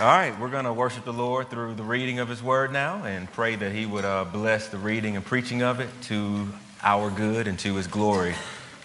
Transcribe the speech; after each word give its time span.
All 0.00 0.06
right, 0.06 0.32
we're 0.40 0.48
going 0.48 0.64
to 0.64 0.72
worship 0.72 1.04
the 1.04 1.12
Lord 1.12 1.50
through 1.50 1.74
the 1.74 1.82
reading 1.82 2.20
of 2.20 2.28
His 2.30 2.42
Word 2.42 2.72
now 2.72 3.04
and 3.04 3.30
pray 3.30 3.54
that 3.54 3.70
He 3.70 3.84
would 3.84 4.06
uh, 4.06 4.24
bless 4.24 4.68
the 4.68 4.78
reading 4.78 5.14
and 5.14 5.22
preaching 5.22 5.62
of 5.62 5.78
it 5.78 5.90
to 6.04 6.48
our 6.82 7.10
good 7.10 7.46
and 7.46 7.58
to 7.58 7.74
His 7.74 7.86
glory. 7.86 8.34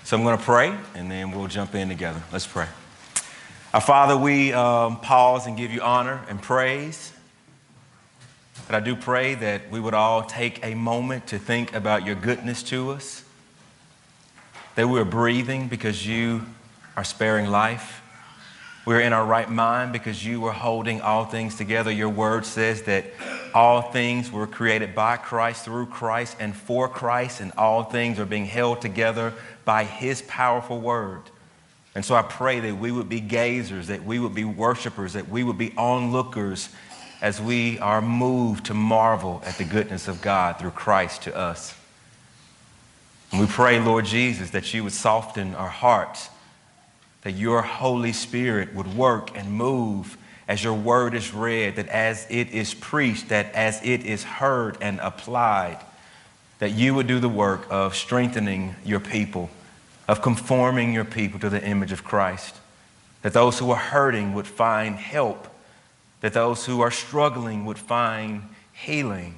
So 0.04 0.18
I'm 0.18 0.24
going 0.24 0.38
to 0.38 0.44
pray 0.44 0.78
and 0.94 1.10
then 1.10 1.32
we'll 1.32 1.48
jump 1.48 1.74
in 1.74 1.88
together. 1.88 2.22
Let's 2.34 2.46
pray. 2.46 2.68
Our 3.74 3.80
Father, 3.80 4.18
we 4.18 4.52
um, 4.52 5.00
pause 5.00 5.48
and 5.48 5.56
give 5.56 5.72
you 5.72 5.80
honor 5.80 6.20
and 6.28 6.42
praise. 6.42 7.13
But 8.68 8.76
I 8.76 8.82
do 8.82 8.97
pray 8.97 9.36
that 9.36 9.72
we 9.72 9.79
would 9.79 9.94
all 9.94 10.22
take 10.22 10.66
a 10.66 10.76
moment 10.76 11.28
to 11.28 11.40
think 11.40 11.74
about 11.74 12.06
your 12.06 12.16
goodness 12.16 12.62
to 12.63 12.92
us, 12.92 13.24
that 14.76 14.90
we're 14.90 15.06
breathing 15.06 15.70
because 15.70 16.05
you 16.05 16.41
are 16.98 17.05
sparing 17.05 17.50
life 17.50 18.02
we're 18.86 18.99
in 18.99 19.13
our 19.13 19.26
right 19.26 19.49
mind 19.49 19.94
because 19.94 20.23
you 20.23 20.40
were 20.40 20.52
holding 20.52 21.02
all 21.02 21.26
things 21.26 21.55
together. 21.55 21.91
Your 21.91 22.09
word 22.09 22.45
says 22.45 22.84
that 22.84 23.05
all 23.53 23.81
things 23.81 24.31
were 24.31 24.45
created 24.45 24.94
by 24.94 25.17
Christ, 25.17 25.66
through 25.66 25.88
Christ, 25.88 26.38
and 26.39 26.55
for 26.55 26.88
Christ, 26.88 27.41
and 27.41 27.52
all 27.58 27.84
things 27.84 28.20
are 28.20 28.25
being 28.25 28.45
held 28.45 28.81
together 28.81 29.34
by 29.63 29.85
his 29.85 30.21
powerful 30.21 30.80
word. 30.80 31.21
And 31.95 32.05
so 32.05 32.13
I 32.13 32.21
pray 32.21 32.59
that 32.59 32.77
we 32.77 32.91
would 32.91 33.09
be 33.09 33.21
gazers, 33.21 33.88
that 33.88 34.03
we 34.03 34.20
would 34.20 34.35
be 34.35 34.44
worshipers, 34.44 35.13
that 35.13 35.30
we 35.30 35.44
would 35.44 35.58
be 35.58 35.73
onlookers 35.77 36.70
as 37.22 37.41
we 37.41 37.80
are 37.80 38.02
moved 38.02 38.67
to 38.67 38.73
marvel 38.73 39.41
at 39.45 39.58
the 39.58 39.63
goodness 39.63 40.08
of 40.08 40.22
God 40.22 40.59
through 40.59 40.72
Christ 40.72 41.23
to 41.23 41.36
us. 41.36 41.73
And 43.31 43.41
we 43.41 43.47
pray, 43.47 43.80
Lord 43.80 44.05
Jesus, 44.05 44.52
that 44.52 44.73
you 44.73 44.83
would 44.83 44.94
soften 44.94 45.55
our 45.55 45.70
hearts 45.70 46.30
that 47.25 47.31
your 47.31 47.63
Holy 47.63 48.13
Spirit 48.13 48.71
would 48.75 48.95
work 48.95 49.35
and 49.35 49.52
move 49.52 50.16
as 50.47 50.63
your 50.63 50.75
word 50.75 51.16
is 51.16 51.33
read, 51.33 51.75
that 51.75 51.88
as 51.88 52.27
it 52.29 52.52
is 52.52 52.75
preached, 52.75 53.29
that 53.29 53.52
as 53.55 53.81
it 53.83 54.05
is 54.05 54.23
heard 54.23 54.77
and 54.79 55.00
applied, 55.00 55.80
that 56.59 56.73
you 56.73 56.94
would 56.94 57.08
do 57.08 57.19
the 57.19 57.27
work 57.27 57.66
of 57.72 57.95
strengthening 57.95 58.75
your 58.85 59.00
people, 59.00 59.50
of 60.08 60.22
conforming 60.22 60.94
your 60.94 61.03
people 61.03 61.39
to 61.39 61.50
the 61.50 61.66
image 61.67 61.91
of 61.91 62.03
Christ, 62.03 62.58
that 63.23 63.33
those 63.33 63.57
who 63.57 63.72
are 63.72 63.75
hurting 63.75 64.35
would 64.35 64.45
find 64.45 64.95
help, 64.95 65.47
that 66.22 66.33
those 66.33 66.67
who 66.67 66.81
are 66.81 66.91
struggling 66.91 67.66
would 67.66 67.80
find 67.80 68.44
healing, 68.72 69.33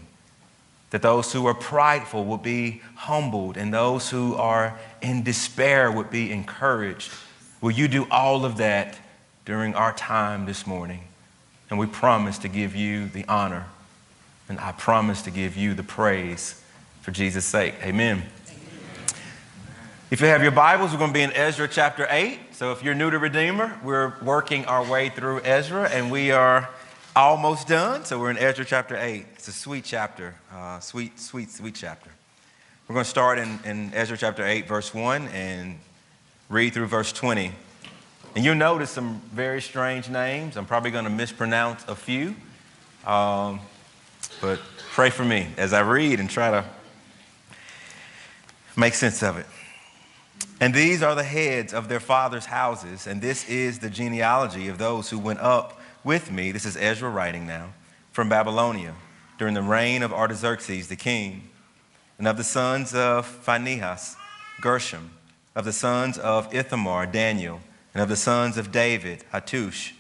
that 0.90 1.04
those 1.04 1.32
who 1.32 1.46
are 1.46 1.54
prideful 1.54 2.26
would 2.26 2.44
be 2.44 2.82
humbled, 2.96 3.56
and 3.56 3.74
those 3.74 4.10
who 4.10 4.36
are 4.36 4.78
in 5.02 5.24
despair 5.24 5.90
would 5.90 6.10
be 6.10 6.34
encouraged 6.34 7.14
Will 7.60 7.72
you 7.72 7.88
do 7.88 8.06
all 8.12 8.46
of 8.46 8.58
that 8.58 9.00
during 9.44 9.74
our 9.74 9.92
time 9.92 10.46
this 10.46 10.68
morning? 10.68 11.02
And 11.70 11.80
we 11.80 11.88
promise 11.88 12.38
to 12.40 12.48
give 12.48 12.76
you 12.76 13.08
the 13.08 13.26
honor, 13.26 13.66
and 14.48 14.60
I 14.60 14.74
promise 14.74 15.24
to 15.24 15.32
give 15.32 15.58
you 15.58 15.74
the 15.74 15.84
praise 15.84 16.62
for 17.02 17.10
Jesus' 17.10 17.46
sake. 17.46 17.74
Amen. 17.82 18.24
If 20.12 20.22
you 20.22 20.28
have 20.28 20.44
your 20.44 20.52
Bibles, 20.52 20.92
we're 20.92 21.00
going 21.00 21.10
to 21.10 21.14
be 21.16 21.24
in 21.24 21.34
Ezra 21.34 21.68
chapter 21.68 22.06
8. 22.10 22.40
So 22.52 22.72
if 22.72 22.84
you're 22.84 22.94
new 22.94 23.10
to 23.10 23.18
Redeemer, 23.18 23.78
we're 23.84 24.14
working 24.22 24.64
our 24.66 24.88
way 24.88 25.10
through 25.10 25.42
Ezra, 25.42 25.90
and 25.90 26.12
we 26.12 26.32
are 26.32 26.70
almost 27.16 27.68
done. 27.68 28.06
So 28.06 28.20
we're 28.20 28.30
in 28.30 28.38
Ezra 28.38 28.66
chapter 28.66 28.96
8. 28.96 29.26
It's 29.34 29.48
a 29.48 29.52
sweet 29.52 29.84
chapter, 29.84 30.36
uh, 30.54 30.80
sweet, 30.80 31.20
sweet, 31.20 31.50
sweet 31.50 31.74
chapter. 31.74 32.12
We're 32.88 32.94
going 32.94 33.04
to 33.04 33.10
start 33.10 33.40
in, 33.40 33.60
in 33.66 33.92
Ezra 33.96 34.16
chapter 34.16 34.46
8, 34.46 34.68
verse 34.68 34.94
1, 34.94 35.28
and 35.30 35.80
read 36.50 36.74
through 36.74 36.88
verse 36.88 37.12
20. 37.12 37.52
And 38.36 38.46
you'll 38.46 38.56
notice 38.56 38.92
some 38.92 39.22
very 39.34 39.62
strange 39.62 40.10
names. 40.10 40.58
I'm 40.58 40.66
probably 40.66 40.92
going 40.92 41.04
to 41.04 41.10
mispronounce 41.10 41.84
a 41.88 41.96
few. 41.96 42.36
Um, 43.06 43.60
but 44.42 44.60
pray 44.92 45.10
for 45.10 45.26
me 45.26 45.48
as 45.58 45.74
I 45.74 45.82
read 45.82 46.20
and 46.20 46.30
try 46.30 46.52
to 46.52 46.66
make 48.76 48.94
sense 48.94 49.24
of 49.24 49.38
it. 49.38 49.46
And 50.60 50.74
these 50.74 51.04
are 51.04 51.16
the 51.16 51.24
heads 51.24 51.74
of 51.74 51.90
their 51.90 52.00
fathers' 52.00 52.46
houses, 52.46 53.06
and 53.06 53.22
this 53.22 53.48
is 53.48 53.80
the 53.80 53.90
genealogy 53.90 54.68
of 54.70 54.78
those 54.78 55.10
who 55.10 55.20
went 55.20 55.40
up 55.40 55.80
with 56.04 56.32
me. 56.32 56.52
This 56.52 56.66
is 56.66 56.76
Ezra 56.78 57.10
writing 57.10 57.46
now 57.46 57.74
from 58.12 58.30
Babylonia 58.30 58.96
during 59.38 59.54
the 59.54 59.62
reign 59.62 60.02
of 60.02 60.12
Artaxerxes 60.12 60.88
the 60.88 60.96
king, 60.96 61.50
and 62.18 62.28
of 62.28 62.38
the 62.38 62.44
sons 62.44 62.96
of 62.96 63.26
Phinehas, 63.26 64.16
Gershom 64.62 65.12
of 65.58 65.66
the 65.66 65.74
sons 65.74 66.20
of 66.20 66.54
Ithamar, 66.54 67.08
Daniel, 67.08 67.62
and 67.96 68.04
of 68.04 68.10
the 68.10 68.16
sons 68.16 68.60
of 68.60 68.72
David, 68.72 69.24
Hattush, 69.34 69.92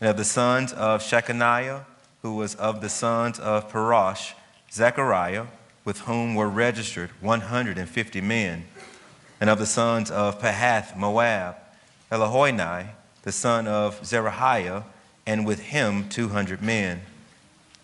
and 0.00 0.10
of 0.10 0.16
the 0.16 0.24
sons 0.24 0.72
of 0.72 1.02
Shechaniah, 1.02 1.84
who 2.22 2.34
was 2.34 2.56
of 2.56 2.80
the 2.80 2.88
sons 2.88 3.38
of 3.38 3.70
Parosh, 3.70 4.32
Zechariah, 4.72 5.46
with 5.84 6.00
whom 6.00 6.34
were 6.34 6.48
registered 6.48 7.10
150 7.20 8.20
men, 8.20 8.64
and 9.40 9.48
of 9.48 9.60
the 9.60 9.66
sons 9.66 10.10
of 10.10 10.40
Pahath 10.40 10.96
Moab, 10.96 11.54
Eliehoenai, 12.10 12.88
the 13.22 13.30
son 13.30 13.68
of 13.68 14.00
Zerahiah, 14.00 14.82
and 15.24 15.46
with 15.46 15.60
him 15.60 16.08
200 16.08 16.60
men. 16.60 17.02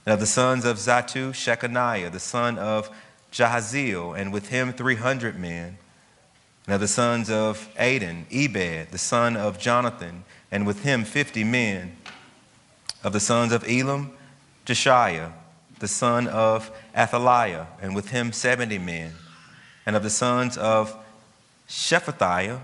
And 0.05 0.15
of 0.15 0.19
the 0.19 0.27
sons 0.27 0.65
of 0.65 0.79
Zattu, 0.79 1.31
Shechaniah, 1.31 2.11
the 2.11 2.19
son 2.19 2.59
of 2.59 2.91
Jahaziel, 3.31 4.19
and 4.19 4.33
with 4.33 4.49
him 4.49 4.73
300 4.73 5.39
men. 5.39 5.79
Now 6.67 6.79
the 6.79 6.89
sons 6.89 7.31
of 7.31 7.69
Adin, 7.77 8.27
Ebed, 8.33 8.91
the 8.91 8.99
son 8.99 9.37
of 9.37 9.59
Jonathan, 9.59 10.25
and 10.51 10.67
with 10.67 10.83
him 10.83 11.05
fifty 11.05 11.45
men. 11.45 11.97
Of 13.03 13.13
the 13.13 13.21
sons 13.21 13.53
of 13.53 13.69
Elam, 13.69 14.13
Jeshaiah, 14.65 15.33
the 15.79 15.89
son 15.89 16.27
of 16.27 16.71
Athaliah, 16.97 17.67
and 17.83 17.95
with 17.95 18.09
him 18.09 18.33
seventy 18.33 18.79
men. 18.79 19.13
And 19.85 19.95
of 19.95 20.03
the 20.03 20.09
sons 20.09 20.57
of 20.57 20.97
Shephatiah, 21.69 22.61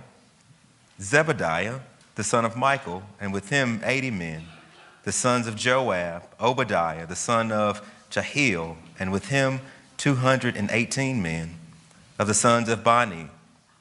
Zebadiah, 0.98 1.80
the 2.14 2.24
son 2.24 2.46
of 2.46 2.56
Michael, 2.56 3.02
and 3.20 3.34
with 3.34 3.50
him 3.50 3.82
eighty 3.84 4.10
men. 4.10 4.44
The 5.04 5.12
sons 5.12 5.46
of 5.46 5.56
Joab, 5.56 6.22
Obadiah, 6.40 7.06
the 7.06 7.16
son 7.16 7.52
of 7.52 7.86
Jehiel, 8.08 8.78
and 8.98 9.12
with 9.12 9.28
him 9.28 9.60
two 9.98 10.14
hundred 10.14 10.56
and 10.56 10.70
eighteen 10.70 11.22
men. 11.22 11.56
Of 12.18 12.28
the 12.28 12.34
sons 12.34 12.70
of 12.70 12.82
Bani, 12.82 13.28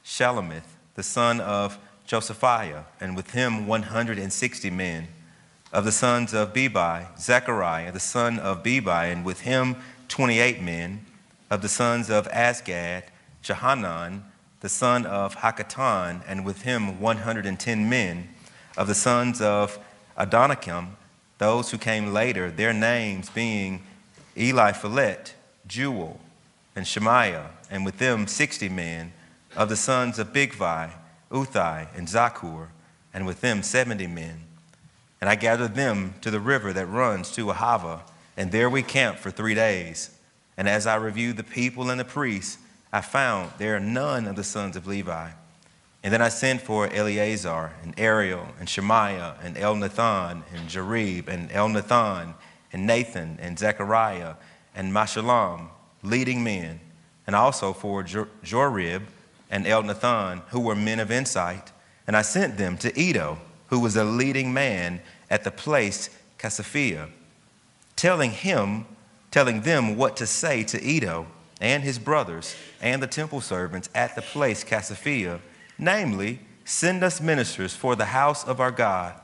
Shelomith, 0.10 0.64
the 0.96 1.04
son 1.04 1.40
of 1.40 1.78
Josiphiah, 2.08 2.86
and 3.00 3.16
with 3.16 3.30
him 3.30 3.68
160 3.68 4.70
men. 4.72 5.08
Of 5.72 5.86
the 5.86 5.92
sons 5.92 6.34
of 6.34 6.52
Bebai, 6.52 7.16
Zechariah, 7.20 7.92
the 7.92 8.00
son 8.00 8.40
of 8.40 8.64
Bebai, 8.64 9.12
and 9.12 9.24
with 9.24 9.42
him 9.42 9.76
28 10.08 10.64
men. 10.64 11.06
Of 11.52 11.62
the 11.62 11.70
sons 11.70 12.10
of 12.10 12.28
Azgad, 12.30 13.04
Jehanan, 13.44 14.24
the 14.62 14.68
son 14.68 15.06
of 15.06 15.36
Hakkatan, 15.36 16.24
and 16.28 16.44
with 16.44 16.64
him 16.64 17.00
110 17.00 17.88
men. 17.88 18.30
Of 18.76 18.88
the 18.88 18.96
sons 18.96 19.40
of 19.40 19.78
Adonikam, 20.18 20.94
those 21.38 21.70
who 21.70 21.78
came 21.78 22.12
later, 22.12 22.50
their 22.50 22.74
names 22.74 23.30
being 23.30 23.84
Eliphelet, 24.36 25.34
Jeuel, 25.68 26.18
and 26.76 26.88
Shemaiah, 26.88 27.52
and 27.70 27.86
with 27.86 28.00
them 28.00 28.26
60 28.26 28.70
men 28.70 29.14
of 29.60 29.68
the 29.68 29.76
sons 29.76 30.18
of 30.18 30.32
Bigvai, 30.32 30.90
Uthai, 31.30 31.90
and 31.94 32.08
Zaccur, 32.08 32.70
and 33.14 33.26
with 33.28 33.42
them 33.42 33.62
seventy 33.62 34.08
men. 34.08 34.40
And 35.20 35.30
I 35.30 35.36
gathered 35.36 35.76
them 35.76 36.14
to 36.22 36.32
the 36.32 36.40
river 36.40 36.72
that 36.72 36.86
runs 36.86 37.30
to 37.34 37.48
Ahava, 37.48 38.04
and 38.38 38.54
there 38.54 38.70
we 38.70 38.82
camped 38.82 39.20
for 39.20 39.32
three 39.32 39.54
days. 39.54 40.12
And 40.56 40.70
as 40.70 40.88
I 40.88 40.96
reviewed 40.96 41.36
the 41.36 41.44
people 41.44 41.90
and 41.90 42.00
the 42.00 42.06
priests, 42.06 42.58
I 42.94 43.02
found 43.02 43.52
there 43.58 43.76
are 43.76 43.82
none 43.82 44.28
of 44.28 44.38
the 44.38 44.46
sons 44.46 44.78
of 44.78 44.88
Levi. 44.88 45.32
And 46.04 46.14
then 46.14 46.22
I 46.22 46.30
sent 46.30 46.62
for 46.62 46.88
Eleazar, 46.88 47.74
and 47.84 47.94
Ariel, 47.98 48.48
and 48.62 48.70
Shemaiah, 48.70 49.36
and 49.44 49.58
Elnathan, 49.58 50.44
and 50.56 50.70
Jarib, 50.70 51.28
and 51.28 51.50
Elnathan, 51.50 52.34
and 52.72 52.88
Nathan, 52.88 53.38
and 53.42 53.60
Zechariah, 53.60 54.36
and 54.74 54.94
Meshullam, 54.94 55.68
leading 56.02 56.46
men, 56.46 56.80
and 57.28 57.36
also 57.36 57.74
for 57.74 58.06
Jorib, 58.06 59.02
and 59.50 59.66
Elnathan, 59.66 60.42
who 60.50 60.60
were 60.60 60.76
men 60.76 61.00
of 61.00 61.12
insight, 61.12 61.72
and 62.08 62.16
I 62.16 62.22
sent 62.22 62.58
them 62.58 62.78
to 62.78 63.00
Iddo, 63.00 63.40
who 63.68 63.80
was 63.80 63.96
a 63.96 64.04
leading 64.04 64.54
man 64.54 65.02
at 65.30 65.44
the 65.44 65.52
place 65.52 66.10
Casiphia, 66.38 67.10
telling 67.96 68.32
him, 68.32 68.86
telling 69.32 69.62
them 69.62 69.96
what 69.96 70.18
to 70.18 70.26
say 70.26 70.64
to 70.64 70.84
Iddo 70.84 71.28
and 71.62 71.84
his 71.84 72.00
brothers 72.00 72.56
and 72.82 73.02
the 73.02 73.08
temple 73.08 73.42
servants 73.42 73.90
at 73.94 74.16
the 74.16 74.22
place 74.22 74.64
Casiphia, 74.64 75.40
namely, 75.78 76.40
send 76.66 77.04
us 77.04 77.20
ministers 77.20 77.76
for 77.76 77.96
the 77.96 78.06
house 78.06 78.44
of 78.44 78.60
our 78.60 78.72
God. 78.72 79.16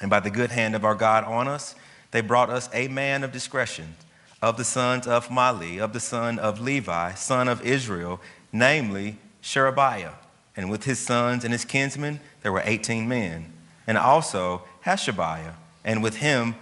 And 0.00 0.08
by 0.08 0.20
the 0.20 0.30
good 0.30 0.50
hand 0.50 0.74
of 0.74 0.84
our 0.84 0.94
God 0.94 1.24
on 1.24 1.48
us, 1.48 1.74
they 2.10 2.20
brought 2.20 2.50
us 2.50 2.68
a 2.72 2.88
man 2.88 3.22
of 3.24 3.32
discretion, 3.32 3.96
of 4.40 4.56
the 4.56 4.64
sons 4.64 5.06
of 5.06 5.28
Mahli, 5.28 5.78
of 5.80 5.92
the 5.92 6.00
son 6.00 6.38
of 6.38 6.60
Levi, 6.60 7.14
son 7.14 7.48
of 7.48 7.64
Israel, 7.64 8.20
namely 8.52 9.18
Sherebiah, 9.40 10.14
and 10.56 10.70
with 10.70 10.84
his 10.84 10.98
sons 10.98 11.44
and 11.44 11.52
his 11.52 11.64
kinsmen 11.64 12.20
there 12.42 12.52
were 12.52 12.62
18 12.64 13.08
men, 13.08 13.52
and 13.86 13.98
also 13.98 14.62
Hashabiah, 14.84 15.54
and 15.84 16.02
with 16.02 16.16
him 16.16 16.54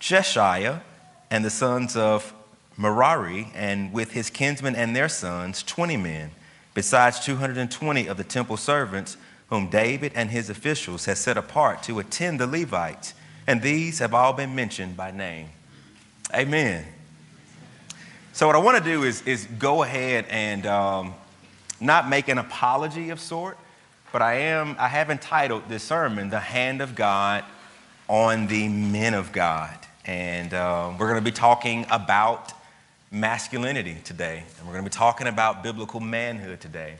Jeshaiah, 0.00 0.82
and 1.30 1.44
the 1.44 1.50
sons 1.50 1.96
of 1.96 2.32
Merari, 2.76 3.48
and 3.54 3.92
with 3.92 4.12
his 4.12 4.30
kinsmen 4.30 4.76
and 4.76 4.94
their 4.94 5.08
sons, 5.08 5.62
20 5.62 5.96
men, 5.96 6.30
besides 6.74 7.20
220 7.20 8.06
of 8.06 8.16
the 8.16 8.24
temple 8.24 8.56
servants, 8.56 9.16
whom 9.48 9.68
David 9.68 10.12
and 10.14 10.30
his 10.30 10.48
officials 10.48 11.06
had 11.06 11.18
set 11.18 11.36
apart 11.36 11.82
to 11.82 11.98
attend 11.98 12.38
the 12.38 12.46
Levites. 12.46 13.14
And 13.46 13.62
these 13.62 13.98
have 13.98 14.14
all 14.14 14.32
been 14.32 14.54
mentioned 14.54 14.96
by 14.96 15.10
name. 15.10 15.48
Amen. 16.34 16.84
So, 18.32 18.46
what 18.46 18.54
I 18.54 18.58
want 18.58 18.78
to 18.78 18.84
do 18.84 19.04
is, 19.04 19.22
is 19.22 19.46
go 19.58 19.82
ahead 19.82 20.26
and 20.28 20.66
um, 20.66 21.14
not 21.80 22.08
make 22.08 22.28
an 22.28 22.38
apology 22.38 23.10
of 23.10 23.20
sort, 23.20 23.58
but 24.12 24.22
I 24.22 24.34
am 24.34 24.76
I 24.78 24.88
have 24.88 25.10
entitled 25.10 25.68
this 25.68 25.82
sermon 25.82 26.30
"The 26.30 26.40
Hand 26.40 26.80
of 26.80 26.94
God 26.94 27.44
on 28.08 28.46
the 28.46 28.68
Men 28.68 29.14
of 29.14 29.32
God," 29.32 29.76
and 30.04 30.52
uh, 30.54 30.92
we're 30.98 31.08
going 31.08 31.22
to 31.22 31.30
be 31.30 31.34
talking 31.34 31.86
about 31.90 32.52
masculinity 33.10 33.96
today, 34.04 34.42
and 34.58 34.66
we're 34.66 34.74
going 34.74 34.84
to 34.84 34.90
be 34.90 34.94
talking 34.94 35.26
about 35.26 35.62
biblical 35.62 36.00
manhood 36.00 36.60
today. 36.60 36.96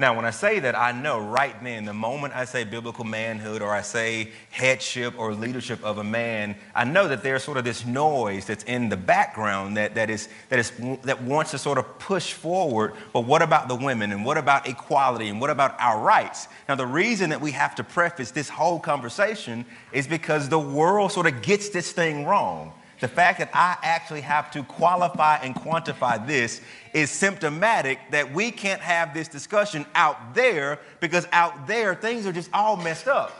Now, 0.00 0.16
when 0.16 0.24
I 0.24 0.30
say 0.30 0.60
that, 0.60 0.78
I 0.78 0.92
know 0.92 1.20
right 1.20 1.54
then, 1.62 1.84
the 1.84 1.92
moment 1.92 2.34
I 2.34 2.46
say 2.46 2.64
biblical 2.64 3.04
manhood 3.04 3.60
or 3.60 3.68
I 3.68 3.82
say 3.82 4.30
headship 4.50 5.12
or 5.18 5.34
leadership 5.34 5.84
of 5.84 5.98
a 5.98 6.04
man, 6.04 6.56
I 6.74 6.84
know 6.84 7.06
that 7.08 7.22
there's 7.22 7.44
sort 7.44 7.58
of 7.58 7.64
this 7.64 7.84
noise 7.84 8.46
that's 8.46 8.64
in 8.64 8.88
the 8.88 8.96
background 8.96 9.76
that, 9.76 9.96
that, 9.96 10.08
is, 10.08 10.30
that, 10.48 10.58
is, 10.58 10.72
that 11.02 11.22
wants 11.22 11.50
to 11.50 11.58
sort 11.58 11.76
of 11.76 11.98
push 11.98 12.32
forward. 12.32 12.94
But 13.12 13.26
what 13.26 13.42
about 13.42 13.68
the 13.68 13.74
women? 13.74 14.10
And 14.10 14.24
what 14.24 14.38
about 14.38 14.66
equality? 14.66 15.28
And 15.28 15.38
what 15.38 15.50
about 15.50 15.78
our 15.78 16.00
rights? 16.00 16.48
Now, 16.66 16.76
the 16.76 16.86
reason 16.86 17.28
that 17.28 17.42
we 17.42 17.50
have 17.50 17.74
to 17.74 17.84
preface 17.84 18.30
this 18.30 18.48
whole 18.48 18.80
conversation 18.80 19.66
is 19.92 20.06
because 20.06 20.48
the 20.48 20.58
world 20.58 21.12
sort 21.12 21.26
of 21.26 21.42
gets 21.42 21.68
this 21.68 21.92
thing 21.92 22.24
wrong. 22.24 22.72
The 23.00 23.08
fact 23.08 23.38
that 23.38 23.50
I 23.54 23.78
actually 23.82 24.20
have 24.20 24.50
to 24.50 24.62
qualify 24.62 25.36
and 25.36 25.54
quantify 25.54 26.24
this 26.26 26.60
is 26.92 27.10
symptomatic 27.10 27.98
that 28.10 28.32
we 28.32 28.50
can't 28.50 28.82
have 28.82 29.14
this 29.14 29.26
discussion 29.26 29.86
out 29.94 30.34
there 30.34 30.78
because 31.00 31.26
out 31.32 31.66
there 31.66 31.94
things 31.94 32.26
are 32.26 32.32
just 32.32 32.50
all 32.52 32.76
messed 32.76 33.08
up. 33.08 33.32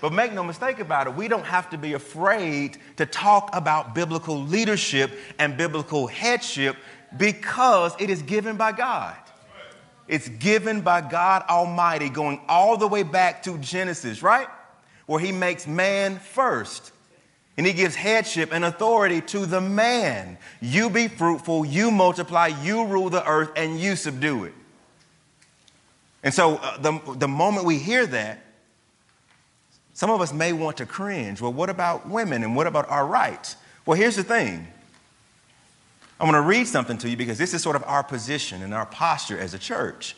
But 0.00 0.12
make 0.12 0.32
no 0.32 0.44
mistake 0.44 0.78
about 0.78 1.06
it, 1.08 1.14
we 1.14 1.28
don't 1.28 1.44
have 1.44 1.70
to 1.70 1.78
be 1.78 1.92
afraid 1.92 2.78
to 2.96 3.06
talk 3.06 3.50
about 3.52 3.94
biblical 3.94 4.40
leadership 4.40 5.10
and 5.38 5.56
biblical 5.56 6.06
headship 6.06 6.76
because 7.16 7.94
it 8.00 8.10
is 8.10 8.22
given 8.22 8.56
by 8.56 8.72
God. 8.72 9.16
It's 10.08 10.28
given 10.28 10.82
by 10.82 11.00
God 11.00 11.44
Almighty, 11.48 12.08
going 12.08 12.40
all 12.48 12.76
the 12.76 12.88
way 12.88 13.02
back 13.02 13.42
to 13.44 13.58
Genesis, 13.58 14.22
right? 14.22 14.48
Where 15.06 15.20
He 15.20 15.32
makes 15.32 15.66
man 15.66 16.18
first. 16.18 16.91
And 17.56 17.66
he 17.66 17.72
gives 17.72 17.94
headship 17.94 18.50
and 18.52 18.64
authority 18.64 19.20
to 19.22 19.44
the 19.44 19.60
man. 19.60 20.38
You 20.60 20.88
be 20.88 21.08
fruitful, 21.08 21.66
you 21.66 21.90
multiply, 21.90 22.46
you 22.46 22.86
rule 22.86 23.10
the 23.10 23.26
earth, 23.28 23.50
and 23.56 23.78
you 23.78 23.94
subdue 23.94 24.44
it. 24.44 24.54
And 26.22 26.32
so 26.32 26.56
uh, 26.56 26.78
the, 26.78 27.00
the 27.16 27.28
moment 27.28 27.66
we 27.66 27.78
hear 27.78 28.06
that, 28.06 28.38
some 29.92 30.10
of 30.10 30.20
us 30.20 30.32
may 30.32 30.52
want 30.52 30.78
to 30.78 30.86
cringe. 30.86 31.40
Well, 31.40 31.52
what 31.52 31.68
about 31.68 32.08
women 32.08 32.42
and 32.42 32.56
what 32.56 32.66
about 32.66 32.88
our 32.88 33.06
rights? 33.06 33.56
Well, 33.84 33.98
here's 33.98 34.16
the 34.16 34.24
thing. 34.24 34.66
I'm 36.18 36.30
going 36.30 36.40
to 36.40 36.48
read 36.48 36.66
something 36.68 36.96
to 36.98 37.10
you 37.10 37.16
because 37.16 37.36
this 37.36 37.52
is 37.52 37.62
sort 37.62 37.76
of 37.76 37.84
our 37.84 38.02
position 38.02 38.62
and 38.62 38.72
our 38.72 38.86
posture 38.86 39.38
as 39.38 39.54
a 39.54 39.58
church. 39.58 40.16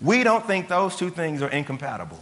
We 0.00 0.22
don't 0.22 0.46
think 0.46 0.68
those 0.68 0.96
two 0.96 1.10
things 1.10 1.42
are 1.42 1.48
incompatible. 1.48 2.20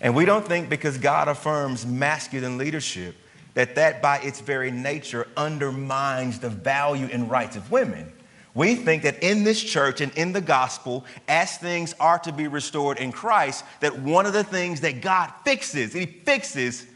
And 0.00 0.14
we 0.14 0.24
don't 0.24 0.46
think 0.46 0.68
because 0.68 0.98
God 0.98 1.28
affirms 1.28 1.86
masculine 1.86 2.58
leadership 2.58 3.16
that 3.54 3.74
that 3.76 4.02
by 4.02 4.18
its 4.18 4.40
very 4.40 4.70
nature 4.70 5.26
undermines 5.36 6.38
the 6.38 6.50
value 6.50 7.08
and 7.10 7.30
rights 7.30 7.56
of 7.56 7.70
women. 7.70 8.12
We 8.54 8.74
think 8.74 9.02
that 9.02 9.22
in 9.22 9.44
this 9.44 9.62
church 9.62 10.00
and 10.00 10.12
in 10.16 10.32
the 10.32 10.40
gospel, 10.40 11.04
as 11.28 11.56
things 11.56 11.94
are 12.00 12.18
to 12.20 12.32
be 12.32 12.48
restored 12.48 12.98
in 12.98 13.12
Christ, 13.12 13.64
that 13.80 13.98
one 13.98 14.26
of 14.26 14.32
the 14.32 14.44
things 14.44 14.80
that 14.82 15.00
God 15.00 15.32
fixes, 15.44 15.92
He 15.92 16.06
fixes, 16.06 16.86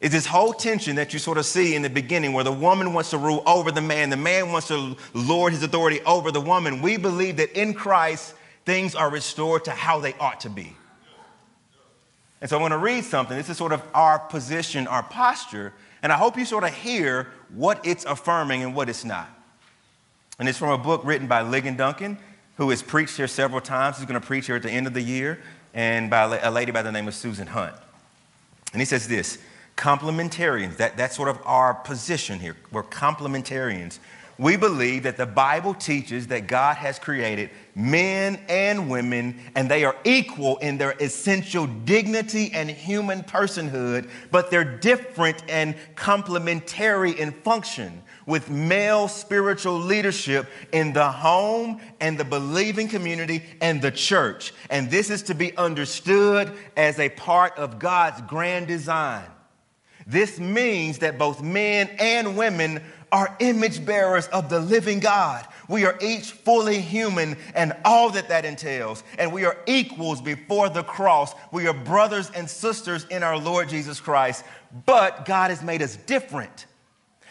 is 0.00 0.12
this 0.12 0.26
whole 0.26 0.52
tension 0.52 0.96
that 0.96 1.12
you 1.12 1.18
sort 1.18 1.38
of 1.38 1.46
see 1.46 1.74
in 1.74 1.82
the 1.82 1.90
beginning 1.90 2.32
where 2.32 2.44
the 2.44 2.52
woman 2.52 2.92
wants 2.92 3.10
to 3.10 3.18
rule 3.18 3.42
over 3.46 3.72
the 3.72 3.80
man, 3.80 4.10
the 4.10 4.16
man 4.16 4.52
wants 4.52 4.68
to 4.68 4.96
lord 5.14 5.52
his 5.52 5.62
authority 5.62 6.00
over 6.02 6.30
the 6.30 6.40
woman. 6.40 6.82
We 6.82 6.98
believe 6.98 7.38
that 7.38 7.58
in 7.58 7.74
Christ, 7.74 8.34
things 8.64 8.94
are 8.94 9.08
restored 9.08 9.64
to 9.64 9.70
how 9.70 10.00
they 10.00 10.14
ought 10.14 10.40
to 10.40 10.50
be. 10.50 10.76
And 12.44 12.50
so 12.50 12.58
I 12.58 12.60
want 12.60 12.72
to 12.72 12.78
read 12.78 13.04
something. 13.04 13.38
This 13.38 13.48
is 13.48 13.56
sort 13.56 13.72
of 13.72 13.82
our 13.94 14.18
position, 14.18 14.86
our 14.86 15.02
posture, 15.02 15.72
and 16.02 16.12
I 16.12 16.18
hope 16.18 16.36
you 16.36 16.44
sort 16.44 16.62
of 16.62 16.74
hear 16.74 17.28
what 17.48 17.80
it's 17.86 18.04
affirming 18.04 18.62
and 18.62 18.74
what 18.74 18.90
it's 18.90 19.02
not. 19.02 19.30
And 20.38 20.46
it's 20.46 20.58
from 20.58 20.68
a 20.68 20.76
book 20.76 21.00
written 21.06 21.26
by 21.26 21.42
Ligon 21.42 21.78
Duncan, 21.78 22.18
who 22.58 22.68
has 22.68 22.82
preached 22.82 23.16
here 23.16 23.28
several 23.28 23.62
times. 23.62 23.96
He's 23.96 24.04
going 24.04 24.20
to 24.20 24.26
preach 24.26 24.44
here 24.44 24.56
at 24.56 24.62
the 24.62 24.70
end 24.70 24.86
of 24.86 24.92
the 24.92 25.00
year, 25.00 25.40
and 25.72 26.10
by 26.10 26.24
a 26.36 26.50
lady 26.50 26.70
by 26.70 26.82
the 26.82 26.92
name 26.92 27.08
of 27.08 27.14
Susan 27.14 27.46
Hunt. 27.46 27.74
And 28.74 28.82
he 28.82 28.84
says 28.84 29.08
this 29.08 29.38
complementarians, 29.78 30.76
that, 30.76 30.98
that's 30.98 31.16
sort 31.16 31.30
of 31.30 31.40
our 31.46 31.72
position 31.72 32.40
here. 32.40 32.56
We're 32.70 32.82
complementarians 32.82 34.00
we 34.38 34.56
believe 34.56 35.04
that 35.04 35.16
the 35.16 35.26
Bible 35.26 35.74
teaches 35.74 36.26
that 36.28 36.46
God 36.46 36.76
has 36.76 36.98
created 36.98 37.50
men 37.74 38.40
and 38.48 38.90
women, 38.90 39.40
and 39.54 39.70
they 39.70 39.84
are 39.84 39.96
equal 40.04 40.56
in 40.58 40.78
their 40.78 40.92
essential 41.00 41.66
dignity 41.66 42.50
and 42.52 42.70
human 42.70 43.22
personhood, 43.22 44.08
but 44.30 44.50
they're 44.50 44.78
different 44.78 45.42
and 45.48 45.74
complementary 45.94 47.18
in 47.18 47.32
function, 47.32 48.02
with 48.26 48.48
male 48.48 49.06
spiritual 49.06 49.78
leadership 49.78 50.48
in 50.72 50.92
the 50.92 51.10
home 51.10 51.80
and 52.00 52.16
the 52.18 52.24
believing 52.24 52.88
community 52.88 53.42
and 53.60 53.82
the 53.82 53.90
church. 53.90 54.54
And 54.70 54.90
this 54.90 55.10
is 55.10 55.22
to 55.24 55.34
be 55.34 55.56
understood 55.56 56.52
as 56.76 56.98
a 56.98 57.08
part 57.10 57.58
of 57.58 57.78
God's 57.78 58.22
grand 58.22 58.66
design. 58.66 59.26
This 60.06 60.38
means 60.38 60.98
that 60.98 61.18
both 61.18 61.42
men 61.42 61.88
and 61.98 62.36
women 62.36 62.82
are 63.12 63.36
image 63.40 63.84
bearers 63.84 64.26
of 64.28 64.48
the 64.48 64.60
living 64.60 65.00
God. 65.00 65.46
We 65.68 65.84
are 65.86 65.96
each 66.00 66.32
fully 66.32 66.80
human 66.80 67.36
and 67.54 67.74
all 67.84 68.10
that 68.10 68.28
that 68.28 68.44
entails. 68.44 69.02
And 69.18 69.32
we 69.32 69.44
are 69.44 69.56
equals 69.66 70.20
before 70.20 70.68
the 70.68 70.82
cross. 70.82 71.34
We 71.52 71.66
are 71.66 71.74
brothers 71.74 72.30
and 72.34 72.48
sisters 72.48 73.06
in 73.10 73.22
our 73.22 73.38
Lord 73.38 73.68
Jesus 73.68 74.00
Christ. 74.00 74.44
But 74.86 75.24
God 75.24 75.50
has 75.50 75.62
made 75.62 75.82
us 75.82 75.96
different. 75.96 76.66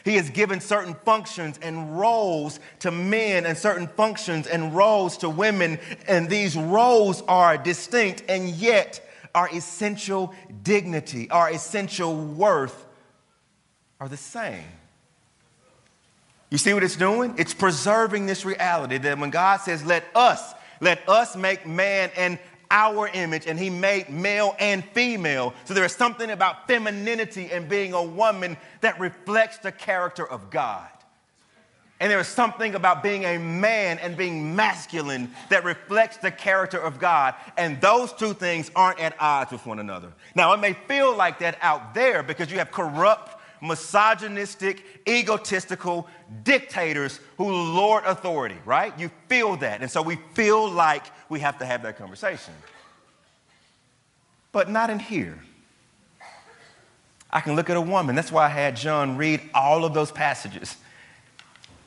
He 0.03 0.15
has 0.15 0.29
given 0.29 0.59
certain 0.59 0.95
functions 1.05 1.57
and 1.61 1.97
roles 1.97 2.59
to 2.79 2.91
men 2.91 3.45
and 3.45 3.57
certain 3.57 3.87
functions 3.87 4.47
and 4.47 4.75
roles 4.75 5.17
to 5.17 5.29
women. 5.29 5.79
And 6.07 6.29
these 6.29 6.57
roles 6.57 7.21
are 7.23 7.57
distinct 7.57 8.23
and 8.27 8.49
yet 8.49 8.99
our 9.35 9.49
essential 9.53 10.33
dignity, 10.61 11.29
our 11.29 11.51
essential 11.51 12.15
worth 12.15 12.85
are 13.99 14.09
the 14.09 14.17
same. 14.17 14.63
You 16.53 16.59
see 16.59 16.71
what 16.75 16.83
it's 16.83 16.95
doing? 16.95 17.33
It's 17.39 17.55
preserving 17.55 18.27
this 18.27 18.45
reality 18.45 18.99
that 18.99 19.17
when 19.17 19.31
God 19.31 19.57
says, 19.61 19.83
let 19.83 20.03
us, 20.13 20.53
let 20.81 21.09
us 21.09 21.35
make 21.35 21.65
man 21.65 22.11
in 22.15 22.37
our 22.69 23.07
image, 23.07 23.47
and 23.47 23.57
he 23.57 23.71
made 23.71 24.11
male 24.11 24.55
and 24.59 24.85
female. 24.93 25.55
So 25.65 25.73
there 25.73 25.83
is 25.83 25.93
something 25.93 26.29
about 26.29 26.67
femininity 26.67 27.49
and 27.51 27.67
being 27.67 27.93
a 27.93 28.03
woman 28.03 28.55
that 28.81 28.99
reflects 28.99 29.57
the 29.57 29.71
character 29.71 30.29
of 30.29 30.51
God. 30.51 30.87
And 31.99 32.11
there 32.11 32.19
is 32.19 32.27
something 32.27 32.75
about 32.75 33.01
being 33.01 33.25
a 33.25 33.39
man 33.39 33.97
and 33.97 34.15
being 34.15 34.55
masculine 34.55 35.31
that 35.49 35.63
reflects 35.63 36.17
the 36.17 36.29
character 36.29 36.77
of 36.77 36.99
God. 36.99 37.33
And 37.57 37.81
those 37.81 38.13
two 38.13 38.35
things 38.35 38.69
aren't 38.75 38.99
at 38.99 39.15
odds 39.19 39.51
with 39.51 39.65
one 39.65 39.79
another. 39.79 40.13
Now, 40.35 40.53
it 40.53 40.57
may 40.57 40.73
feel 40.73 41.17
like 41.17 41.39
that 41.39 41.57
out 41.61 41.95
there 41.95 42.21
because 42.21 42.51
you 42.51 42.59
have 42.59 42.69
corrupt 42.69 43.32
misogynistic, 43.63 44.83
egotistical 45.07 46.07
dictators 46.43 47.19
who 47.37 47.49
lord 47.49 48.03
authority, 48.05 48.57
right? 48.65 48.97
You 48.99 49.09
feel 49.29 49.55
that. 49.57 49.81
And 49.81 49.89
so 49.89 50.01
we 50.01 50.17
feel 50.33 50.69
like 50.69 51.05
we 51.29 51.39
have 51.39 51.57
to 51.59 51.65
have 51.65 51.81
that 51.83 51.97
conversation. 51.97 52.53
But 54.51 54.69
not 54.69 54.89
in 54.89 54.99
here. 54.99 55.39
I 57.31 57.39
can 57.39 57.55
look 57.55 57.69
at 57.69 57.77
a 57.77 57.81
woman. 57.81 58.15
That's 58.15 58.31
why 58.31 58.45
I 58.45 58.49
had 58.49 58.75
John 58.75 59.17
read 59.17 59.41
all 59.55 59.85
of 59.85 59.93
those 59.93 60.11
passages. 60.11 60.75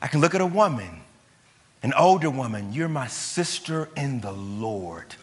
I 0.01 0.07
can 0.07 0.19
look 0.19 0.35
at 0.35 0.41
a 0.41 0.45
woman, 0.45 1.01
an 1.83 1.93
older 1.93 2.29
woman, 2.29 2.73
you're 2.73 2.89
my 2.89 3.07
sister 3.07 3.87
in 3.95 4.19
the 4.19 4.33
Lord. 4.33 5.15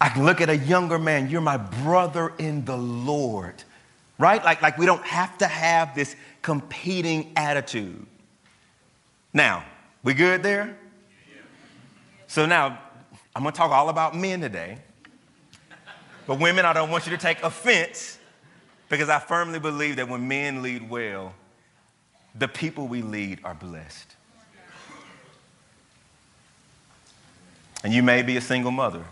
I 0.00 0.10
can 0.10 0.24
look 0.24 0.40
at 0.40 0.50
a 0.50 0.56
younger 0.56 0.98
man, 0.98 1.30
you're 1.30 1.40
my 1.40 1.56
brother 1.56 2.32
in 2.38 2.64
the 2.64 2.76
Lord 2.76 3.64
right? 4.18 4.44
Like, 4.44 4.62
like 4.62 4.78
we 4.78 4.86
don't 4.86 5.04
have 5.04 5.38
to 5.38 5.46
have 5.46 5.94
this 5.94 6.14
competing 6.42 7.32
attitude. 7.36 8.06
Now, 9.32 9.64
we 10.02 10.14
good 10.14 10.42
there? 10.42 10.76
So 12.26 12.46
now, 12.46 12.78
I'm 13.34 13.42
gonna 13.42 13.54
talk 13.54 13.70
all 13.70 13.88
about 13.88 14.16
men 14.16 14.40
today. 14.40 14.78
But 16.26 16.40
women, 16.40 16.64
I 16.66 16.72
don't 16.72 16.90
want 16.90 17.06
you 17.06 17.12
to 17.12 17.18
take 17.18 17.42
offense 17.42 18.18
Because 18.88 19.08
I 19.08 19.18
firmly 19.18 19.58
believe 19.58 19.96
that 19.96 20.08
when 20.08 20.26
men 20.28 20.62
lead 20.62 20.88
well, 20.88 21.34
the 22.34 22.48
people 22.48 22.88
we 22.88 23.02
lead 23.02 23.40
are 23.44 23.54
blessed. 23.54 24.14
And 27.84 27.92
you 27.92 28.02
may 28.02 28.22
be 28.22 28.36
a 28.36 28.40
single 28.40 28.70
mother, 28.70 29.04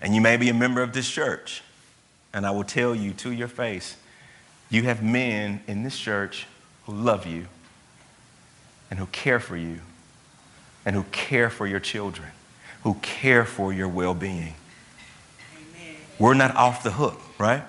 and 0.00 0.14
you 0.14 0.20
may 0.20 0.36
be 0.36 0.48
a 0.48 0.54
member 0.54 0.82
of 0.82 0.92
this 0.92 1.08
church. 1.08 1.62
And 2.32 2.44
I 2.44 2.50
will 2.50 2.64
tell 2.64 2.94
you 2.94 3.12
to 3.14 3.32
your 3.32 3.48
face, 3.48 3.96
you 4.70 4.84
have 4.84 5.02
men 5.02 5.62
in 5.66 5.82
this 5.82 5.98
church 5.98 6.46
who 6.86 6.92
love 6.92 7.26
you 7.26 7.46
and 8.90 8.98
who 8.98 9.06
care 9.06 9.40
for 9.40 9.56
you 9.56 9.80
and 10.86 10.96
who 10.96 11.04
care 11.12 11.50
for 11.50 11.66
your 11.66 11.80
children, 11.80 12.28
who 12.84 12.94
care 13.02 13.44
for 13.44 13.72
your 13.72 13.88
well 13.88 14.14
being. 14.14 14.54
We're 16.18 16.34
not 16.34 16.54
off 16.54 16.82
the 16.82 16.90
hook, 16.90 17.20
right? 17.38 17.62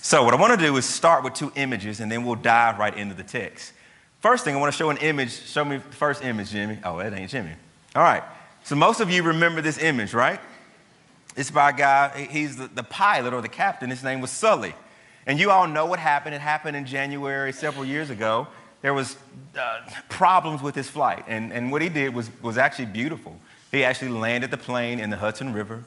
So, 0.00 0.22
what 0.22 0.34
I 0.34 0.36
want 0.36 0.58
to 0.58 0.66
do 0.66 0.76
is 0.76 0.84
start 0.84 1.24
with 1.24 1.32
two 1.34 1.50
images 1.56 2.00
and 2.00 2.12
then 2.12 2.24
we'll 2.24 2.34
dive 2.34 2.78
right 2.78 2.94
into 2.94 3.14
the 3.14 3.22
text. 3.22 3.72
First 4.20 4.44
thing, 4.44 4.54
I 4.54 4.58
want 4.58 4.72
to 4.72 4.76
show 4.76 4.90
an 4.90 4.98
image. 4.98 5.30
Show 5.30 5.64
me 5.64 5.78
the 5.78 5.82
first 5.82 6.22
image, 6.22 6.50
Jimmy. 6.50 6.78
Oh, 6.84 6.98
that 6.98 7.12
ain't 7.14 7.30
Jimmy. 7.30 7.52
All 7.94 8.02
right. 8.02 8.22
So, 8.64 8.74
most 8.74 9.00
of 9.00 9.10
you 9.10 9.22
remember 9.22 9.62
this 9.62 9.78
image, 9.78 10.12
right? 10.12 10.40
It's 11.36 11.50
by 11.50 11.70
a 11.70 11.72
guy, 11.72 12.28
he's 12.30 12.56
the, 12.56 12.68
the 12.68 12.82
pilot 12.82 13.32
or 13.32 13.40
the 13.40 13.48
captain. 13.48 13.90
His 13.90 14.04
name 14.04 14.20
was 14.20 14.30
Sully. 14.30 14.74
And 15.26 15.38
you 15.38 15.50
all 15.50 15.66
know 15.66 15.86
what 15.86 15.98
happened. 15.98 16.34
It 16.34 16.40
happened 16.40 16.76
in 16.76 16.86
January 16.86 17.52
several 17.52 17.84
years 17.84 18.10
ago. 18.10 18.46
There 18.82 18.92
was 18.92 19.16
uh, 19.58 19.80
problems 20.08 20.62
with 20.62 20.74
his 20.74 20.88
flight. 20.88 21.24
And, 21.26 21.52
and 21.52 21.72
what 21.72 21.80
he 21.80 21.88
did 21.88 22.14
was, 22.14 22.30
was 22.42 22.58
actually 22.58 22.86
beautiful. 22.86 23.38
He 23.72 23.82
actually 23.84 24.10
landed 24.10 24.50
the 24.50 24.58
plane 24.58 25.00
in 25.00 25.10
the 25.10 25.16
Hudson 25.16 25.52
River. 25.52 25.82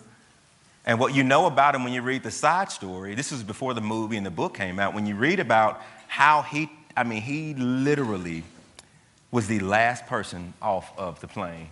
And 0.85 0.99
what 0.99 1.13
you 1.13 1.23
know 1.23 1.45
about 1.45 1.75
him 1.75 1.83
when 1.83 1.93
you 1.93 2.01
read 2.01 2.23
the 2.23 2.31
side 2.31 2.71
story, 2.71 3.13
this 3.13 3.31
was 3.31 3.43
before 3.43 3.73
the 3.73 3.81
movie 3.81 4.17
and 4.17 4.25
the 4.25 4.31
book 4.31 4.55
came 4.55 4.79
out, 4.79 4.93
when 4.93 5.05
you 5.05 5.15
read 5.15 5.39
about 5.39 5.81
how 6.07 6.41
he, 6.41 6.71
I 6.95 7.03
mean, 7.03 7.21
he 7.21 7.53
literally 7.53 8.43
was 9.31 9.47
the 9.47 9.59
last 9.59 10.07
person 10.07 10.53
off 10.61 10.97
of 10.97 11.19
the 11.19 11.27
plane. 11.27 11.67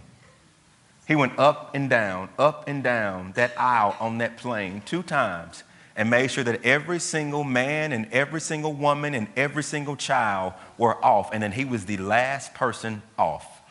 He 1.08 1.16
went 1.16 1.40
up 1.40 1.74
and 1.74 1.90
down, 1.90 2.30
up 2.38 2.68
and 2.68 2.84
down 2.84 3.32
that 3.34 3.54
aisle 3.58 3.96
on 4.00 4.18
that 4.20 4.38
plane 4.38 4.82
two 4.86 5.02
times 5.02 5.64
and 5.96 6.10
made 6.10 6.30
sure 6.30 6.44
that 6.44 6.64
every 6.66 7.00
single 7.00 7.44
man 7.44 7.92
and 7.92 8.08
every 8.12 8.42
single 8.42 8.74
woman 8.74 9.14
and 9.14 9.28
every 9.36 9.64
single 9.64 9.96
child 9.96 10.54
were 10.78 11.04
off. 11.04 11.30
And 11.34 11.42
then 11.42 11.52
he 11.52 11.66
was 11.66 11.86
the 11.86 11.98
last 11.98 12.54
person 12.54 13.02
off. 13.18 13.62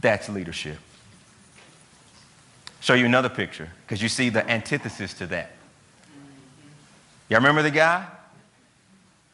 That's 0.00 0.28
leadership 0.28 0.78
show 2.84 2.92
you 2.92 3.06
another 3.06 3.30
picture 3.30 3.70
because 3.86 4.02
you 4.02 4.10
see 4.10 4.28
the 4.28 4.48
antithesis 4.50 5.14
to 5.14 5.26
that. 5.26 5.52
Y'all 7.30 7.38
remember 7.38 7.62
the 7.62 7.70
guy? 7.70 8.06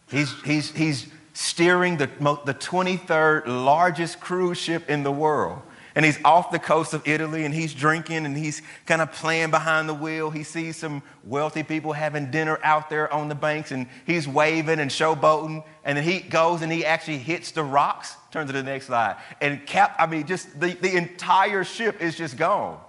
He's, 0.09 0.33
he's, 0.43 0.71
he's 0.71 1.09
steering 1.33 1.97
the, 1.97 2.07
the 2.45 2.55
23rd 2.55 3.49
largest 3.49 4.21
cruise 4.21 4.57
ship 4.57 4.89
in 4.89 5.03
the 5.03 5.11
world. 5.11 5.62
And 6.00 6.07
he's 6.07 6.19
off 6.25 6.50
the 6.50 6.59
coast 6.59 6.95
of 6.95 7.07
Italy 7.07 7.45
and 7.45 7.52
he's 7.52 7.75
drinking 7.75 8.25
and 8.25 8.35
he's 8.35 8.62
kind 8.87 9.02
of 9.02 9.12
playing 9.12 9.50
behind 9.50 9.87
the 9.87 9.92
wheel. 9.92 10.30
He 10.30 10.45
sees 10.45 10.78
some 10.78 11.02
wealthy 11.25 11.62
people 11.62 11.92
having 11.92 12.30
dinner 12.30 12.59
out 12.62 12.88
there 12.88 13.12
on 13.12 13.28
the 13.28 13.35
banks 13.35 13.71
and 13.71 13.87
he's 14.07 14.26
waving 14.26 14.80
and 14.80 14.90
showboating. 14.90 15.62
And 15.85 15.99
then 15.99 16.04
he 16.04 16.21
goes 16.21 16.62
and 16.62 16.73
he 16.73 16.87
actually 16.87 17.19
hits 17.19 17.50
the 17.50 17.62
rocks. 17.62 18.16
Turn 18.30 18.47
to 18.47 18.52
the 18.54 18.62
next 18.62 18.87
slide. 18.87 19.19
And 19.42 19.66
cap, 19.66 19.95
I 19.99 20.07
mean, 20.07 20.26
just 20.26 20.59
the, 20.59 20.73
the 20.73 20.97
entire 20.97 21.64
ship 21.64 22.00
is 22.00 22.16
just 22.16 22.38
gone. 22.38 22.80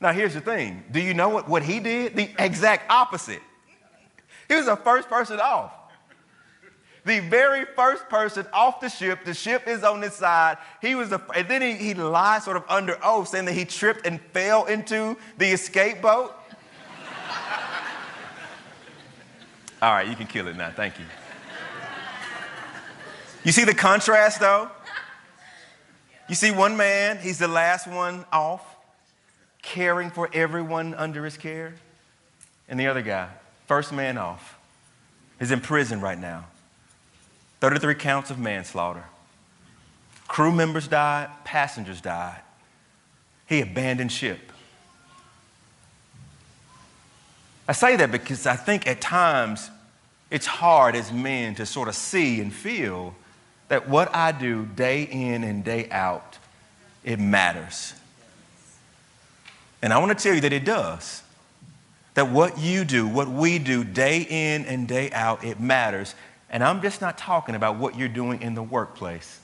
Now, 0.00 0.12
here's 0.12 0.34
the 0.34 0.40
thing 0.40 0.82
do 0.90 1.00
you 1.00 1.14
know 1.14 1.28
what, 1.28 1.48
what 1.48 1.62
he 1.62 1.78
did? 1.78 2.16
The 2.16 2.28
exact 2.40 2.90
opposite. 2.90 3.42
He 4.48 4.56
was 4.56 4.66
the 4.66 4.74
first 4.74 5.08
person 5.08 5.38
off. 5.38 5.70
The 7.04 7.20
very 7.20 7.64
first 7.64 8.08
person 8.08 8.46
off 8.52 8.80
the 8.80 8.88
ship, 8.88 9.24
the 9.24 9.34
ship 9.34 9.66
is 9.66 9.82
on 9.82 10.00
this 10.00 10.14
side. 10.14 10.58
He 10.80 10.94
was 10.94 11.10
the, 11.10 11.20
and 11.34 11.48
then 11.48 11.60
he, 11.60 11.74
he 11.74 11.94
lied 11.94 12.42
sort 12.42 12.56
of 12.56 12.64
under 12.68 12.96
oath, 13.04 13.28
saying 13.28 13.46
that 13.46 13.54
he 13.54 13.64
tripped 13.64 14.06
and 14.06 14.20
fell 14.32 14.66
into 14.66 15.16
the 15.36 15.46
escape 15.46 16.00
boat. 16.00 16.32
All 19.82 19.92
right, 19.92 20.06
you 20.06 20.14
can 20.14 20.28
kill 20.28 20.46
it 20.46 20.56
now. 20.56 20.70
Thank 20.70 21.00
you. 21.00 21.04
You 23.42 23.50
see 23.50 23.64
the 23.64 23.74
contrast, 23.74 24.38
though? 24.38 24.70
You 26.28 26.36
see 26.36 26.52
one 26.52 26.76
man, 26.76 27.18
he's 27.18 27.38
the 27.38 27.48
last 27.48 27.88
one 27.88 28.24
off 28.32 28.64
caring 29.62 30.10
for 30.10 30.30
everyone 30.32 30.94
under 30.94 31.24
his 31.24 31.36
care. 31.36 31.74
And 32.68 32.78
the 32.78 32.86
other 32.86 33.02
guy, 33.02 33.28
first 33.66 33.92
man 33.92 34.18
off, 34.18 34.56
is 35.40 35.50
in 35.50 35.60
prison 35.60 36.00
right 36.00 36.18
now. 36.18 36.46
33 37.62 37.94
counts 37.94 38.28
of 38.32 38.40
manslaughter. 38.40 39.04
Crew 40.26 40.50
members 40.50 40.88
died, 40.88 41.30
passengers 41.44 42.00
died. 42.00 42.40
He 43.46 43.60
abandoned 43.60 44.10
ship. 44.10 44.50
I 47.68 47.72
say 47.72 47.94
that 47.94 48.10
because 48.10 48.48
I 48.48 48.56
think 48.56 48.88
at 48.88 49.00
times 49.00 49.70
it's 50.28 50.44
hard 50.44 50.96
as 50.96 51.12
men 51.12 51.54
to 51.54 51.64
sort 51.64 51.86
of 51.86 51.94
see 51.94 52.40
and 52.40 52.52
feel 52.52 53.14
that 53.68 53.88
what 53.88 54.12
I 54.12 54.32
do 54.32 54.66
day 54.66 55.04
in 55.04 55.44
and 55.44 55.62
day 55.62 55.88
out, 55.92 56.38
it 57.04 57.20
matters. 57.20 57.94
And 59.82 59.92
I 59.92 59.98
want 59.98 60.18
to 60.18 60.20
tell 60.20 60.34
you 60.34 60.40
that 60.40 60.52
it 60.52 60.64
does. 60.64 61.22
That 62.14 62.28
what 62.28 62.58
you 62.58 62.84
do, 62.84 63.06
what 63.06 63.28
we 63.28 63.60
do 63.60 63.84
day 63.84 64.26
in 64.28 64.64
and 64.64 64.88
day 64.88 65.12
out, 65.12 65.44
it 65.44 65.60
matters. 65.60 66.16
And 66.52 66.62
I'm 66.62 66.82
just 66.82 67.00
not 67.00 67.16
talking 67.18 67.54
about 67.54 67.78
what 67.78 67.96
you're 67.96 68.08
doing 68.08 68.42
in 68.42 68.54
the 68.54 68.62
workplace. 68.62 69.40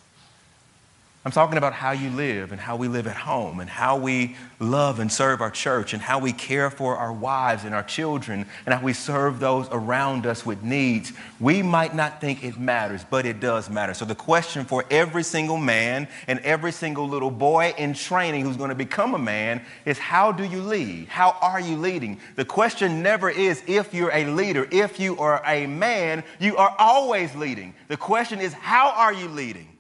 I'm 1.25 1.33
talking 1.33 1.59
about 1.59 1.73
how 1.73 1.91
you 1.91 2.11
live 2.11 2.53
and 2.53 2.61
how 2.61 2.77
we 2.77 2.87
live 2.87 3.09
at 3.09 3.17
home 3.17 3.59
and 3.59 3.69
how 3.69 3.99
we 3.99 4.37
love 4.61 5.01
and 5.01 5.13
serve 5.13 5.41
our 5.41 5.51
church 5.51 5.93
and 5.93 6.01
how 6.01 6.21
we 6.21 6.33
care 6.33 6.71
for 6.71 6.97
our 6.97 7.13
wives 7.13 7.65
and 7.65 7.75
our 7.75 7.83
children 7.83 8.47
and 8.65 8.75
how 8.75 8.83
we 8.83 8.93
serve 8.93 9.41
those 9.41 9.69
around 9.73 10.27
us 10.27 10.47
with 10.47 10.63
needs. 10.63 11.13
We 11.41 11.61
might 11.61 11.93
not 11.93 12.21
think 12.21 12.45
it 12.45 12.57
matters, 12.57 13.05
but 13.11 13.27
it 13.27 13.41
does 13.41 13.69
matter. 13.69 13.95
So, 13.95 14.05
the 14.05 14.15
question 14.15 14.65
for 14.65 14.85
every 14.93 15.25
single 15.25 15.57
man 15.57 16.07
and 16.29 16.39
every 16.41 16.73
single 16.73 17.09
little 17.09 17.33
boy 17.33 17.75
in 17.77 17.95
training 17.95 18.45
who's 18.45 18.57
going 18.57 18.71
to 18.71 18.77
become 18.77 19.15
a 19.15 19.19
man 19.19 19.61
is 19.85 19.99
how 19.99 20.31
do 20.31 20.45
you 20.45 20.63
lead? 20.63 21.09
How 21.09 21.37
are 21.43 21.61
you 21.61 21.77
leading? 21.77 22.21
The 22.37 22.45
question 22.45 23.03
never 23.03 23.29
is 23.29 23.63
if 23.67 23.93
you're 23.93 24.15
a 24.15 24.25
leader. 24.27 24.69
If 24.71 25.01
you 25.01 25.19
are 25.19 25.43
a 25.45 25.67
man, 25.67 26.23
you 26.39 26.57
are 26.57 26.75
always 26.79 27.35
leading. 27.35 27.75
The 27.89 27.97
question 27.97 28.39
is 28.39 28.53
how 28.53 28.93
are 28.93 29.13
you 29.13 29.27
leading? 29.27 29.78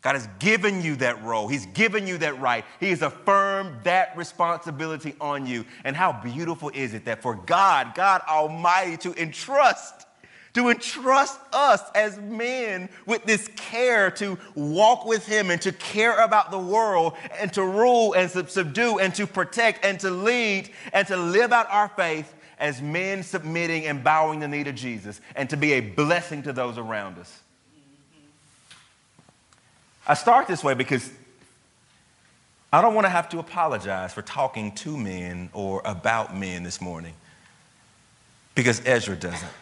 God 0.00 0.14
has 0.14 0.28
given 0.38 0.80
you 0.80 0.96
that 0.96 1.22
role. 1.24 1.48
He's 1.48 1.66
given 1.66 2.06
you 2.06 2.18
that 2.18 2.38
right. 2.38 2.64
He 2.78 2.90
has 2.90 3.02
affirmed 3.02 3.82
that 3.82 4.16
responsibility 4.16 5.14
on 5.20 5.46
you. 5.46 5.64
And 5.82 5.96
how 5.96 6.12
beautiful 6.12 6.70
is 6.72 6.94
it 6.94 7.06
that 7.06 7.20
for 7.20 7.34
God, 7.34 7.94
God 7.96 8.22
Almighty, 8.28 8.96
to 8.98 9.20
entrust, 9.20 10.06
to 10.54 10.68
entrust 10.68 11.40
us 11.52 11.82
as 11.96 12.16
men 12.18 12.88
with 13.06 13.24
this 13.24 13.48
care 13.56 14.10
to 14.12 14.38
walk 14.54 15.04
with 15.04 15.26
Him 15.26 15.50
and 15.50 15.60
to 15.62 15.72
care 15.72 16.22
about 16.22 16.52
the 16.52 16.58
world 16.58 17.14
and 17.40 17.52
to 17.54 17.64
rule 17.64 18.12
and 18.12 18.30
to 18.30 18.46
subdue 18.46 19.00
and 19.00 19.12
to 19.16 19.26
protect 19.26 19.84
and 19.84 19.98
to 20.00 20.10
lead 20.10 20.70
and 20.92 21.08
to 21.08 21.16
live 21.16 21.52
out 21.52 21.66
our 21.70 21.88
faith 21.88 22.32
as 22.60 22.80
men 22.80 23.24
submitting 23.24 23.86
and 23.86 24.04
bowing 24.04 24.38
the 24.38 24.48
knee 24.48 24.62
to 24.62 24.72
Jesus 24.72 25.20
and 25.34 25.50
to 25.50 25.56
be 25.56 25.72
a 25.72 25.80
blessing 25.80 26.42
to 26.44 26.52
those 26.52 26.78
around 26.78 27.18
us. 27.18 27.42
I 30.08 30.14
start 30.14 30.46
this 30.46 30.64
way 30.64 30.72
because 30.72 31.10
I 32.72 32.80
don't 32.80 32.94
want 32.94 33.04
to 33.04 33.10
have 33.10 33.28
to 33.30 33.38
apologize 33.38 34.14
for 34.14 34.22
talking 34.22 34.72
to 34.76 34.96
men 34.96 35.50
or 35.52 35.82
about 35.84 36.34
men 36.34 36.62
this 36.62 36.80
morning 36.80 37.12
because 38.54 38.82
Ezra 38.86 39.16
doesn't. 39.16 39.52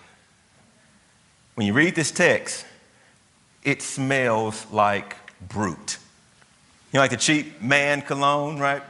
When 1.57 1.67
you 1.67 1.73
read 1.73 1.97
this 1.97 2.13
text, 2.13 2.65
it 3.65 3.83
smells 3.83 4.67
like 4.71 5.17
Brut. 5.49 5.99
You 6.93 6.99
know, 6.99 7.01
like 7.01 7.11
the 7.11 7.17
cheap 7.17 7.61
man 7.61 8.01
cologne, 8.03 8.59
right? 8.59 8.83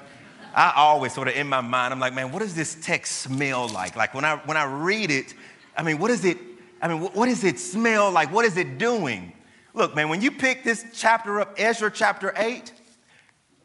I 0.54 0.72
always 0.76 1.14
sort 1.14 1.28
of 1.28 1.34
in 1.34 1.48
my 1.48 1.60
mind, 1.60 1.92
I'm 1.92 2.00
like, 2.00 2.14
man, 2.14 2.32
what 2.32 2.40
does 2.40 2.54
this 2.54 2.76
text 2.82 3.20
smell 3.20 3.68
like? 3.68 3.96
Like 3.96 4.14
when 4.14 4.24
I 4.24 4.36
when 4.44 4.56
I 4.56 4.64
read 4.64 5.10
it, 5.10 5.34
I 5.76 5.82
mean, 5.82 5.98
what 5.98 6.10
is 6.10 6.24
it? 6.24 6.38
I 6.82 6.88
mean, 6.88 7.00
what 7.00 7.26
does 7.26 7.44
it 7.44 7.58
smell 7.58 8.10
like? 8.10 8.30
What 8.32 8.44
is 8.44 8.56
it 8.56 8.78
doing? 8.78 9.32
Look, 9.76 9.94
man, 9.94 10.08
when 10.08 10.22
you 10.22 10.30
pick 10.30 10.64
this 10.64 10.86
chapter 10.94 11.38
up, 11.38 11.54
Ezra 11.58 11.90
chapter 11.90 12.32
8, 12.34 12.72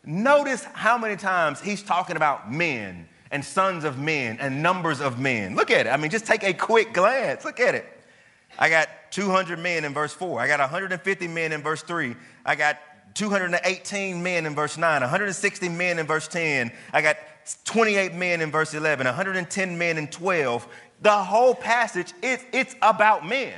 notice 0.03 0.61
how 0.73 0.97
many 0.97 1.15
times 1.15 1.61
he's 1.61 1.81
talking 1.81 2.17
about 2.17 2.51
men 2.51 3.07
and 3.31 3.45
sons 3.45 3.85
of 3.85 3.97
men 3.97 4.37
and 4.41 4.61
numbers 4.61 4.99
of 4.99 5.17
men. 5.19 5.55
Look 5.55 5.71
at 5.71 5.87
it. 5.87 5.89
I 5.89 5.95
mean, 5.95 6.11
just 6.11 6.25
take 6.25 6.43
a 6.43 6.53
quick 6.53 6.91
glance. 6.91 7.45
Look 7.45 7.61
at 7.61 7.75
it. 7.75 7.85
I 8.59 8.67
got 8.67 8.89
200 9.11 9.57
men 9.57 9.85
in 9.85 9.93
verse 9.93 10.11
4. 10.11 10.41
I 10.41 10.47
got 10.47 10.59
150 10.59 11.29
men 11.29 11.53
in 11.53 11.61
verse 11.61 11.81
3. 11.81 12.13
I 12.45 12.55
got 12.55 12.77
218 13.13 14.21
men 14.21 14.45
in 14.45 14.53
verse 14.53 14.77
9, 14.77 14.99
160 14.99 15.69
men 15.69 15.97
in 15.97 16.05
verse 16.05 16.27
10. 16.27 16.73
I 16.91 17.01
got 17.01 17.15
28 17.63 18.15
men 18.15 18.41
in 18.41 18.51
verse 18.51 18.73
11, 18.73 19.05
110 19.05 19.77
men 19.77 19.97
in 19.97 20.09
12. 20.09 20.67
The 21.03 21.11
whole 21.11 21.55
passage, 21.55 22.11
it, 22.21 22.41
it's 22.51 22.75
about 22.81 23.25
men. 23.25 23.55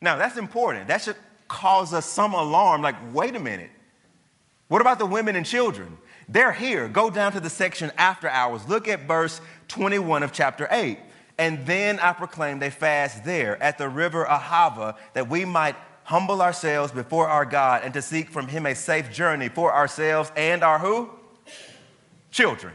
Now, 0.00 0.16
that's 0.16 0.36
important. 0.36 0.88
That 0.88 1.02
should 1.02 1.16
cause 1.48 1.92
us 1.92 2.06
some 2.06 2.32
alarm 2.32 2.82
like, 2.82 2.96
wait 3.12 3.36
a 3.36 3.40
minute. 3.40 3.70
What 4.68 4.80
about 4.80 4.98
the 4.98 5.06
women 5.06 5.36
and 5.36 5.44
children? 5.44 5.98
They're 6.28 6.52
here. 6.52 6.88
Go 6.88 7.10
down 7.10 7.32
to 7.32 7.40
the 7.40 7.50
section 7.50 7.90
after 7.98 8.28
hours. 8.28 8.68
Look 8.68 8.86
at 8.86 9.08
verse 9.08 9.40
21 9.68 10.22
of 10.22 10.32
chapter 10.32 10.68
8. 10.70 10.98
And 11.38 11.66
then 11.66 11.98
I 11.98 12.12
proclaimed 12.12 12.62
a 12.62 12.70
fast 12.70 13.24
there 13.24 13.60
at 13.62 13.78
the 13.78 13.88
river 13.88 14.24
Ahava 14.24 14.96
that 15.14 15.28
we 15.28 15.44
might 15.44 15.74
humble 16.04 16.40
ourselves 16.42 16.92
before 16.92 17.28
our 17.28 17.44
God 17.44 17.82
and 17.82 17.94
to 17.94 18.02
seek 18.02 18.30
from 18.30 18.46
him 18.46 18.66
a 18.66 18.74
safe 18.74 19.10
journey 19.10 19.48
for 19.48 19.74
ourselves 19.74 20.30
and 20.36 20.62
our 20.62 20.78
who? 20.78 21.10
Children. 22.30 22.74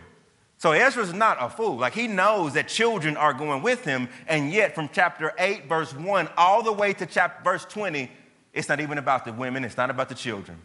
So 0.65 0.72
Ezra's 0.72 1.13
not 1.13 1.38
a 1.39 1.48
fool. 1.48 1.77
Like 1.77 1.93
he 1.93 2.07
knows 2.07 2.53
that 2.53 2.67
children 2.67 3.17
are 3.17 3.34
going 3.34 3.62
with 3.62 3.86
him, 3.86 4.10
and 4.25 4.51
yet 4.51 4.74
from 4.74 4.89
chapter 4.91 5.31
8, 5.38 5.69
verse 5.69 5.93
1, 5.93 6.27
all 6.38 6.63
the 6.63 6.74
way 6.74 6.91
to 6.93 7.05
chapter 7.05 7.43
verse 7.43 7.65
20, 7.65 8.10
it's 8.51 8.67
not 8.67 8.79
even 8.79 8.98
about 8.98 9.25
the 9.25 9.34
women, 9.34 9.63
it's 9.63 9.77
not 9.77 9.91
about 9.91 10.10
the 10.10 10.15
children. 10.15 10.57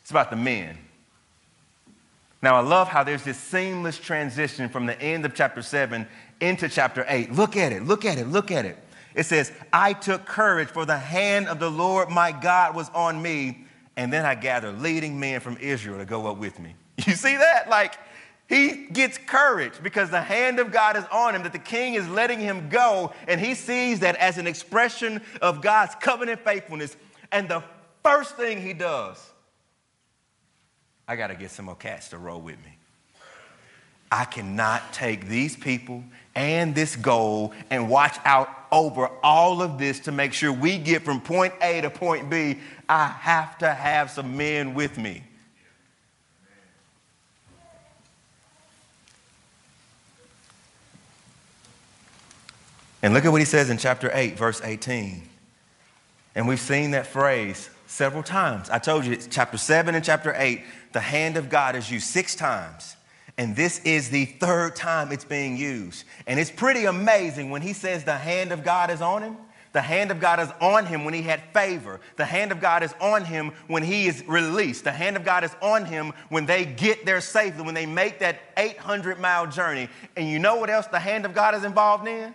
It's 0.00 0.10
about 0.10 0.30
the 0.30 0.36
men. 0.36 0.76
Now 2.42 2.56
I 2.56 2.60
love 2.60 2.88
how 2.88 3.04
there's 3.04 3.22
this 3.22 3.38
seamless 3.38 4.00
transition 4.00 4.68
from 4.68 4.86
the 4.86 5.00
end 5.00 5.24
of 5.24 5.32
chapter 5.32 5.62
7 5.62 6.08
into 6.40 6.68
chapter 6.68 7.06
8. 7.08 7.30
Look 7.30 7.56
at 7.56 7.70
it, 7.70 7.84
look 7.84 8.04
at 8.04 8.18
it, 8.18 8.26
look 8.26 8.50
at 8.50 8.64
it. 8.64 8.76
It 9.14 9.26
says, 9.26 9.52
I 9.72 9.92
took 9.92 10.24
courage, 10.24 10.70
for 10.70 10.84
the 10.84 10.98
hand 10.98 11.46
of 11.46 11.60
the 11.60 11.70
Lord 11.70 12.08
my 12.08 12.32
God 12.32 12.74
was 12.74 12.88
on 12.88 13.22
me, 13.22 13.64
and 13.94 14.12
then 14.12 14.24
I 14.24 14.34
gathered 14.34 14.82
leading 14.82 15.20
men 15.20 15.38
from 15.38 15.56
Israel 15.58 15.98
to 15.98 16.04
go 16.04 16.26
up 16.26 16.38
with 16.38 16.58
me. 16.58 16.74
You 17.06 17.14
see 17.14 17.36
that? 17.36 17.68
Like, 17.68 17.94
he 18.48 18.86
gets 18.92 19.18
courage 19.18 19.72
because 19.82 20.10
the 20.10 20.20
hand 20.20 20.60
of 20.60 20.70
God 20.70 20.96
is 20.96 21.04
on 21.10 21.34
him, 21.34 21.42
that 21.42 21.52
the 21.52 21.58
king 21.58 21.94
is 21.94 22.08
letting 22.08 22.38
him 22.38 22.68
go, 22.68 23.12
and 23.26 23.40
he 23.40 23.54
sees 23.54 24.00
that 24.00 24.16
as 24.16 24.38
an 24.38 24.46
expression 24.46 25.20
of 25.42 25.60
God's 25.60 25.94
covenant 25.96 26.40
faithfulness. 26.40 26.96
And 27.32 27.48
the 27.48 27.62
first 28.04 28.36
thing 28.36 28.62
he 28.62 28.72
does, 28.72 29.18
I 31.08 31.16
got 31.16 31.28
to 31.28 31.34
get 31.34 31.50
some 31.50 31.64
more 31.66 31.74
cats 31.74 32.10
to 32.10 32.18
roll 32.18 32.40
with 32.40 32.56
me. 32.64 32.76
I 34.10 34.24
cannot 34.24 34.92
take 34.92 35.26
these 35.26 35.56
people 35.56 36.04
and 36.36 36.74
this 36.74 36.94
goal 36.94 37.52
and 37.70 37.88
watch 37.88 38.16
out 38.24 38.48
over 38.70 39.10
all 39.22 39.62
of 39.62 39.78
this 39.78 40.00
to 40.00 40.12
make 40.12 40.32
sure 40.32 40.52
we 40.52 40.78
get 40.78 41.02
from 41.02 41.20
point 41.20 41.54
A 41.60 41.80
to 41.80 41.90
point 41.90 42.30
B. 42.30 42.58
I 42.88 43.06
have 43.06 43.58
to 43.58 43.74
have 43.74 44.10
some 44.10 44.36
men 44.36 44.74
with 44.74 44.96
me. 44.98 45.24
And 53.02 53.14
look 53.14 53.24
at 53.24 53.32
what 53.32 53.40
he 53.40 53.44
says 53.44 53.70
in 53.70 53.78
chapter 53.78 54.10
8, 54.12 54.36
verse 54.36 54.60
18. 54.62 55.22
And 56.34 56.48
we've 56.48 56.60
seen 56.60 56.92
that 56.92 57.06
phrase 57.06 57.70
several 57.86 58.22
times. 58.22 58.68
I 58.70 58.78
told 58.78 59.04
you, 59.04 59.12
it's 59.12 59.26
chapter 59.26 59.56
7 59.56 59.94
and 59.94 60.04
chapter 60.04 60.34
8, 60.36 60.62
the 60.92 61.00
hand 61.00 61.36
of 61.36 61.48
God 61.48 61.76
is 61.76 61.90
used 61.90 62.06
six 62.06 62.34
times. 62.34 62.96
And 63.38 63.54
this 63.54 63.80
is 63.80 64.10
the 64.10 64.24
third 64.24 64.76
time 64.76 65.12
it's 65.12 65.24
being 65.24 65.56
used. 65.56 66.04
And 66.26 66.40
it's 66.40 66.50
pretty 66.50 66.86
amazing 66.86 67.50
when 67.50 67.62
he 67.62 67.74
says 67.74 68.04
the 68.04 68.16
hand 68.16 68.50
of 68.50 68.64
God 68.64 68.90
is 68.90 69.02
on 69.02 69.22
him. 69.22 69.36
The 69.72 69.82
hand 69.82 70.10
of 70.10 70.20
God 70.20 70.40
is 70.40 70.48
on 70.58 70.86
him 70.86 71.04
when 71.04 71.12
he 71.12 71.20
had 71.20 71.42
favor. 71.52 72.00
The 72.16 72.24
hand 72.24 72.50
of 72.50 72.60
God 72.60 72.82
is 72.82 72.94
on 72.98 73.26
him 73.26 73.52
when 73.66 73.82
he 73.82 74.06
is 74.06 74.24
released. 74.26 74.84
The 74.84 74.92
hand 74.92 75.16
of 75.16 75.24
God 75.24 75.44
is 75.44 75.54
on 75.60 75.84
him 75.84 76.14
when 76.30 76.46
they 76.46 76.64
get 76.64 77.04
there 77.04 77.20
safely, 77.20 77.62
when 77.62 77.74
they 77.74 77.84
make 77.84 78.20
that 78.20 78.40
800 78.56 79.20
mile 79.20 79.46
journey. 79.46 79.90
And 80.16 80.30
you 80.30 80.38
know 80.38 80.56
what 80.56 80.70
else 80.70 80.86
the 80.86 80.98
hand 80.98 81.26
of 81.26 81.34
God 81.34 81.54
is 81.54 81.62
involved 81.62 82.08
in? 82.08 82.32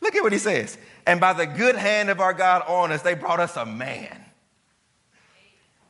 Look 0.00 0.14
at 0.14 0.22
what 0.22 0.32
he 0.32 0.38
says. 0.38 0.76
And 1.06 1.20
by 1.20 1.32
the 1.32 1.46
good 1.46 1.76
hand 1.76 2.10
of 2.10 2.20
our 2.20 2.34
God 2.34 2.62
on 2.66 2.92
us, 2.92 3.02
they 3.02 3.14
brought 3.14 3.40
us 3.40 3.56
a 3.56 3.64
man. 3.64 4.24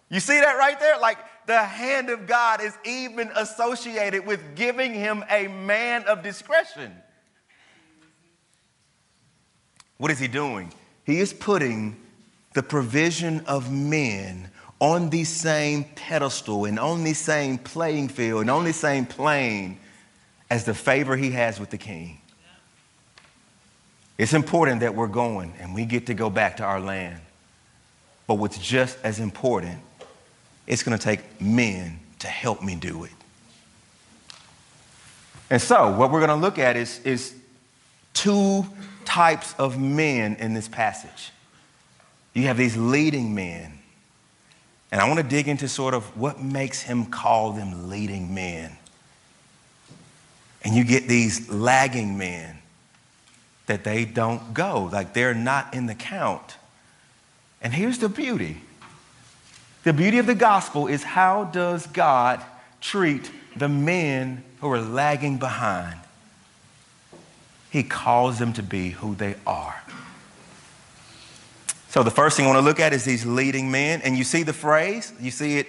You 0.08 0.20
see 0.20 0.38
that 0.38 0.56
right 0.56 0.78
there? 0.78 0.98
Like 0.98 1.18
the 1.46 1.58
hand 1.58 2.10
of 2.10 2.26
God 2.26 2.60
is 2.60 2.76
even 2.84 3.30
associated 3.34 4.26
with 4.26 4.54
giving 4.54 4.94
him 4.94 5.24
a 5.28 5.48
man 5.48 6.04
of 6.04 6.22
discretion. 6.22 6.92
What 9.98 10.10
is 10.10 10.18
he 10.18 10.28
doing? 10.28 10.72
He 11.04 11.20
is 11.20 11.32
putting 11.32 11.96
the 12.54 12.62
provision 12.62 13.44
of 13.46 13.72
men 13.72 14.50
on 14.80 15.10
the 15.10 15.24
same 15.24 15.84
pedestal 15.94 16.66
and 16.66 16.78
on 16.78 17.02
the 17.02 17.14
same 17.14 17.58
playing 17.58 18.08
field 18.08 18.42
and 18.42 18.50
on 18.50 18.64
the 18.64 18.72
same 18.72 19.06
plane 19.06 19.78
as 20.50 20.64
the 20.64 20.74
favor 20.74 21.16
he 21.16 21.30
has 21.30 21.58
with 21.58 21.70
the 21.70 21.78
king. 21.78 22.20
It's 24.18 24.32
important 24.32 24.80
that 24.80 24.94
we're 24.94 25.08
going 25.08 25.52
and 25.60 25.74
we 25.74 25.84
get 25.84 26.06
to 26.06 26.14
go 26.14 26.30
back 26.30 26.56
to 26.58 26.64
our 26.64 26.80
land. 26.80 27.20
But 28.26 28.34
what's 28.34 28.58
just 28.58 28.98
as 29.04 29.20
important, 29.20 29.78
it's 30.66 30.82
going 30.82 30.98
to 30.98 31.02
take 31.02 31.40
men 31.40 32.00
to 32.20 32.26
help 32.26 32.62
me 32.62 32.74
do 32.74 33.04
it. 33.04 33.12
And 35.48 35.62
so, 35.62 35.96
what 35.96 36.10
we're 36.10 36.26
going 36.26 36.30
to 36.30 36.34
look 36.34 36.58
at 36.58 36.76
is, 36.76 37.00
is 37.04 37.34
two 38.14 38.66
types 39.04 39.54
of 39.58 39.78
men 39.78 40.34
in 40.36 40.54
this 40.54 40.66
passage. 40.66 41.30
You 42.34 42.44
have 42.44 42.56
these 42.56 42.76
leading 42.76 43.34
men. 43.34 43.78
And 44.90 45.00
I 45.00 45.08
want 45.08 45.18
to 45.18 45.26
dig 45.26 45.46
into 45.46 45.68
sort 45.68 45.94
of 45.94 46.04
what 46.16 46.40
makes 46.40 46.82
him 46.82 47.06
call 47.06 47.52
them 47.52 47.88
leading 47.88 48.34
men. 48.34 48.76
And 50.64 50.74
you 50.74 50.84
get 50.84 51.06
these 51.06 51.48
lagging 51.48 52.18
men 52.18 52.58
that 53.66 53.84
they 53.84 54.04
don't 54.04 54.54
go, 54.54 54.88
like 54.92 55.12
they're 55.12 55.34
not 55.34 55.74
in 55.74 55.86
the 55.86 55.94
count. 55.94 56.56
And 57.60 57.72
here's 57.72 57.98
the 57.98 58.08
beauty 58.08 58.58
the 59.84 59.92
beauty 59.92 60.18
of 60.18 60.26
the 60.26 60.34
gospel 60.34 60.88
is 60.88 61.04
how 61.04 61.44
does 61.44 61.86
God 61.86 62.42
treat 62.80 63.30
the 63.54 63.68
men 63.68 64.42
who 64.60 64.70
are 64.72 64.80
lagging 64.80 65.38
behind? 65.38 66.00
He 67.70 67.84
calls 67.84 68.38
them 68.40 68.52
to 68.54 68.64
be 68.64 68.90
who 68.90 69.14
they 69.14 69.36
are. 69.46 69.80
So, 71.88 72.02
the 72.02 72.10
first 72.10 72.36
thing 72.36 72.46
I 72.46 72.48
want 72.48 72.58
to 72.58 72.64
look 72.64 72.80
at 72.80 72.92
is 72.92 73.04
these 73.04 73.24
leading 73.24 73.70
men. 73.70 74.02
And 74.02 74.18
you 74.18 74.24
see 74.24 74.42
the 74.42 74.52
phrase, 74.52 75.12
you 75.20 75.30
see 75.30 75.58
it. 75.58 75.68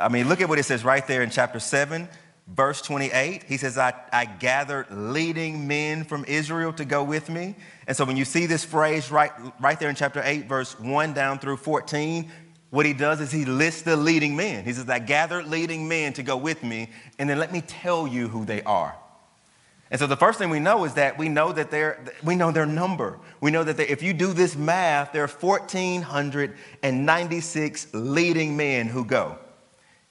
I 0.00 0.08
mean, 0.08 0.28
look 0.28 0.40
at 0.40 0.48
what 0.48 0.58
it 0.58 0.64
says 0.64 0.82
right 0.82 1.06
there 1.06 1.22
in 1.22 1.30
chapter 1.30 1.60
7 1.60 2.08
verse 2.46 2.82
28, 2.82 3.44
he 3.44 3.56
says, 3.56 3.78
I, 3.78 3.94
I 4.12 4.26
gathered 4.26 4.90
leading 4.90 5.66
men 5.66 6.04
from 6.04 6.24
Israel 6.26 6.72
to 6.74 6.84
go 6.84 7.02
with 7.02 7.28
me. 7.28 7.56
And 7.86 7.96
so 7.96 8.04
when 8.04 8.16
you 8.16 8.24
see 8.24 8.46
this 8.46 8.64
phrase 8.64 9.10
right, 9.10 9.32
right 9.60 9.78
there 9.78 9.88
in 9.88 9.94
chapter 9.94 10.20
8, 10.22 10.46
verse 10.46 10.78
1 10.78 11.14
down 11.14 11.38
through 11.38 11.56
14, 11.58 12.30
what 12.70 12.86
he 12.86 12.92
does 12.92 13.20
is 13.20 13.30
he 13.30 13.44
lists 13.44 13.82
the 13.82 13.96
leading 13.96 14.36
men. 14.36 14.64
He 14.64 14.72
says, 14.72 14.88
I 14.88 14.98
gathered 14.98 15.46
leading 15.46 15.88
men 15.88 16.12
to 16.14 16.22
go 16.22 16.36
with 16.36 16.64
me, 16.64 16.90
and 17.18 17.30
then 17.30 17.38
let 17.38 17.52
me 17.52 17.60
tell 17.60 18.06
you 18.06 18.28
who 18.28 18.44
they 18.44 18.62
are. 18.62 18.96
And 19.90 20.00
so 20.00 20.06
the 20.08 20.16
first 20.16 20.40
thing 20.40 20.50
we 20.50 20.60
know 20.60 20.84
is 20.84 20.94
that 20.94 21.18
we 21.18 21.28
know 21.28 21.52
that 21.52 21.70
they're, 21.70 22.04
we 22.24 22.34
know 22.34 22.50
their 22.50 22.66
number. 22.66 23.20
We 23.40 23.52
know 23.52 23.62
that 23.62 23.76
they, 23.76 23.86
if 23.86 24.02
you 24.02 24.12
do 24.12 24.32
this 24.32 24.56
math, 24.56 25.12
there 25.12 25.22
are 25.22 25.28
1,496 25.28 27.86
leading 27.92 28.56
men 28.56 28.88
who 28.88 29.04
go. 29.04 29.38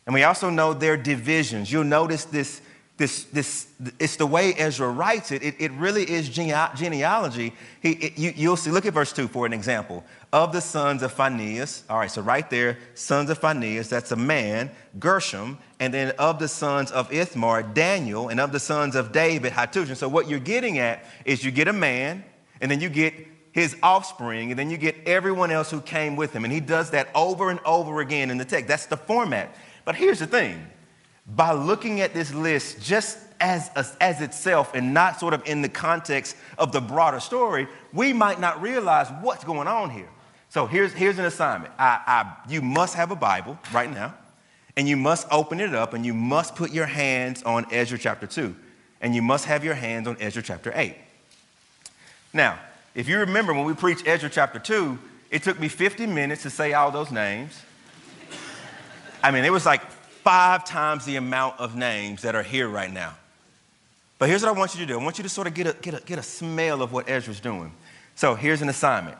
And 0.06 0.14
we 0.14 0.24
also 0.24 0.50
know 0.50 0.74
their 0.74 0.98
divisions. 0.98 1.72
You'll 1.72 1.86
notice 1.86 2.26
this, 2.26 2.62
this, 2.98 3.24
this 3.26 3.68
it's 4.00 4.18
the 4.18 4.26
way 4.26 4.54
Ezra 4.54 4.90
writes 4.90 5.32
it. 5.32 5.42
It, 5.44 5.56
it 5.60 5.72
really 5.74 6.10
is 6.10 6.30
genealogy. 6.30 7.54
He, 7.82 7.92
it, 7.92 8.18
you, 8.18 8.34
you'll 8.36 8.58
see, 8.58 8.70
look 8.70 8.86
at 8.86 8.94
verse 8.94 9.14
2 9.14 9.28
for 9.30 9.46
an 9.46 9.54
example. 9.54 10.04
Of 10.32 10.52
the 10.52 10.62
sons 10.62 11.04
of 11.04 11.14
Phinehas, 11.14 11.84
all 11.90 12.00
right, 12.00 12.12
so 12.12 12.22
right 12.22 12.50
there, 12.50 12.78
sons 12.96 13.30
of 13.30 13.38
Phinehas, 13.38 13.90
that's 13.90 14.12
a 14.12 14.16
man, 14.16 14.72
Gershom, 15.00 15.58
and 15.80 15.94
then 15.94 16.12
of 16.20 16.38
the 16.40 16.48
sons 16.48 16.92
of 16.92 17.12
Ithamar, 17.12 17.64
Daniel, 17.64 18.28
and 18.28 18.40
of 18.40 18.52
the 18.52 18.60
sons 18.60 18.96
of 18.96 19.12
David, 19.12 19.54
Hattush. 19.54 19.96
So 19.96 20.10
what 20.10 20.28
you're 20.28 20.40
getting 20.40 20.80
at 20.80 21.06
is 21.24 21.44
you 21.44 21.52
get 21.52 21.68
a 21.68 21.74
man, 21.74 22.24
and 22.62 22.70
then 22.70 22.82
you 22.82 22.90
get 22.90 23.14
his 23.54 23.78
offspring, 23.84 24.50
and 24.50 24.60
then 24.60 24.70
you 24.70 24.78
get 24.78 24.96
everyone 25.06 25.52
else 25.52 25.70
who 25.70 25.80
came 25.80 26.16
with 26.16 26.34
him. 26.34 26.44
And 26.44 26.52
he 26.52 26.60
does 26.60 26.90
that 26.90 27.10
over 27.14 27.52
and 27.52 27.60
over 27.66 28.02
again 28.02 28.32
in 28.32 28.38
the 28.38 28.46
text. 28.46 28.68
That's 28.68 28.88
the 28.88 28.98
format. 28.98 29.56
But 29.86 29.96
here's 29.96 30.20
the 30.20 30.28
thing 30.28 30.68
by 31.26 31.54
looking 31.54 32.02
at 32.02 32.14
this 32.14 32.34
list 32.34 32.82
just 32.82 33.18
as, 33.40 33.70
as, 34.00 34.22
itself 34.22 34.74
and 34.74 34.94
not 34.94 35.20
sort 35.20 35.34
of 35.34 35.46
in 35.46 35.62
the 35.62 35.70
context 35.70 36.36
of 36.58 36.72
the 36.72 36.82
broader 36.82 37.20
story, 37.20 37.68
we 37.92 38.14
might 38.14 38.40
not 38.40 38.62
realize 38.62 39.10
what's 39.22 39.44
going 39.44 39.68
on 39.68 39.90
here. 39.90 40.08
So 40.50 40.66
here's, 40.66 40.94
here's 40.94 41.20
an 41.20 41.26
assignment. 41.26 41.74
I, 41.78 42.00
I, 42.06 42.36
you 42.50 42.62
must 42.62 42.96
have 42.96 43.12
a 43.12 43.16
Bible 43.16 43.58
right 43.74 43.92
now, 43.92 44.14
and 44.78 44.88
you 44.88 44.96
must 44.96 45.28
open 45.32 45.60
it 45.60 45.74
up, 45.74 45.94
and 45.94 46.06
you 46.06 46.14
must 46.14 46.56
put 46.56 46.72
your 46.72 46.86
hands 46.86 47.44
on 47.44 47.66
Ezra 47.72 47.98
chapter 47.98 48.28
2, 48.28 48.56
and 49.02 49.14
you 49.14 49.22
must 49.22 49.46
have 49.46 49.64
your 49.64 49.76
hands 49.76 50.08
on 50.08 50.16
Ezra 50.20 50.42
chapter 50.42 50.72
8. 50.74 50.96
Now, 52.34 52.60
if 52.96 53.10
you 53.10 53.20
remember 53.20 53.54
when 53.54 53.66
we 53.66 53.74
preached 53.74 54.08
Ezra 54.08 54.30
chapter 54.30 54.60
2, 54.60 54.98
it 55.32 55.44
took 55.44 55.60
me 55.60 55.68
50 55.68 56.06
minutes 56.08 56.44
to 56.44 56.50
say 56.50 56.74
all 56.74 56.92
those 56.92 57.12
names. 57.12 57.62
I 59.24 59.32
mean, 59.32 59.46
it 59.46 59.52
was 59.52 59.66
like 59.66 59.82
five 59.90 60.66
times 60.66 61.06
the 61.06 61.16
amount 61.16 61.60
of 61.60 61.76
names 61.76 62.22
that 62.24 62.36
are 62.36 62.44
here 62.44 62.68
right 62.68 62.92
now. 62.92 63.16
But 64.20 64.30
here's 64.30 64.44
what 64.44 64.56
I 64.56 64.58
want 64.58 64.76
you 64.76 64.82
to 64.82 64.86
do 64.86 65.00
I 65.00 65.04
want 65.04 65.18
you 65.18 65.24
to 65.24 65.30
sort 65.30 65.48
of 65.48 65.54
get 65.54 65.68
a, 65.68 65.74
get 65.82 65.94
a, 65.94 66.06
get 66.06 66.20
a 66.20 66.24
smell 66.24 66.82
of 66.82 66.92
what 66.92 67.10
Ezra's 67.10 67.40
doing. 67.40 67.72
So 68.16 68.36
here's 68.36 68.62
an 68.62 68.70
assignment. 68.70 69.18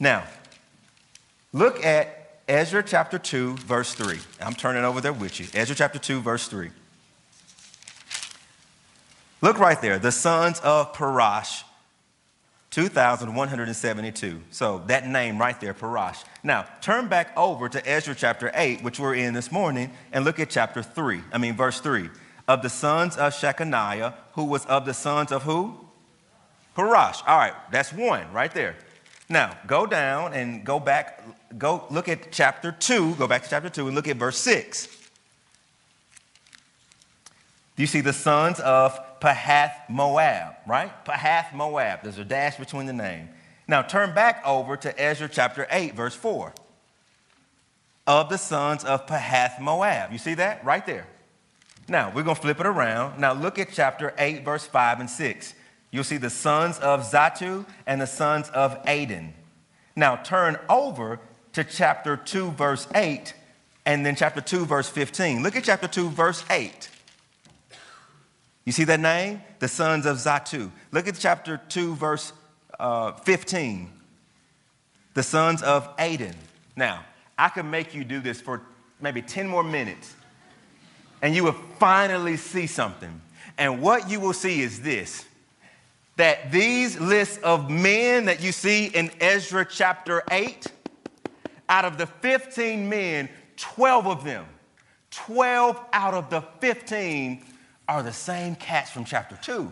Now, 0.00 0.24
look 1.52 1.84
at 1.84 2.40
Ezra 2.48 2.82
chapter 2.82 3.18
2, 3.18 3.56
verse 3.58 3.94
3. 3.94 4.18
I'm 4.40 4.54
turning 4.54 4.84
over 4.84 5.00
there 5.00 5.12
with 5.12 5.38
you. 5.38 5.46
Ezra 5.52 5.76
chapter 5.76 5.98
2, 5.98 6.20
verse 6.20 6.48
3. 6.48 6.70
Look 9.40 9.58
right 9.58 9.80
there. 9.80 9.98
The 9.98 10.12
sons 10.12 10.60
of 10.60 10.94
Parosh 10.94 11.64
2,172. 12.72 14.42
So 14.50 14.82
that 14.86 15.06
name 15.06 15.38
right 15.38 15.60
there, 15.60 15.74
Parosh. 15.74 16.24
Now, 16.42 16.66
turn 16.80 17.06
back 17.06 17.36
over 17.36 17.68
to 17.68 17.88
Ezra 17.88 18.14
chapter 18.14 18.50
8, 18.54 18.82
which 18.82 18.98
we're 18.98 19.14
in 19.14 19.34
this 19.34 19.52
morning, 19.52 19.92
and 20.10 20.24
look 20.24 20.40
at 20.40 20.48
chapter 20.48 20.82
3. 20.82 21.20
I 21.32 21.38
mean, 21.38 21.54
verse 21.54 21.80
3. 21.80 22.08
Of 22.48 22.62
the 22.62 22.70
sons 22.70 23.16
of 23.16 23.34
Shechaniah, 23.34 24.14
who 24.32 24.44
was 24.44 24.64
of 24.66 24.86
the 24.86 24.94
sons 24.94 25.32
of 25.32 25.42
who? 25.42 25.78
Parosh. 26.74 27.22
All 27.26 27.36
right, 27.36 27.52
that's 27.70 27.92
one 27.92 28.32
right 28.32 28.52
there. 28.52 28.74
Now, 29.28 29.56
go 29.66 29.86
down 29.86 30.32
and 30.32 30.64
go 30.64 30.80
back, 30.80 31.22
go 31.58 31.84
look 31.90 32.08
at 32.08 32.32
chapter 32.32 32.72
2, 32.72 33.16
go 33.16 33.28
back 33.28 33.42
to 33.42 33.50
chapter 33.50 33.68
2 33.68 33.86
and 33.86 33.94
look 33.94 34.08
at 34.08 34.16
verse 34.16 34.38
6. 34.38 34.86
Do 37.76 37.82
you 37.82 37.86
see 37.86 38.00
the 38.00 38.12
sons 38.12 38.60
of 38.60 38.98
Pahath 39.22 39.88
Moab, 39.88 40.56
right? 40.66 41.04
Pahath 41.04 41.54
Moab. 41.54 42.00
There's 42.02 42.18
a 42.18 42.24
dash 42.24 42.56
between 42.56 42.86
the 42.86 42.92
name. 42.92 43.28
Now 43.68 43.80
turn 43.80 44.12
back 44.14 44.42
over 44.44 44.76
to 44.78 45.00
Ezra 45.00 45.28
chapter 45.28 45.68
8, 45.70 45.94
verse 45.94 46.16
4. 46.16 46.52
Of 48.08 48.28
the 48.28 48.36
sons 48.36 48.84
of 48.84 49.06
Pahath 49.06 49.60
Moab. 49.60 50.10
You 50.10 50.18
see 50.18 50.34
that? 50.34 50.64
Right 50.64 50.84
there. 50.84 51.06
Now 51.88 52.10
we're 52.12 52.24
going 52.24 52.34
to 52.34 52.42
flip 52.42 52.58
it 52.58 52.66
around. 52.66 53.20
Now 53.20 53.32
look 53.32 53.60
at 53.60 53.68
chapter 53.72 54.12
8, 54.18 54.44
verse 54.44 54.66
5 54.66 54.98
and 54.98 55.08
6. 55.08 55.54
You'll 55.92 56.02
see 56.02 56.16
the 56.16 56.28
sons 56.28 56.80
of 56.80 57.02
Zattu 57.02 57.64
and 57.86 58.00
the 58.00 58.08
sons 58.08 58.48
of 58.48 58.76
Adin. 58.86 59.34
Now 59.94 60.16
turn 60.16 60.58
over 60.68 61.20
to 61.52 61.62
chapter 61.62 62.16
2, 62.16 62.50
verse 62.52 62.88
8, 62.92 63.34
and 63.86 64.04
then 64.04 64.16
chapter 64.16 64.40
2, 64.40 64.66
verse 64.66 64.88
15. 64.88 65.44
Look 65.44 65.54
at 65.54 65.62
chapter 65.62 65.86
2, 65.86 66.10
verse 66.10 66.44
8. 66.50 66.88
You 68.64 68.72
see 68.72 68.84
that 68.84 69.00
name? 69.00 69.42
The 69.58 69.68
sons 69.68 70.06
of 70.06 70.18
Zattu. 70.18 70.70
Look 70.92 71.08
at 71.08 71.16
chapter 71.18 71.60
2, 71.68 71.96
verse 71.96 72.32
uh, 72.78 73.12
15. 73.12 73.90
The 75.14 75.22
sons 75.22 75.62
of 75.62 75.88
Adin. 75.98 76.34
Now, 76.76 77.04
I 77.36 77.48
could 77.48 77.64
make 77.64 77.94
you 77.94 78.04
do 78.04 78.20
this 78.20 78.40
for 78.40 78.62
maybe 79.00 79.20
10 79.20 79.48
more 79.48 79.64
minutes, 79.64 80.14
and 81.20 81.34
you 81.34 81.44
will 81.44 81.56
finally 81.78 82.36
see 82.36 82.66
something. 82.66 83.20
And 83.58 83.82
what 83.82 84.08
you 84.08 84.20
will 84.20 84.32
see 84.32 84.62
is 84.62 84.80
this 84.80 85.26
that 86.16 86.52
these 86.52 87.00
lists 87.00 87.38
of 87.38 87.70
men 87.70 88.26
that 88.26 88.42
you 88.42 88.52
see 88.52 88.86
in 88.86 89.10
Ezra 89.18 89.64
chapter 89.64 90.22
8, 90.30 90.66
out 91.70 91.86
of 91.86 91.96
the 91.96 92.06
15 92.06 92.88
men, 92.88 93.30
12 93.56 94.06
of 94.06 94.24
them, 94.24 94.44
12 95.10 95.80
out 95.92 96.14
of 96.14 96.28
the 96.28 96.42
15 96.60 97.42
are 97.92 98.02
the 98.02 98.12
same 98.12 98.54
cats 98.54 98.90
from 98.90 99.04
chapter 99.04 99.36
2. 99.42 99.70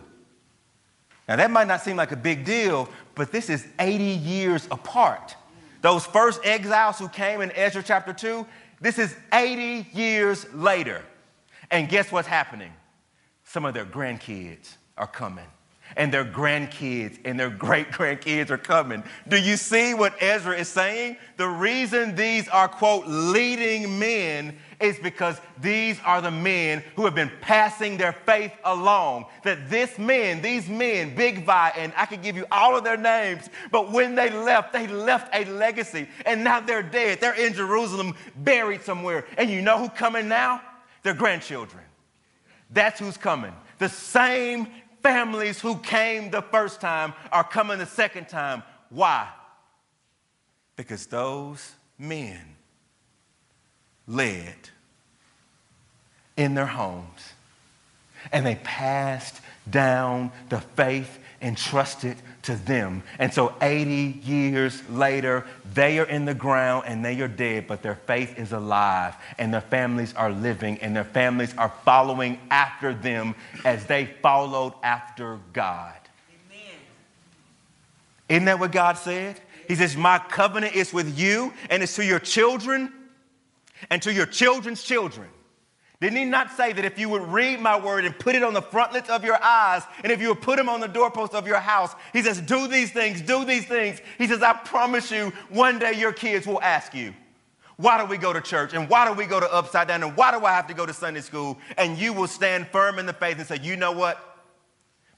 Now, 1.27 1.35
that 1.37 1.49
might 1.49 1.67
not 1.67 1.81
seem 1.81 1.95
like 1.97 2.11
a 2.11 2.15
big 2.15 2.45
deal, 2.45 2.87
but 3.15 3.31
this 3.31 3.49
is 3.49 3.65
80 3.79 4.03
years 4.03 4.67
apart. 4.69 5.35
Those 5.81 6.05
first 6.05 6.39
exiles 6.45 6.99
who 6.99 7.09
came 7.09 7.41
in 7.41 7.51
Ezra 7.53 7.81
chapter 7.81 8.13
2, 8.13 8.45
this 8.79 8.99
is 8.99 9.15
80 9.33 9.87
years 9.93 10.45
later. 10.53 11.01
And 11.71 11.89
guess 11.89 12.11
what's 12.11 12.27
happening? 12.27 12.71
Some 13.43 13.65
of 13.65 13.73
their 13.73 13.85
grandkids 13.85 14.75
are 14.97 15.07
coming 15.07 15.47
and 15.97 16.13
their 16.13 16.25
grandkids 16.25 17.17
and 17.25 17.39
their 17.39 17.49
great 17.49 17.89
grandkids 17.91 18.49
are 18.49 18.57
coming. 18.57 19.03
Do 19.27 19.37
you 19.37 19.57
see 19.57 19.93
what 19.93 20.13
Ezra 20.21 20.57
is 20.57 20.67
saying? 20.67 21.17
The 21.37 21.47
reason 21.47 22.15
these 22.15 22.47
are, 22.49 22.67
quote, 22.67 23.05
leading 23.07 23.99
men 23.99 24.57
is 24.81 24.99
because 24.99 25.39
these 25.59 25.99
are 26.05 26.21
the 26.21 26.31
men 26.31 26.83
who 26.95 27.05
have 27.05 27.15
been 27.15 27.31
passing 27.41 27.97
their 27.97 28.13
faith 28.13 28.51
along. 28.63 29.25
That 29.43 29.69
this 29.69 29.97
men, 29.97 30.41
these 30.41 30.67
men, 30.67 31.15
Bigvai, 31.15 31.73
and 31.77 31.93
I 31.95 32.05
could 32.05 32.21
give 32.21 32.35
you 32.35 32.45
all 32.51 32.75
of 32.75 32.83
their 32.83 32.97
names, 32.97 33.49
but 33.71 33.91
when 33.91 34.15
they 34.15 34.29
left, 34.29 34.73
they 34.73 34.87
left 34.87 35.33
a 35.33 35.45
legacy, 35.45 36.07
and 36.25 36.43
now 36.43 36.59
they're 36.59 36.83
dead. 36.83 37.19
They're 37.21 37.33
in 37.33 37.53
Jerusalem, 37.53 38.15
buried 38.35 38.81
somewhere. 38.81 39.25
And 39.37 39.49
you 39.49 39.61
know 39.61 39.77
who's 39.77 39.97
coming 39.97 40.27
now? 40.27 40.61
Their 41.03 41.13
grandchildren. 41.13 41.83
That's 42.69 42.99
who's 42.99 43.17
coming. 43.17 43.53
The 43.79 43.89
same 43.89 44.67
families 45.01 45.59
who 45.59 45.77
came 45.77 46.29
the 46.29 46.41
first 46.41 46.79
time 46.79 47.13
are 47.31 47.43
coming 47.43 47.79
the 47.79 47.85
second 47.85 48.29
time. 48.29 48.63
Why? 48.89 49.27
Because 50.75 51.05
those 51.07 51.73
men 51.97 52.39
led 54.11 54.55
in 56.37 56.53
their 56.53 56.65
homes 56.65 57.33
and 58.31 58.45
they 58.45 58.55
passed 58.55 59.41
down 59.69 60.31
the 60.49 60.59
faith 60.59 61.19
entrusted 61.41 62.17
to 62.43 62.55
them. 62.55 63.03
And 63.17 63.33
so 63.33 63.55
80 63.61 64.19
years 64.23 64.87
later, 64.89 65.45
they 65.73 65.99
are 65.99 66.05
in 66.05 66.25
the 66.25 66.33
ground 66.33 66.85
and 66.87 67.03
they 67.03 67.19
are 67.21 67.27
dead, 67.27 67.67
but 67.67 67.81
their 67.81 67.95
faith 67.95 68.37
is 68.37 68.51
alive 68.51 69.15
and 69.37 69.53
their 69.53 69.61
families 69.61 70.13
are 70.13 70.31
living 70.31 70.77
and 70.79 70.95
their 70.95 71.03
families 71.03 71.55
are 71.57 71.73
following 71.83 72.39
after 72.51 72.93
them 72.93 73.35
as 73.65 73.85
they 73.85 74.05
followed 74.05 74.73
after 74.83 75.39
God. 75.53 75.95
Amen. 76.29 76.75
Isn't 78.29 78.45
that 78.45 78.59
what 78.59 78.71
God 78.71 78.97
said? 78.97 79.39
He 79.67 79.75
says, 79.75 79.95
My 79.95 80.19
covenant 80.19 80.75
is 80.75 80.93
with 80.93 81.17
you 81.17 81.53
and 81.69 81.81
it's 81.81 81.95
to 81.95 82.05
your 82.05 82.19
children 82.19 82.93
and 83.89 84.01
to 84.03 84.13
your 84.13 84.25
children's 84.25 84.83
children. 84.83 85.27
Didn't 85.99 86.17
he 86.17 86.25
not 86.25 86.51
say 86.51 86.73
that 86.73 86.83
if 86.83 86.97
you 86.97 87.09
would 87.09 87.21
read 87.31 87.59
my 87.59 87.79
word 87.79 88.05
and 88.05 88.17
put 88.17 88.33
it 88.33 88.41
on 88.41 88.53
the 88.53 88.61
frontlets 88.61 89.09
of 89.09 89.23
your 89.23 89.41
eyes, 89.41 89.83
and 90.03 90.11
if 90.11 90.19
you 90.19 90.29
would 90.29 90.41
put 90.41 90.57
them 90.57 90.67
on 90.67 90.79
the 90.79 90.87
doorpost 90.87 91.35
of 91.35 91.45
your 91.45 91.59
house, 91.59 91.93
he 92.11 92.23
says, 92.23 92.41
do 92.41 92.67
these 92.67 92.91
things, 92.91 93.21
do 93.21 93.45
these 93.45 93.67
things. 93.67 94.01
He 94.17 94.25
says, 94.27 94.41
I 94.41 94.53
promise 94.53 95.11
you, 95.11 95.31
one 95.49 95.77
day 95.77 95.93
your 95.93 96.11
kids 96.11 96.47
will 96.47 96.61
ask 96.61 96.95
you, 96.95 97.13
why 97.77 97.99
do 97.99 98.05
we 98.05 98.17
go 98.17 98.33
to 98.33 98.41
church? 98.41 98.73
And 98.73 98.89
why 98.89 99.07
do 99.07 99.13
we 99.13 99.25
go 99.25 99.39
to 99.39 99.53
upside 99.53 99.87
down? 99.87 100.01
And 100.01 100.17
why 100.17 100.31
do 100.31 100.43
I 100.43 100.51
have 100.51 100.67
to 100.67 100.73
go 100.73 100.87
to 100.87 100.93
Sunday 100.93 101.21
school? 101.21 101.59
And 101.77 101.97
you 101.97 102.13
will 102.13 102.27
stand 102.27 102.67
firm 102.67 102.97
in 102.97 103.05
the 103.05 103.13
faith 103.13 103.37
and 103.37 103.47
say, 103.47 103.59
you 103.61 103.75
know 103.75 103.91
what? 103.91 104.19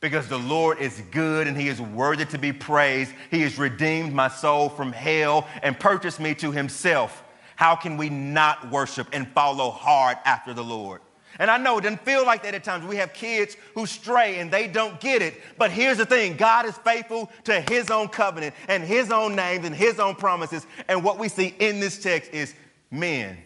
Because 0.02 0.28
the 0.28 0.38
Lord 0.38 0.80
is 0.80 1.02
good 1.12 1.48
and 1.48 1.58
he 1.58 1.70
is 1.70 1.80
worthy 1.80 2.26
to 2.26 2.38
be 2.38 2.52
praised. 2.52 3.14
He 3.32 3.42
has 3.42 3.58
redeemed 3.58 4.14
my 4.14 4.28
soul 4.28 4.68
from 4.68 4.92
hell 4.92 5.48
and 5.62 5.80
purchased 5.80 6.20
me 6.20 6.36
to 6.36 6.52
himself. 6.52 7.24
How 7.56 7.76
can 7.76 7.98
we 7.98 8.10
not 8.10 8.70
worship 8.72 9.08
and 9.14 9.28
follow 9.30 9.70
hard 9.70 10.18
after 10.26 10.54
the 10.54 10.64
Lord? 10.64 11.02
And 11.40 11.50
I 11.50 11.58
know 11.58 11.80
it 11.80 11.82
doesn't 11.82 12.06
feel 12.06 12.26
like 12.26 12.44
that 12.44 12.54
at 12.54 12.64
times. 12.64 12.86
We 12.86 12.98
have 12.98 13.14
kids 13.14 13.58
who 13.74 13.86
stray 13.86 14.40
and 14.40 14.52
they 14.52 14.68
don't 14.68 15.00
get 15.00 15.22
it. 15.22 15.42
But 15.58 15.72
here's 15.72 15.98
the 15.98 16.06
thing 16.06 16.38
God 16.38 16.66
is 16.66 16.78
faithful 16.78 17.32
to 17.46 17.62
his 17.62 17.90
own 17.90 18.10
covenant 18.10 18.54
and 18.68 18.84
his 18.84 19.12
own 19.12 19.36
names 19.36 19.66
and 19.66 19.76
his 19.76 20.00
own 20.00 20.16
promises. 20.16 20.68
And 20.88 21.04
what 21.04 21.18
we 21.18 21.30
see 21.30 21.56
in 21.60 21.80
this 21.80 22.02
text 22.02 22.32
is 22.32 22.54
men, 22.92 23.38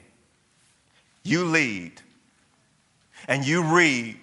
you 1.24 1.46
lead 1.46 2.02
and 3.28 3.46
you 3.46 3.64
read 3.64 4.18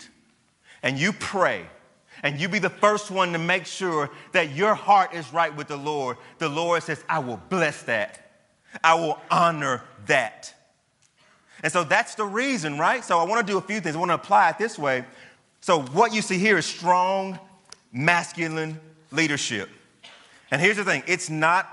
and 0.82 0.98
you 0.98 1.12
pray 1.14 1.64
and 2.22 2.38
you 2.40 2.48
be 2.48 2.58
the 2.58 2.70
first 2.70 3.10
one 3.10 3.32
to 3.32 3.38
make 3.38 3.66
sure 3.66 4.10
that 4.32 4.50
your 4.50 4.74
heart 4.74 5.14
is 5.14 5.32
right 5.32 5.54
with 5.54 5.68
the 5.68 5.76
Lord. 5.76 6.16
The 6.38 6.48
Lord 6.48 6.82
says, 6.82 7.02
I 7.08 7.18
will 7.18 7.40
bless 7.48 7.82
that. 7.82 8.23
I 8.82 8.94
will 8.94 9.18
honor 9.30 9.82
that. 10.06 10.54
And 11.62 11.72
so 11.72 11.84
that's 11.84 12.14
the 12.14 12.24
reason, 12.24 12.78
right? 12.78 13.04
So 13.04 13.18
I 13.18 13.24
want 13.24 13.46
to 13.46 13.52
do 13.52 13.56
a 13.56 13.62
few 13.62 13.80
things. 13.80 13.96
I 13.96 13.98
want 13.98 14.10
to 14.10 14.16
apply 14.16 14.50
it 14.50 14.58
this 14.58 14.78
way. 14.78 15.04
So 15.60 15.80
what 15.80 16.12
you 16.12 16.20
see 16.20 16.38
here 16.38 16.58
is 16.58 16.66
strong, 16.66 17.38
masculine 17.92 18.78
leadership. 19.10 19.70
And 20.50 20.60
here's 20.60 20.76
the 20.76 20.84
thing 20.84 21.02
it's 21.06 21.30
not 21.30 21.68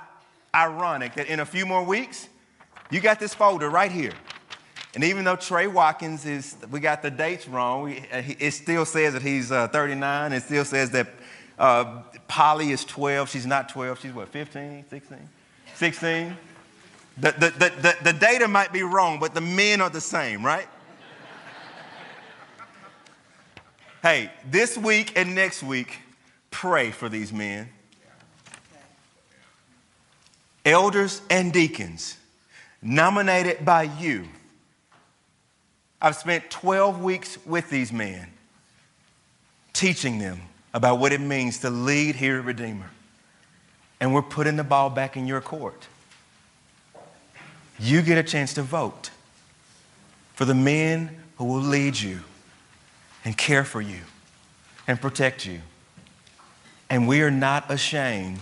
ironic 0.56 1.16
that 1.16 1.28
in 1.28 1.40
a 1.40 1.46
few 1.46 1.66
more 1.66 1.84
weeks, 1.84 2.30
you 2.90 3.00
got 3.00 3.20
this 3.20 3.34
folder 3.34 3.70
right 3.70 3.92
here. 3.92 4.14
And 4.94 5.04
even 5.04 5.24
though 5.24 5.38
Trey 5.38 5.68
Watkins 5.68 6.26
is, 6.26 6.58
we 6.70 6.82
got 6.82 7.02
the 7.02 7.12
dates 7.12 7.48
wrong, 7.48 7.94
uh, 8.12 8.22
it 8.40 8.52
still 8.52 8.86
says 8.86 9.14
that 9.14 9.22
he's 9.22 9.52
uh, 9.52 9.70
39. 9.70 10.34
It 10.34 10.44
still 10.44 10.66
says 10.66 10.92
that 10.92 11.08
uh, 11.58 12.02
Polly 12.28 12.72
is 12.72 12.84
12. 12.84 13.30
She's 13.30 13.46
not 13.46 13.70
12. 13.70 14.02
She's 14.02 14.14
what, 14.14 14.28
15, 14.30 14.86
16? 14.90 15.18
16? 15.76 16.38
The, 17.22 17.32
the, 17.34 17.50
the, 17.52 17.82
the, 17.82 18.12
the 18.12 18.14
data 18.14 18.48
might 18.48 18.74
be 18.74 18.82
wrong, 18.82 19.20
but 19.20 19.36
the 19.36 19.42
men 19.42 19.80
are 19.80 19.92
the 19.92 20.02
same, 20.02 20.44
right? 20.44 20.68
hey, 24.02 24.32
this 24.50 24.76
week 24.76 25.14
and 25.16 25.36
next 25.36 25.62
week, 25.62 26.00
pray 26.50 26.90
for 26.90 27.10
these 27.10 27.32
men. 27.32 27.70
Elders 30.66 31.22
and 31.30 31.54
deacons, 31.54 32.18
nominated 32.82 33.64
by 33.64 33.84
you. 33.84 34.28
I've 36.02 36.16
spent 36.16 36.50
12 36.50 37.04
weeks 37.04 37.38
with 37.46 37.70
these 37.70 37.94
men. 37.94 38.30
teaching 39.74 40.18
them 40.18 40.42
about 40.74 40.98
what 40.98 41.12
it 41.12 41.22
means 41.22 41.60
to 41.60 41.70
lead 41.70 42.16
here 42.16 42.40
at 42.40 42.46
Redeemer. 42.46 42.90
And 44.00 44.12
we're 44.12 44.24
putting 44.24 44.56
the 44.56 44.64
ball 44.64 44.90
back 44.90 45.16
in 45.16 45.28
your 45.28 45.42
court. 45.42 45.88
You 47.82 48.04
get 48.04 48.20
a 48.20 48.24
chance 48.24 48.54
to 48.54 48.62
vote 48.62 49.10
for 50.36 50.46
the 50.46 50.54
men 50.54 51.18
who 51.38 51.46
will 51.46 51.62
lead 51.62 52.00
you 52.00 52.20
and 53.26 53.36
care 53.36 53.64
for 53.64 53.82
you 53.82 54.02
and 54.88 55.02
protect 55.02 55.48
you. 55.48 55.62
And 56.92 57.08
we 57.08 57.24
are 57.24 57.32
not 57.32 57.72
ashamed 57.72 58.42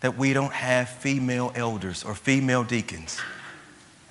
that 0.00 0.18
we 0.18 0.32
don't 0.32 0.52
have 0.52 0.88
female 0.88 1.52
elders 1.54 2.02
or 2.02 2.16
female 2.16 2.64
deacons. 2.64 3.20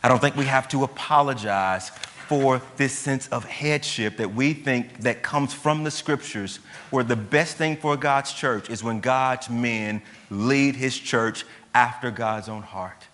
I 0.01 0.07
don't 0.07 0.19
think 0.19 0.37
we 0.37 0.45
have 0.45 0.69
to 0.69 0.85
apologize 0.85 1.89
for 2.29 2.61
this 2.77 2.93
sense 2.93 3.27
of 3.29 3.43
headship 3.43 4.15
that 4.15 4.33
we 4.33 4.53
think 4.53 5.01
that 5.01 5.23
comes 5.23 5.53
from 5.53 5.83
the 5.83 5.91
scriptures 5.91 6.59
where 6.89 7.03
the 7.03 7.17
best 7.17 7.57
thing 7.57 7.75
for 7.75 7.97
God's 7.97 8.31
church 8.31 8.69
is 8.69 8.81
when 8.81 9.01
God's 9.01 9.49
men 9.49 10.01
lead 10.29 10.77
his 10.77 10.97
church 10.97 11.43
after 11.75 12.11
God's 12.11 12.47
own 12.47 12.61
heart. 12.61 13.08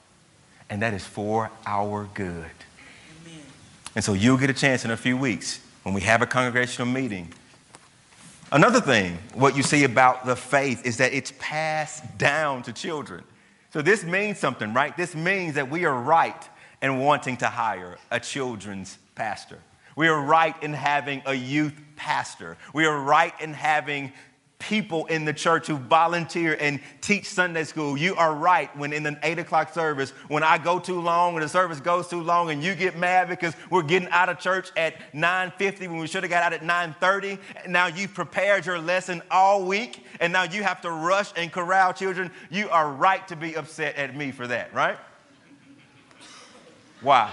And 0.69 0.81
that 0.81 0.93
is 0.93 1.05
for 1.05 1.51
our 1.65 2.09
good. 2.13 2.51
Amen. 3.25 3.41
And 3.95 4.03
so 4.03 4.13
you'll 4.13 4.37
get 4.37 4.49
a 4.49 4.53
chance 4.53 4.85
in 4.85 4.91
a 4.91 4.97
few 4.97 5.17
weeks 5.17 5.59
when 5.83 5.93
we 5.93 6.01
have 6.01 6.21
a 6.21 6.25
congregational 6.25 6.91
meeting. 6.91 7.31
Another 8.51 8.81
thing, 8.81 9.17
what 9.33 9.57
you 9.57 9.63
see 9.63 9.83
about 9.83 10.25
the 10.25 10.35
faith 10.35 10.85
is 10.85 10.97
that 10.97 11.13
it's 11.13 11.33
passed 11.39 12.17
down 12.17 12.63
to 12.63 12.73
children. 12.73 13.23
So 13.73 13.81
this 13.81 14.03
means 14.03 14.39
something, 14.39 14.73
right? 14.73 14.95
This 14.95 15.15
means 15.15 15.55
that 15.55 15.69
we 15.69 15.85
are 15.85 15.99
right 15.99 16.49
in 16.81 16.99
wanting 16.99 17.37
to 17.37 17.47
hire 17.47 17.97
a 18.11 18.19
children's 18.19 18.97
pastor. 19.15 19.59
We 19.95 20.07
are 20.07 20.21
right 20.21 20.55
in 20.63 20.73
having 20.73 21.21
a 21.25 21.33
youth 21.33 21.73
pastor. 21.95 22.57
We 22.73 22.85
are 22.85 22.97
right 22.97 23.33
in 23.41 23.53
having 23.53 24.13
people 24.59 25.05
in 25.07 25.25
the 25.25 25.33
church 25.33 25.67
who 25.67 25.75
volunteer 25.75 26.57
and 26.59 26.79
teach 27.01 27.25
Sunday 27.25 27.63
school. 27.63 27.97
You 27.97 28.15
are 28.15 28.33
right 28.33 28.75
when 28.77 28.93
in 28.93 29.03
the 29.03 29.17
eight 29.23 29.37
o'clock 29.37 29.73
service, 29.73 30.11
when 30.27 30.43
I 30.43 30.57
go 30.57 30.79
too 30.79 31.01
long, 31.01 31.33
when 31.33 31.43
the 31.43 31.49
service 31.49 31.79
goes 31.79 32.07
too 32.07 32.21
long, 32.21 32.49
and 32.49 32.63
you 32.63 32.73
get 32.73 32.97
mad 32.97 33.29
because 33.29 33.53
we're 33.69 33.83
getting 33.83 34.09
out 34.09 34.29
of 34.29 34.39
church 34.39 34.71
at 34.77 34.95
9:50 35.13 35.87
when 35.87 35.97
we 35.97 36.07
should 36.07 36.23
have 36.23 36.29
got 36.29 36.43
out 36.43 36.53
at 36.53 36.63
9:30. 36.63 37.37
Now 37.67 37.87
you've 37.87 38.13
prepared 38.13 38.65
your 38.65 38.79
lesson 38.79 39.21
all 39.29 39.63
week, 39.63 40.05
and 40.19 40.31
now 40.31 40.43
you 40.43 40.63
have 40.63 40.81
to 40.81 40.91
rush 40.91 41.31
and 41.35 41.51
corral 41.51 41.93
children. 41.93 42.31
You 42.49 42.69
are 42.69 42.89
right 42.89 43.27
to 43.27 43.35
be 43.35 43.55
upset 43.55 43.95
at 43.97 44.15
me 44.15 44.31
for 44.31 44.47
that, 44.47 44.73
right? 44.73 44.97
Why? 47.01 47.31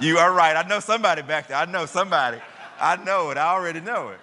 You 0.00 0.16
are 0.18 0.32
right. 0.32 0.56
I 0.56 0.66
know 0.66 0.80
somebody 0.80 1.22
back 1.22 1.48
there. 1.48 1.58
I 1.58 1.66
know 1.66 1.84
somebody. 1.84 2.38
I 2.80 2.96
know 2.96 3.30
it. 3.30 3.36
I 3.36 3.48
already 3.48 3.80
know 3.80 4.08
it. 4.08 4.20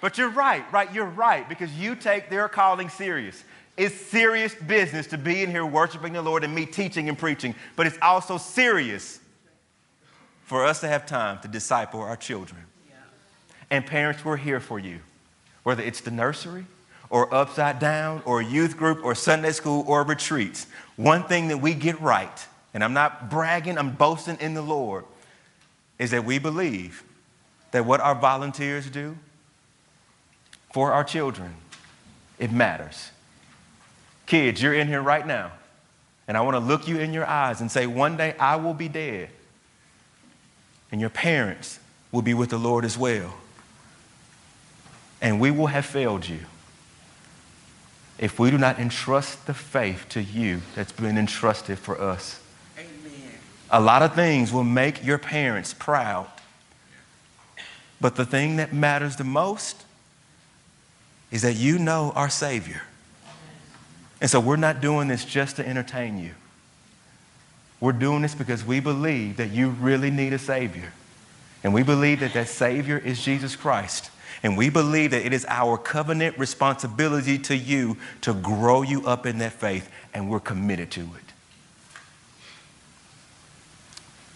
But 0.00 0.18
you're 0.18 0.30
right, 0.30 0.64
right? 0.72 0.92
You're 0.92 1.04
right 1.04 1.48
because 1.48 1.72
you 1.72 1.94
take 1.94 2.30
their 2.30 2.48
calling 2.48 2.88
serious. 2.88 3.44
It's 3.76 3.94
serious 3.94 4.54
business 4.54 5.06
to 5.08 5.18
be 5.18 5.42
in 5.42 5.50
here 5.50 5.64
worshiping 5.64 6.12
the 6.12 6.22
Lord 6.22 6.44
and 6.44 6.54
me 6.54 6.66
teaching 6.66 7.08
and 7.08 7.18
preaching, 7.18 7.54
but 7.76 7.86
it's 7.86 7.98
also 8.02 8.36
serious 8.36 9.20
for 10.44 10.64
us 10.64 10.80
to 10.80 10.88
have 10.88 11.06
time 11.06 11.38
to 11.40 11.48
disciple 11.48 12.00
our 12.00 12.16
children. 12.16 12.62
And 13.70 13.86
parents, 13.86 14.24
we're 14.24 14.36
here 14.36 14.58
for 14.58 14.78
you, 14.78 14.98
whether 15.62 15.82
it's 15.82 16.00
the 16.00 16.10
nursery 16.10 16.66
or 17.08 17.32
upside 17.32 17.78
down 17.78 18.22
or 18.24 18.42
youth 18.42 18.76
group 18.76 19.04
or 19.04 19.14
Sunday 19.14 19.52
school 19.52 19.84
or 19.86 20.02
retreats. 20.02 20.66
One 20.96 21.24
thing 21.24 21.48
that 21.48 21.58
we 21.58 21.74
get 21.74 22.00
right 22.00 22.46
and 22.72 22.84
I'm 22.84 22.92
not 22.92 23.30
bragging, 23.30 23.78
I'm 23.78 23.92
boasting 23.92 24.38
in 24.40 24.54
the 24.54 24.62
Lord, 24.62 25.04
is 25.98 26.12
that 26.12 26.24
we 26.24 26.38
believe 26.38 27.02
that 27.72 27.84
what 27.84 28.00
our 28.00 28.14
volunteers 28.14 28.88
do 28.88 29.16
for 30.72 30.92
our 30.92 31.04
children, 31.04 31.54
it 32.38 32.52
matters. 32.52 33.10
Kids, 34.26 34.62
you're 34.62 34.74
in 34.74 34.86
here 34.86 35.02
right 35.02 35.26
now, 35.26 35.52
and 36.28 36.36
I 36.36 36.40
want 36.42 36.54
to 36.54 36.60
look 36.60 36.86
you 36.86 36.98
in 36.98 37.12
your 37.12 37.26
eyes 37.26 37.60
and 37.60 37.70
say, 37.70 37.86
one 37.86 38.16
day 38.16 38.34
I 38.38 38.56
will 38.56 38.74
be 38.74 38.88
dead, 38.88 39.30
and 40.92 41.00
your 41.00 41.10
parents 41.10 41.80
will 42.12 42.22
be 42.22 42.34
with 42.34 42.50
the 42.50 42.58
Lord 42.58 42.84
as 42.84 42.96
well. 42.96 43.34
And 45.20 45.40
we 45.40 45.50
will 45.50 45.66
have 45.66 45.84
failed 45.84 46.28
you 46.28 46.40
if 48.18 48.38
we 48.38 48.50
do 48.50 48.58
not 48.58 48.78
entrust 48.78 49.46
the 49.46 49.54
faith 49.54 50.06
to 50.10 50.22
you 50.22 50.60
that's 50.74 50.92
been 50.92 51.18
entrusted 51.18 51.78
for 51.78 52.00
us. 52.00 52.40
Amen. 52.78 53.32
A 53.70 53.80
lot 53.80 54.02
of 54.02 54.14
things 54.14 54.52
will 54.52 54.64
make 54.64 55.04
your 55.04 55.18
parents 55.18 55.74
proud. 55.74 56.26
But 58.00 58.16
the 58.16 58.24
thing 58.24 58.56
that 58.56 58.72
matters 58.72 59.16
the 59.16 59.24
most 59.24 59.84
is 61.30 61.42
that 61.42 61.54
you 61.54 61.78
know 61.78 62.12
our 62.14 62.28
Savior. 62.28 62.82
And 64.20 64.28
so 64.28 64.40
we're 64.40 64.56
not 64.56 64.80
doing 64.80 65.08
this 65.08 65.24
just 65.24 65.56
to 65.56 65.66
entertain 65.66 66.18
you. 66.18 66.32
We're 67.80 67.92
doing 67.92 68.22
this 68.22 68.34
because 68.34 68.64
we 68.64 68.80
believe 68.80 69.38
that 69.38 69.50
you 69.50 69.70
really 69.70 70.10
need 70.10 70.32
a 70.32 70.38
Savior. 70.38 70.92
And 71.64 71.72
we 71.72 71.82
believe 71.82 72.20
that 72.20 72.34
that 72.34 72.48
Savior 72.48 72.98
is 72.98 73.22
Jesus 73.22 73.56
Christ. 73.56 74.10
And 74.42 74.56
we 74.56 74.70
believe 74.70 75.10
that 75.12 75.24
it 75.24 75.32
is 75.32 75.46
our 75.48 75.78
covenant 75.78 76.38
responsibility 76.38 77.38
to 77.38 77.56
you 77.56 77.96
to 78.22 78.34
grow 78.34 78.82
you 78.82 79.06
up 79.06 79.26
in 79.26 79.38
that 79.38 79.52
faith, 79.52 79.90
and 80.14 80.30
we're 80.30 80.40
committed 80.40 80.90
to 80.92 81.00
it. 81.00 81.32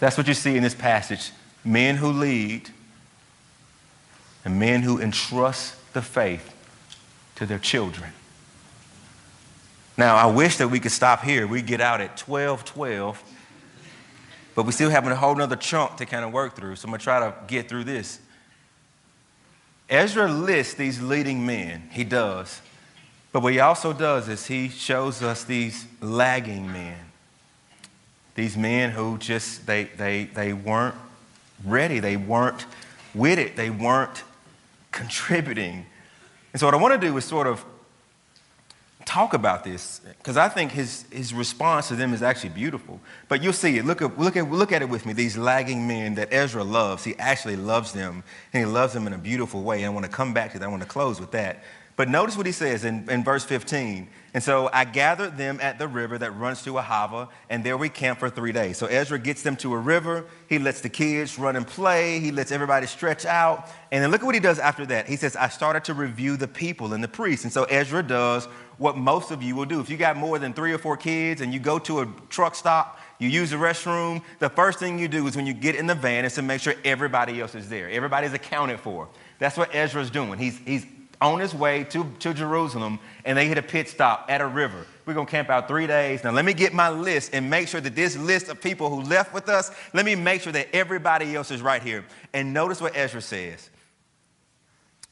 That's 0.00 0.18
what 0.18 0.28
you 0.28 0.34
see 0.34 0.56
in 0.56 0.62
this 0.62 0.74
passage 0.74 1.30
men 1.64 1.96
who 1.96 2.08
lead 2.08 2.68
and 4.44 4.58
men 4.58 4.82
who 4.82 5.00
entrust 5.00 5.76
the 5.94 6.02
faith 6.02 6.53
to 7.36 7.46
their 7.46 7.58
children. 7.58 8.10
Now, 9.96 10.16
I 10.16 10.26
wish 10.26 10.56
that 10.56 10.68
we 10.68 10.80
could 10.80 10.92
stop 10.92 11.22
here. 11.22 11.46
We 11.46 11.62
get 11.62 11.80
out 11.80 12.00
at 12.00 12.16
12 12.16 12.64
12, 12.64 13.22
but 14.54 14.66
we 14.66 14.72
still 14.72 14.90
have 14.90 15.06
a 15.06 15.14
whole 15.14 15.40
other 15.40 15.56
chunk 15.56 15.96
to 15.96 16.06
kind 16.06 16.24
of 16.24 16.32
work 16.32 16.56
through. 16.56 16.76
So 16.76 16.86
I'm 16.86 16.90
going 16.90 16.98
to 16.98 17.04
try 17.04 17.20
to 17.20 17.34
get 17.46 17.68
through 17.68 17.84
this. 17.84 18.18
Ezra 19.88 20.30
lists 20.30 20.74
these 20.74 21.00
leading 21.00 21.44
men. 21.44 21.88
He 21.92 22.04
does. 22.04 22.60
But 23.32 23.42
what 23.42 23.52
he 23.52 23.60
also 23.60 23.92
does 23.92 24.28
is 24.28 24.46
he 24.46 24.68
shows 24.68 25.22
us 25.22 25.44
these 25.44 25.86
lagging 26.00 26.72
men. 26.72 26.98
These 28.34 28.56
men 28.56 28.90
who 28.90 29.18
just, 29.18 29.66
they, 29.66 29.84
they, 29.84 30.24
they 30.24 30.52
weren't 30.52 30.94
ready. 31.64 32.00
They 32.00 32.16
weren't 32.16 32.66
with 33.14 33.38
it. 33.38 33.56
They 33.56 33.70
weren't 33.70 34.22
contributing. 34.90 35.86
And 36.54 36.60
so 36.60 36.68
what 36.68 36.74
I 36.74 36.76
want 36.76 36.98
to 36.98 37.04
do 37.04 37.16
is 37.16 37.24
sort 37.24 37.48
of 37.48 37.64
talk 39.04 39.34
about 39.34 39.64
this 39.64 40.00
because 40.18 40.36
I 40.36 40.48
think 40.48 40.70
his, 40.70 41.04
his 41.10 41.34
response 41.34 41.88
to 41.88 41.96
them 41.96 42.14
is 42.14 42.22
actually 42.22 42.50
beautiful. 42.50 43.00
But 43.28 43.42
you'll 43.42 43.52
see 43.52 43.76
it. 43.76 43.84
Look 43.84 44.00
at, 44.00 44.16
look, 44.18 44.36
at, 44.36 44.48
look 44.48 44.70
at 44.70 44.80
it 44.80 44.88
with 44.88 45.04
me. 45.04 45.14
These 45.14 45.36
lagging 45.36 45.88
men 45.88 46.14
that 46.14 46.32
Ezra 46.32 46.62
loves, 46.62 47.02
he 47.02 47.16
actually 47.16 47.56
loves 47.56 47.92
them, 47.92 48.22
and 48.52 48.64
he 48.64 48.72
loves 48.72 48.92
them 48.92 49.08
in 49.08 49.12
a 49.12 49.18
beautiful 49.18 49.62
way. 49.64 49.78
And 49.78 49.86
I 49.86 49.88
want 49.88 50.06
to 50.06 50.12
come 50.12 50.32
back 50.32 50.52
to 50.52 50.60
that. 50.60 50.64
I 50.64 50.68
want 50.68 50.82
to 50.82 50.88
close 50.88 51.20
with 51.20 51.32
that. 51.32 51.64
But 51.96 52.08
notice 52.08 52.36
what 52.36 52.46
he 52.46 52.52
says 52.52 52.84
in, 52.84 53.08
in 53.08 53.22
verse 53.22 53.44
15. 53.44 54.08
And 54.34 54.42
so 54.42 54.68
I 54.72 54.84
gathered 54.84 55.38
them 55.38 55.60
at 55.62 55.78
the 55.78 55.86
river 55.86 56.18
that 56.18 56.32
runs 56.32 56.62
to 56.64 56.72
Ahava, 56.72 57.28
and 57.48 57.62
there 57.62 57.76
we 57.76 57.88
camped 57.88 58.18
for 58.18 58.28
three 58.28 58.50
days. 58.50 58.78
So 58.78 58.86
Ezra 58.86 59.16
gets 59.16 59.42
them 59.42 59.54
to 59.58 59.72
a 59.74 59.78
river. 59.78 60.26
He 60.48 60.58
lets 60.58 60.80
the 60.80 60.88
kids 60.88 61.38
run 61.38 61.54
and 61.54 61.64
play. 61.64 62.18
He 62.18 62.32
lets 62.32 62.50
everybody 62.50 62.88
stretch 62.88 63.24
out. 63.24 63.70
And 63.92 64.02
then 64.02 64.10
look 64.10 64.22
at 64.22 64.26
what 64.26 64.34
he 64.34 64.40
does 64.40 64.58
after 64.58 64.84
that. 64.86 65.06
He 65.06 65.14
says, 65.14 65.36
I 65.36 65.48
started 65.48 65.84
to 65.84 65.94
review 65.94 66.36
the 66.36 66.48
people 66.48 66.94
and 66.94 67.04
the 67.04 67.06
priests. 67.06 67.44
And 67.44 67.52
so 67.52 67.62
Ezra 67.64 68.02
does 68.02 68.46
what 68.78 68.96
most 68.96 69.30
of 69.30 69.40
you 69.40 69.54
will 69.54 69.66
do. 69.66 69.78
If 69.78 69.88
you 69.88 69.96
got 69.96 70.16
more 70.16 70.40
than 70.40 70.52
three 70.52 70.72
or 70.72 70.78
four 70.78 70.96
kids 70.96 71.40
and 71.40 71.54
you 71.54 71.60
go 71.60 71.78
to 71.78 72.00
a 72.00 72.08
truck 72.28 72.56
stop, 72.56 72.98
you 73.20 73.28
use 73.28 73.50
the 73.50 73.56
restroom, 73.56 74.20
the 74.40 74.48
first 74.48 74.80
thing 74.80 74.98
you 74.98 75.06
do 75.06 75.28
is 75.28 75.36
when 75.36 75.46
you 75.46 75.54
get 75.54 75.76
in 75.76 75.86
the 75.86 75.94
van 75.94 76.24
is 76.24 76.34
to 76.34 76.42
make 76.42 76.60
sure 76.60 76.74
everybody 76.84 77.40
else 77.40 77.54
is 77.54 77.68
there. 77.68 77.88
Everybody's 77.88 78.32
accounted 78.32 78.80
for. 78.80 79.08
That's 79.38 79.56
what 79.56 79.72
Ezra's 79.72 80.10
doing. 80.10 80.40
He's, 80.40 80.58
he's 80.58 80.84
on 81.20 81.40
his 81.40 81.54
way 81.54 81.84
to, 81.84 82.10
to 82.20 82.34
Jerusalem 82.34 82.98
and 83.24 83.36
they 83.38 83.46
hit 83.46 83.58
a 83.58 83.62
pit 83.62 83.88
stop 83.88 84.26
at 84.28 84.40
a 84.40 84.46
river. 84.46 84.86
We're 85.06 85.14
going 85.14 85.26
to 85.26 85.30
camp 85.30 85.50
out 85.50 85.68
three 85.68 85.86
days. 85.86 86.24
Now, 86.24 86.30
let 86.30 86.44
me 86.44 86.54
get 86.54 86.72
my 86.72 86.88
list 86.90 87.30
and 87.32 87.48
make 87.50 87.68
sure 87.68 87.80
that 87.80 87.94
this 87.94 88.16
list 88.16 88.48
of 88.48 88.60
people 88.60 88.90
who 88.90 89.02
left 89.02 89.34
with 89.34 89.48
us, 89.48 89.70
let 89.92 90.04
me 90.04 90.14
make 90.14 90.42
sure 90.42 90.52
that 90.52 90.68
everybody 90.72 91.34
else 91.34 91.50
is 91.50 91.62
right 91.62 91.82
here. 91.82 92.04
And 92.32 92.52
notice 92.52 92.80
what 92.80 92.96
Ezra 92.96 93.22
says. 93.22 93.70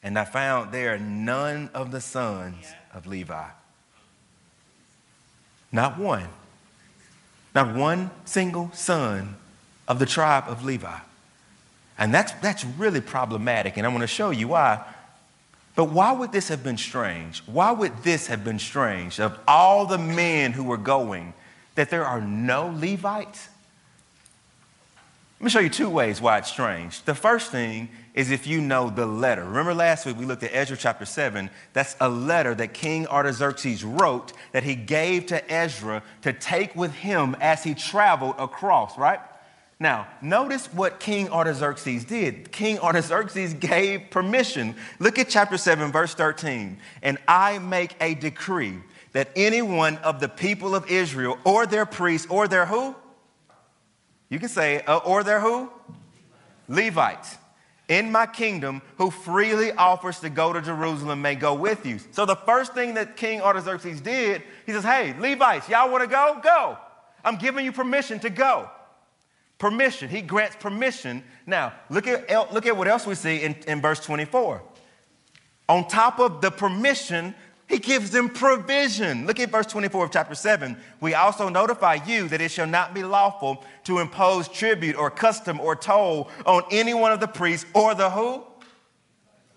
And 0.02 0.18
I 0.18 0.24
found 0.24 0.72
there 0.72 0.98
none 0.98 1.70
of 1.74 1.90
the 1.90 2.00
sons 2.00 2.66
of 2.92 3.06
Levi. 3.06 3.48
Not 5.70 5.98
one. 5.98 6.28
Not 7.54 7.74
one 7.74 8.10
single 8.24 8.70
son 8.72 9.36
of 9.86 9.98
the 9.98 10.06
tribe 10.06 10.44
of 10.46 10.64
Levi. 10.64 10.98
And 11.98 12.12
that's, 12.12 12.32
that's 12.34 12.64
really 12.64 13.00
problematic. 13.00 13.76
And 13.76 13.86
I'm 13.86 13.92
going 13.92 14.00
to 14.00 14.06
show 14.06 14.30
you 14.30 14.48
why 14.48 14.84
but 15.74 15.87
why 15.87 16.12
would 16.12 16.32
this 16.32 16.48
have 16.48 16.62
been 16.62 16.76
strange? 16.76 17.42
Why 17.46 17.70
would 17.72 18.02
this 18.02 18.26
have 18.26 18.44
been 18.44 18.58
strange 18.58 19.18
of 19.18 19.38
all 19.48 19.87
the 19.87 19.98
men 19.98 20.52
who 20.52 20.64
were 20.64 20.76
going 20.76 21.32
that 21.74 21.88
there 21.88 22.04
are 22.04 22.20
no 22.20 22.66
Levites? 22.66 23.48
Let 25.40 25.44
me 25.44 25.50
show 25.50 25.61
you 25.61 25.70
two 25.70 25.90
ways 25.90 26.20
why 26.20 26.38
it's 26.38 26.48
strange. 26.48 27.02
The 27.02 27.14
first 27.14 27.50
thing 27.50 27.88
is 28.14 28.30
if 28.30 28.46
you 28.46 28.61
know 28.61 28.90
the 28.90 29.06
letter. 29.06 29.44
Remember 29.44 29.74
last 29.74 30.06
week 30.06 30.18
we 30.18 30.26
looked 30.26 30.42
at 30.42 30.54
Ezra 30.54 30.76
chapter 30.76 31.04
7. 31.04 31.50
That's 31.72 31.96
a 32.00 32.08
letter 32.08 32.54
that 32.54 32.74
King 32.74 33.06
Artaxerxes 33.06 33.82
wrote 33.82 34.35
that 34.52 34.62
he 34.62 34.74
gave 34.74 35.26
to 35.26 35.52
Ezra 35.52 36.02
to 36.20 36.32
take 36.32 36.76
with 36.76 36.92
him 36.92 37.35
as 37.40 37.64
he 37.64 37.74
traveled 37.74 38.37
across, 38.38 38.96
right? 38.98 39.18
Now, 39.83 40.07
notice 40.21 40.73
what 40.73 41.01
King 41.01 41.29
Artaxerxes 41.29 42.05
did. 42.05 42.53
King 42.53 42.79
Artaxerxes 42.79 43.53
gave 43.55 44.11
permission. 44.11 44.77
Look 45.01 45.18
at 45.18 45.29
chapter 45.29 45.59
7, 45.59 45.90
verse 45.90 46.14
13. 46.14 46.79
And 47.03 47.18
I 47.27 47.59
make 47.59 47.97
a 48.01 48.14
decree 48.14 48.79
that 49.11 49.31
anyone 49.35 49.97
of 49.99 50.21
the 50.21 50.29
people 50.29 50.77
of 50.77 50.88
Israel 50.88 51.37
or 51.42 51.66
their 51.66 51.85
priests 51.85 52.29
or 52.31 52.47
their 52.47 52.64
who? 52.64 52.95
You 54.29 54.38
can 54.38 54.49
say, 54.49 54.83
uh, 54.83 54.99
or 54.99 55.25
their 55.25 55.40
who? 55.40 55.68
Levites 56.68 57.37
in 57.88 58.12
my 58.12 58.27
kingdom 58.27 58.83
who 58.99 59.11
freely 59.11 59.73
offers 59.73 60.21
to 60.21 60.31
go 60.31 60.53
to 60.53 60.62
Jerusalem 60.62 61.21
may 61.23 61.35
go 61.35 61.55
with 61.55 61.85
you. 61.85 61.99
So 62.12 62.25
the 62.25 62.37
first 62.37 62.73
thing 62.73 62.95
that 62.95 63.16
King 63.16 63.40
Artaxerxes 63.40 64.01
did, 64.01 64.42
he 64.64 64.71
says, 64.71 64.85
Hey, 64.85 65.12
Levites, 65.18 65.68
y'all 65.68 65.90
want 65.90 66.05
to 66.05 66.09
go? 66.09 66.38
Go. 66.40 66.79
I'm 67.25 67.35
giving 67.35 67.64
you 67.64 67.73
permission 67.73 68.21
to 68.21 68.31
go. 68.31 68.71
Permission. 69.62 70.09
He 70.09 70.22
grants 70.22 70.57
permission. 70.57 71.22
Now, 71.46 71.72
look 71.88 72.09
at, 72.09 72.53
look 72.53 72.66
at 72.66 72.77
what 72.77 72.88
else 72.88 73.07
we 73.07 73.14
see 73.14 73.42
in, 73.42 73.55
in 73.68 73.81
verse 73.81 74.01
24. 74.01 74.61
On 75.68 75.87
top 75.87 76.18
of 76.18 76.40
the 76.40 76.51
permission, 76.51 77.33
he 77.68 77.79
gives 77.79 78.11
them 78.11 78.29
provision. 78.29 79.25
Look 79.25 79.38
at 79.38 79.53
verse 79.53 79.66
24 79.66 80.07
of 80.07 80.11
chapter 80.11 80.35
7. 80.35 80.77
We 81.01 81.14
also 81.14 81.48
notify 81.48 82.01
you 82.05 82.27
that 82.27 82.40
it 82.40 82.51
shall 82.51 82.66
not 82.66 82.92
be 82.92 83.05
lawful 83.05 83.62
to 83.85 84.01
impose 84.01 84.48
tribute 84.48 84.96
or 84.96 85.12
custom 85.12 85.61
or 85.61 85.77
toll 85.77 86.29
on 86.44 86.64
any 86.72 86.92
one 86.92 87.12
of 87.12 87.20
the 87.20 87.29
priests 87.29 87.64
or 87.72 87.94
the 87.94 88.11
who? 88.11 88.42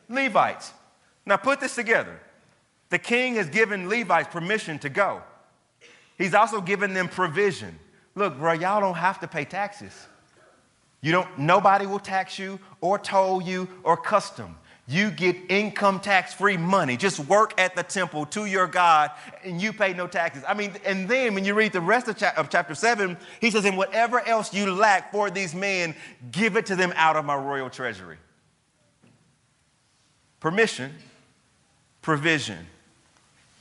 Levites. 0.07 0.71
Now 1.25 1.37
put 1.37 1.59
this 1.59 1.73
together. 1.73 2.19
The 2.91 2.99
king 2.99 3.37
has 3.37 3.49
given 3.49 3.89
Levites 3.89 4.27
permission 4.31 4.77
to 4.79 4.89
go. 4.89 5.23
He's 6.15 6.35
also 6.35 6.61
given 6.61 6.93
them 6.93 7.07
provision. 7.07 7.79
Look, 8.15 8.37
bro, 8.37 8.53
y'all 8.53 8.81
don't 8.81 8.95
have 8.95 9.19
to 9.19 9.27
pay 9.27 9.45
taxes. 9.45 10.07
You 11.01 11.11
don't, 11.11 11.37
nobody 11.37 11.85
will 11.85 11.99
tax 11.99 12.39
you 12.39 12.59
or 12.81 12.97
toll 12.97 13.41
you 13.41 13.67
or 13.83 13.95
custom 13.97 14.55
you 14.87 15.09
get 15.09 15.35
income 15.49 15.99
tax 15.99 16.33
free 16.33 16.57
money. 16.57 16.95
Just 16.95 17.19
work 17.19 17.59
at 17.59 17.75
the 17.75 17.81
temple 17.81 18.27
to 18.27 18.45
your 18.45 18.67
God 18.67 19.11
and 19.43 19.59
you 19.59 19.73
pay 19.73 19.93
no 19.93 20.05
taxes. 20.05 20.43
I 20.47 20.53
mean, 20.53 20.73
and 20.85 21.09
then 21.09 21.33
when 21.33 21.43
you 21.43 21.55
read 21.55 21.73
the 21.73 21.81
rest 21.81 22.07
of, 22.07 22.21
of 22.21 22.49
chapter 22.49 22.75
7, 22.75 23.17
he 23.41 23.49
says, 23.49 23.65
And 23.65 23.77
whatever 23.77 24.19
else 24.19 24.53
you 24.53 24.71
lack 24.71 25.11
for 25.11 25.31
these 25.31 25.55
men, 25.55 25.95
give 26.31 26.55
it 26.55 26.67
to 26.67 26.75
them 26.75 26.93
out 26.95 27.15
of 27.15 27.25
my 27.25 27.35
royal 27.35 27.69
treasury. 27.69 28.17
Permission, 30.39 30.93
provision, 32.03 32.67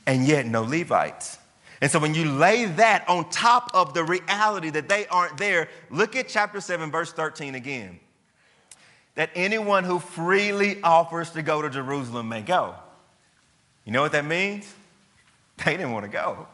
and 0.05 0.27
yet 0.27 0.45
no 0.45 0.61
Levites. 0.61 1.39
And 1.85 1.91
so 1.91 1.99
when 1.99 2.15
you 2.15 2.25
lay 2.25 2.65
that 2.65 3.07
on 3.07 3.29
top 3.29 3.69
of 3.75 3.93
the 3.93 4.03
reality 4.03 4.71
that 4.71 4.89
they 4.89 5.05
aren't 5.05 5.37
there, 5.37 5.69
look 5.91 6.15
at 6.15 6.27
chapter 6.27 6.59
7, 6.59 6.89
verse 6.89 7.13
13 7.13 7.53
again 7.53 7.99
that 9.13 9.29
anyone 9.35 9.83
who 9.83 9.99
freely 9.99 10.81
offers 10.81 11.29
to 11.29 11.43
go 11.43 11.61
to 11.61 11.69
Jerusalem 11.69 12.27
may 12.27 12.41
go. 12.41 12.73
You 13.85 13.91
know 13.91 14.01
what 14.01 14.13
that 14.13 14.25
means? 14.25 14.65
They 15.63 15.77
didn't 15.77 15.91
want 15.91 16.05
to 16.05 16.11
go. 16.11 16.47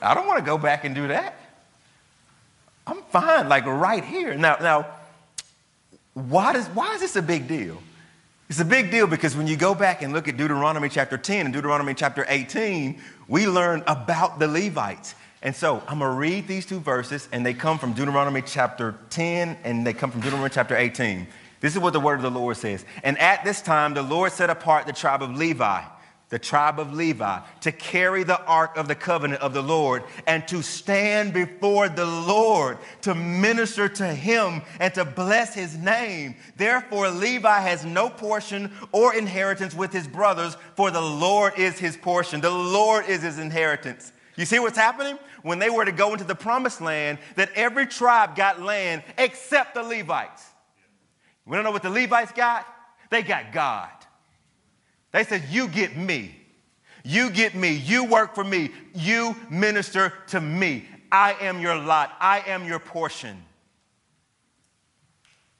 I 0.00 0.14
don't 0.14 0.26
want 0.26 0.38
to 0.38 0.46
go 0.46 0.56
back 0.56 0.86
and 0.86 0.94
do 0.94 1.08
that. 1.08 1.38
I'm 2.86 3.02
fine, 3.02 3.46
like 3.46 3.66
right 3.66 4.02
here. 4.02 4.34
Now, 4.36 4.56
now, 4.58 4.86
why, 6.14 6.54
does, 6.54 6.66
why 6.68 6.94
is 6.94 7.02
this 7.02 7.16
a 7.16 7.22
big 7.22 7.46
deal? 7.46 7.76
It's 8.52 8.60
a 8.60 8.66
big 8.66 8.90
deal 8.90 9.06
because 9.06 9.34
when 9.34 9.46
you 9.46 9.56
go 9.56 9.74
back 9.74 10.02
and 10.02 10.12
look 10.12 10.28
at 10.28 10.36
Deuteronomy 10.36 10.90
chapter 10.90 11.16
10 11.16 11.46
and 11.46 11.54
Deuteronomy 11.54 11.94
chapter 11.94 12.26
18, 12.28 13.00
we 13.26 13.48
learn 13.48 13.82
about 13.86 14.38
the 14.38 14.46
Levites. 14.46 15.14
And 15.40 15.56
so 15.56 15.82
I'm 15.88 16.00
going 16.00 16.10
to 16.10 16.18
read 16.18 16.46
these 16.46 16.66
two 16.66 16.78
verses, 16.78 17.30
and 17.32 17.46
they 17.46 17.54
come 17.54 17.78
from 17.78 17.94
Deuteronomy 17.94 18.42
chapter 18.42 18.96
10 19.08 19.56
and 19.64 19.86
they 19.86 19.94
come 19.94 20.10
from 20.10 20.20
Deuteronomy 20.20 20.50
chapter 20.50 20.76
18. 20.76 21.26
This 21.60 21.72
is 21.72 21.78
what 21.78 21.94
the 21.94 22.00
word 22.00 22.16
of 22.16 22.22
the 22.24 22.30
Lord 22.30 22.58
says. 22.58 22.84
And 23.02 23.16
at 23.16 23.42
this 23.42 23.62
time, 23.62 23.94
the 23.94 24.02
Lord 24.02 24.32
set 24.32 24.50
apart 24.50 24.86
the 24.86 24.92
tribe 24.92 25.22
of 25.22 25.34
Levi, 25.34 25.82
the 26.32 26.38
tribe 26.38 26.80
of 26.80 26.94
Levi, 26.94 27.40
to 27.60 27.70
carry 27.70 28.22
the 28.24 28.42
ark 28.46 28.78
of 28.78 28.88
the 28.88 28.94
covenant 28.94 29.42
of 29.42 29.52
the 29.52 29.62
Lord 29.62 30.02
and 30.26 30.48
to 30.48 30.62
stand 30.62 31.34
before 31.34 31.90
the 31.90 32.06
Lord 32.06 32.78
to 33.02 33.14
minister 33.14 33.86
to 33.86 34.06
him 34.06 34.62
and 34.80 34.94
to 34.94 35.04
bless 35.04 35.54
his 35.54 35.76
name. 35.76 36.34
Therefore, 36.56 37.10
Levi 37.10 37.60
has 37.60 37.84
no 37.84 38.08
portion 38.08 38.72
or 38.92 39.14
inheritance 39.14 39.74
with 39.74 39.92
his 39.92 40.08
brothers, 40.08 40.56
for 40.74 40.90
the 40.90 41.02
Lord 41.02 41.52
is 41.58 41.78
his 41.78 41.98
portion, 41.98 42.40
the 42.40 42.50
Lord 42.50 43.04
is 43.08 43.20
his 43.20 43.38
inheritance. 43.38 44.10
You 44.36 44.46
see 44.46 44.58
what's 44.58 44.78
happening? 44.78 45.18
When 45.42 45.58
they 45.58 45.68
were 45.68 45.84
to 45.84 45.92
go 45.92 46.14
into 46.14 46.24
the 46.24 46.34
promised 46.34 46.80
land, 46.80 47.18
that 47.34 47.50
every 47.54 47.86
tribe 47.86 48.36
got 48.36 48.58
land 48.62 49.02
except 49.18 49.74
the 49.74 49.82
Levites. 49.82 50.46
We 51.44 51.56
don't 51.56 51.64
know 51.64 51.72
what 51.72 51.82
the 51.82 51.90
Levites 51.90 52.32
got? 52.32 52.66
They 53.10 53.22
got 53.22 53.52
God. 53.52 53.90
They 55.12 55.24
said, 55.24 55.44
You 55.50 55.68
get 55.68 55.96
me. 55.96 56.34
You 57.04 57.30
get 57.30 57.54
me. 57.54 57.72
You 57.72 58.04
work 58.04 58.34
for 58.34 58.44
me. 58.44 58.70
You 58.94 59.36
minister 59.50 60.12
to 60.28 60.40
me. 60.40 60.86
I 61.10 61.34
am 61.40 61.60
your 61.60 61.76
lot. 61.76 62.16
I 62.20 62.40
am 62.46 62.64
your 62.64 62.78
portion. 62.78 63.42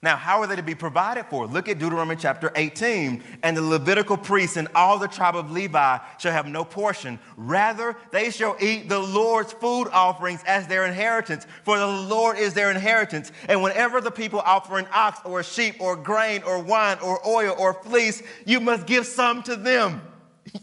Now, 0.02 0.16
how 0.16 0.40
are 0.40 0.48
they 0.48 0.56
to 0.56 0.64
be 0.64 0.74
provided 0.74 1.26
for? 1.26 1.46
Look 1.46 1.68
at 1.68 1.78
Deuteronomy 1.78 2.16
chapter 2.16 2.50
18. 2.56 3.22
And 3.44 3.56
the 3.56 3.62
Levitical 3.62 4.16
priests 4.16 4.56
and 4.56 4.66
all 4.74 4.98
the 4.98 5.06
tribe 5.06 5.36
of 5.36 5.52
Levi 5.52 5.98
shall 6.18 6.32
have 6.32 6.48
no 6.48 6.64
portion. 6.64 7.20
Rather, 7.36 7.96
they 8.10 8.30
shall 8.30 8.56
eat 8.60 8.88
the 8.88 8.98
Lord's 8.98 9.52
food 9.52 9.86
offerings 9.92 10.42
as 10.44 10.66
their 10.66 10.86
inheritance, 10.86 11.46
for 11.62 11.78
the 11.78 11.86
Lord 11.86 12.36
is 12.36 12.52
their 12.52 12.72
inheritance. 12.72 13.30
And 13.48 13.62
whenever 13.62 14.00
the 14.00 14.10
people 14.10 14.40
offer 14.40 14.76
an 14.76 14.88
ox 14.92 15.20
or 15.24 15.38
a 15.38 15.44
sheep 15.44 15.76
or 15.78 15.94
grain 15.94 16.42
or 16.42 16.58
wine 16.60 16.98
or 17.00 17.24
oil 17.24 17.54
or 17.56 17.72
fleece, 17.72 18.24
you 18.44 18.58
must 18.58 18.86
give 18.86 19.06
some 19.06 19.42
to 19.44 19.54
them. 19.54 20.02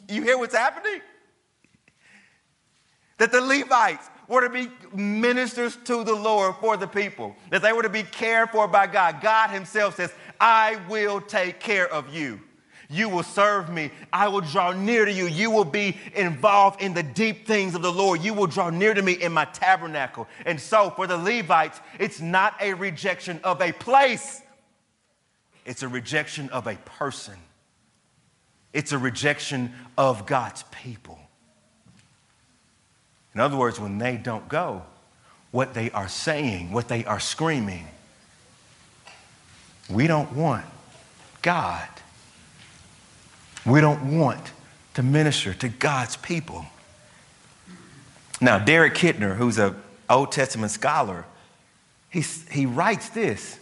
You 0.09 0.21
hear 0.21 0.37
what's 0.37 0.55
happening? 0.55 1.01
That 3.17 3.31
the 3.31 3.41
Levites 3.41 4.07
were 4.29 4.47
to 4.47 4.49
be 4.49 4.69
ministers 4.95 5.77
to 5.85 6.05
the 6.05 6.15
Lord 6.15 6.55
for 6.61 6.77
the 6.77 6.87
people, 6.87 7.35
that 7.49 7.61
they 7.61 7.73
were 7.73 7.83
to 7.83 7.89
be 7.89 8.03
cared 8.03 8.51
for 8.51 8.67
by 8.67 8.87
God. 8.87 9.19
God 9.21 9.49
Himself 9.49 9.97
says, 9.97 10.13
I 10.39 10.77
will 10.87 11.19
take 11.19 11.59
care 11.59 11.91
of 11.91 12.13
you. 12.13 12.39
You 12.91 13.09
will 13.09 13.23
serve 13.23 13.69
me. 13.69 13.91
I 14.11 14.29
will 14.29 14.41
draw 14.41 14.71
near 14.71 15.05
to 15.05 15.11
you. 15.11 15.27
You 15.27 15.51
will 15.51 15.65
be 15.65 15.97
involved 16.15 16.81
in 16.81 16.93
the 16.93 17.03
deep 17.03 17.45
things 17.45 17.75
of 17.75 17.83
the 17.83 17.91
Lord. 17.91 18.23
You 18.23 18.33
will 18.33 18.47
draw 18.47 18.71
near 18.71 18.95
to 18.95 19.01
me 19.01 19.13
in 19.13 19.31
my 19.31 19.45
tabernacle. 19.45 20.27
And 20.45 20.59
so, 20.59 20.89
for 20.89 21.05
the 21.05 21.17
Levites, 21.17 21.79
it's 21.99 22.19
not 22.19 22.55
a 22.59 22.73
rejection 22.73 23.39
of 23.43 23.61
a 23.61 23.73
place, 23.73 24.41
it's 25.65 25.83
a 25.83 25.87
rejection 25.87 26.49
of 26.49 26.65
a 26.67 26.75
person. 26.77 27.35
It's 28.71 28.91
a 28.91 28.97
rejection 28.99 29.73
of 29.97 30.25
God's 30.25 30.63
people. 30.71 31.19
In 33.33 33.39
other 33.39 33.57
words, 33.57 33.79
when 33.79 33.97
they 33.97 34.17
don't 34.17 34.47
go, 34.49 34.83
what 35.51 35.73
they 35.73 35.91
are 35.91 36.07
saying, 36.07 36.71
what 36.71 36.87
they 36.87 37.05
are 37.05 37.19
screaming, 37.19 37.87
we 39.89 40.07
don't 40.07 40.33
want 40.33 40.65
God. 41.41 41.87
We 43.65 43.81
don't 43.81 44.17
want 44.17 44.51
to 44.95 45.03
minister 45.03 45.53
to 45.53 45.69
God's 45.69 46.17
people. 46.17 46.65
Now, 48.41 48.59
Derek 48.59 48.93
Kidner, 48.93 49.35
who's 49.35 49.57
an 49.57 49.75
Old 50.09 50.31
Testament 50.31 50.71
scholar, 50.71 51.25
he, 52.09 52.21
he 52.51 52.65
writes 52.65 53.09
this 53.09 53.59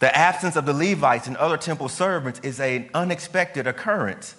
The 0.00 0.14
absence 0.16 0.56
of 0.56 0.66
the 0.66 0.72
Levites 0.72 1.26
and 1.26 1.36
other 1.36 1.56
temple 1.56 1.88
servants 1.88 2.40
is 2.40 2.60
an 2.60 2.90
unexpected 2.94 3.66
occurrence 3.66 4.34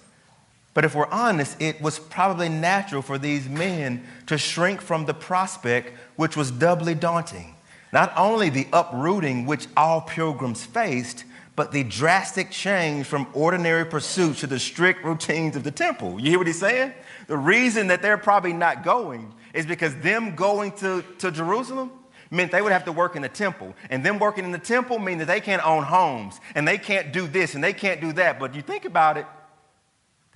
but 0.75 0.83
if 0.83 0.93
we're 0.93 1.07
honest, 1.07 1.59
it 1.61 1.81
was 1.81 1.97
probably 1.97 2.49
natural 2.49 3.01
for 3.01 3.17
these 3.17 3.47
men 3.47 4.03
to 4.27 4.37
shrink 4.37 4.81
from 4.81 5.05
the 5.05 5.13
prospect, 5.13 5.93
which 6.17 6.35
was 6.35 6.51
doubly 6.51 6.93
daunting. 6.93 7.55
Not 7.93 8.11
only 8.17 8.49
the 8.49 8.67
uprooting 8.73 9.45
which 9.45 9.67
all 9.77 10.01
pilgrims 10.01 10.65
faced, 10.65 11.23
but 11.55 11.71
the 11.71 11.85
drastic 11.85 12.51
change 12.51 13.05
from 13.05 13.25
ordinary 13.31 13.85
pursuits 13.85 14.41
to 14.41 14.47
the 14.47 14.59
strict 14.59 15.05
routines 15.05 15.55
of 15.55 15.63
the 15.63 15.71
temple. 15.71 16.19
You 16.19 16.31
hear 16.31 16.37
what 16.37 16.47
he's 16.47 16.59
saying? 16.59 16.91
The 17.27 17.37
reason 17.37 17.87
that 17.87 18.01
they're 18.01 18.17
probably 18.17 18.51
not 18.51 18.83
going 18.83 19.33
is 19.53 19.65
because 19.65 19.95
them 19.99 20.35
going 20.35 20.73
to, 20.73 21.05
to 21.19 21.31
Jerusalem 21.31 21.89
meant 22.29 22.51
they 22.51 22.61
would 22.61 22.73
have 22.73 22.83
to 22.83 22.91
work 22.91 23.15
in 23.15 23.21
the 23.21 23.29
temple. 23.29 23.73
And 23.89 24.05
them 24.05 24.19
working 24.19 24.43
in 24.43 24.51
the 24.51 24.59
temple 24.59 24.99
mean 24.99 25.19
that 25.19 25.27
they 25.27 25.39
can't 25.39 25.65
own 25.65 25.83
homes 25.83 26.41
and 26.53 26.67
they 26.67 26.77
can't 26.77 27.13
do 27.13 27.27
this 27.27 27.55
and 27.55 27.63
they 27.63 27.71
can't 27.71 28.01
do 28.01 28.11
that. 28.13 28.39
But 28.39 28.55
you 28.55 28.61
think 28.61 28.83
about 28.83 29.15
it, 29.15 29.25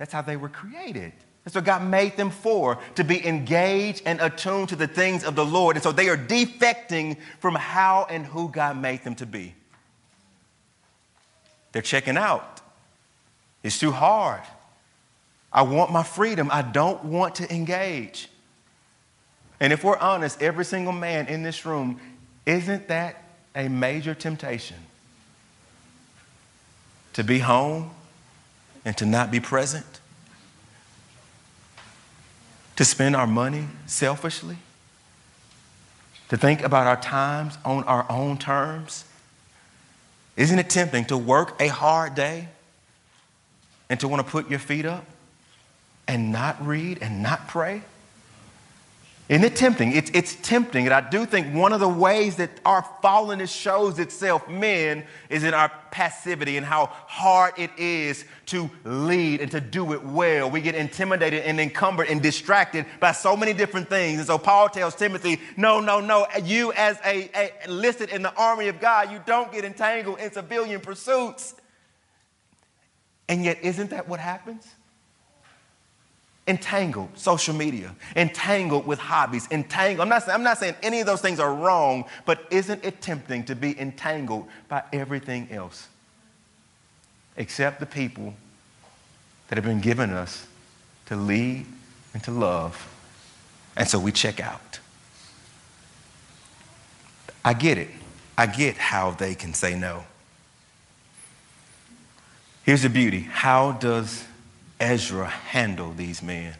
that's 0.00 0.14
how 0.14 0.22
they 0.22 0.38
were 0.38 0.48
created. 0.48 1.12
That's 1.44 1.54
what 1.54 1.66
God 1.66 1.84
made 1.84 2.16
them 2.16 2.30
for, 2.30 2.78
to 2.94 3.04
be 3.04 3.24
engaged 3.26 4.00
and 4.06 4.18
attuned 4.18 4.70
to 4.70 4.76
the 4.76 4.86
things 4.86 5.24
of 5.24 5.34
the 5.34 5.44
Lord. 5.44 5.76
And 5.76 5.82
so 5.82 5.92
they 5.92 6.08
are 6.08 6.16
defecting 6.16 7.18
from 7.38 7.54
how 7.54 8.06
and 8.08 8.24
who 8.24 8.48
God 8.48 8.80
made 8.80 9.04
them 9.04 9.14
to 9.16 9.26
be. 9.26 9.54
They're 11.72 11.82
checking 11.82 12.16
out. 12.16 12.62
It's 13.62 13.78
too 13.78 13.90
hard. 13.90 14.40
I 15.52 15.62
want 15.62 15.92
my 15.92 16.02
freedom. 16.02 16.48
I 16.50 16.62
don't 16.62 17.04
want 17.04 17.34
to 17.34 17.54
engage. 17.54 18.30
And 19.60 19.70
if 19.70 19.84
we're 19.84 19.98
honest, 19.98 20.40
every 20.40 20.64
single 20.64 20.94
man 20.94 21.26
in 21.26 21.42
this 21.42 21.66
room, 21.66 22.00
isn't 22.46 22.88
that 22.88 23.22
a 23.54 23.68
major 23.68 24.14
temptation? 24.14 24.78
To 27.12 27.22
be 27.22 27.40
home 27.40 27.90
and 28.84 28.96
to 28.96 29.06
not 29.06 29.30
be 29.30 29.40
present? 29.40 30.00
To 32.76 32.84
spend 32.84 33.14
our 33.14 33.26
money 33.26 33.68
selfishly? 33.86 34.56
To 36.30 36.36
think 36.36 36.62
about 36.62 36.86
our 36.86 37.00
times 37.00 37.58
on 37.64 37.84
our 37.84 38.06
own 38.10 38.38
terms? 38.38 39.04
Isn't 40.36 40.58
it 40.58 40.70
tempting 40.70 41.06
to 41.06 41.18
work 41.18 41.60
a 41.60 41.68
hard 41.68 42.14
day 42.14 42.48
and 43.88 43.98
to 44.00 44.08
want 44.08 44.24
to 44.24 44.30
put 44.30 44.48
your 44.48 44.60
feet 44.60 44.86
up 44.86 45.04
and 46.06 46.32
not 46.32 46.64
read 46.64 46.98
and 47.02 47.22
not 47.22 47.48
pray? 47.48 47.82
Isn't 49.30 49.44
it 49.44 49.54
tempting? 49.54 49.92
It's, 49.92 50.10
it's 50.12 50.34
tempting. 50.42 50.86
And 50.86 50.92
I 50.92 51.08
do 51.08 51.24
think 51.24 51.54
one 51.54 51.72
of 51.72 51.78
the 51.78 51.88
ways 51.88 52.34
that 52.36 52.50
our 52.64 52.82
fallenness 53.00 53.56
shows 53.56 54.00
itself, 54.00 54.48
men, 54.48 55.04
is 55.28 55.44
in 55.44 55.54
our 55.54 55.70
passivity 55.92 56.56
and 56.56 56.66
how 56.66 56.86
hard 56.86 57.54
it 57.56 57.70
is 57.78 58.24
to 58.46 58.68
lead 58.82 59.40
and 59.40 59.48
to 59.52 59.60
do 59.60 59.92
it 59.92 60.04
well. 60.04 60.50
We 60.50 60.60
get 60.60 60.74
intimidated 60.74 61.44
and 61.44 61.60
encumbered 61.60 62.08
and 62.08 62.20
distracted 62.20 62.86
by 62.98 63.12
so 63.12 63.36
many 63.36 63.52
different 63.52 63.88
things. 63.88 64.18
And 64.18 64.26
so 64.26 64.36
Paul 64.36 64.68
tells 64.68 64.96
Timothy, 64.96 65.40
no, 65.56 65.78
no, 65.78 66.00
no. 66.00 66.26
You, 66.42 66.72
as 66.72 66.98
a, 67.04 67.30
a 67.32 67.52
enlisted 67.66 68.10
in 68.10 68.22
the 68.22 68.34
army 68.34 68.66
of 68.66 68.80
God, 68.80 69.12
you 69.12 69.22
don't 69.24 69.52
get 69.52 69.64
entangled 69.64 70.18
in 70.18 70.32
civilian 70.32 70.80
pursuits. 70.80 71.54
And 73.28 73.44
yet, 73.44 73.62
isn't 73.62 73.90
that 73.90 74.08
what 74.08 74.18
happens? 74.18 74.66
Entangled 76.50 77.08
social 77.14 77.54
media 77.54 77.94
entangled 78.16 78.86
with 78.86 78.98
hobbies 78.98 79.48
entangled 79.50 80.00
I'm 80.00 80.08
not, 80.08 80.28
I'm 80.28 80.42
not 80.42 80.58
saying 80.58 80.74
any 80.82 81.00
of 81.00 81.06
those 81.06 81.20
things 81.20 81.40
are 81.40 81.54
wrong 81.54 82.04
but 82.26 82.46
isn't 82.50 82.84
it 82.84 83.00
tempting 83.00 83.44
to 83.44 83.54
be 83.54 83.78
entangled 83.80 84.46
by 84.68 84.82
everything 84.92 85.48
else? 85.50 85.88
Except 87.36 87.80
the 87.80 87.86
people 87.86 88.34
that 89.48 89.56
have 89.56 89.64
been 89.64 89.80
given 89.80 90.10
us 90.10 90.46
to 91.06 91.16
lead 91.16 91.66
and 92.14 92.22
to 92.24 92.30
love. 92.30 92.88
And 93.76 93.88
so 93.88 93.98
we 93.98 94.12
check 94.12 94.40
out. 94.40 94.78
I 97.44 97.54
get 97.54 97.78
it. 97.78 97.90
I 98.38 98.46
get 98.46 98.76
how 98.76 99.10
they 99.10 99.34
can 99.34 99.52
say 99.52 99.74
no. 99.74 100.04
Here's 102.62 102.82
the 102.82 102.88
beauty. 102.88 103.22
How 103.22 103.72
does 103.72 104.24
Ezra 104.80 105.28
handle 105.28 105.92
these 105.92 106.22
men? 106.22 106.54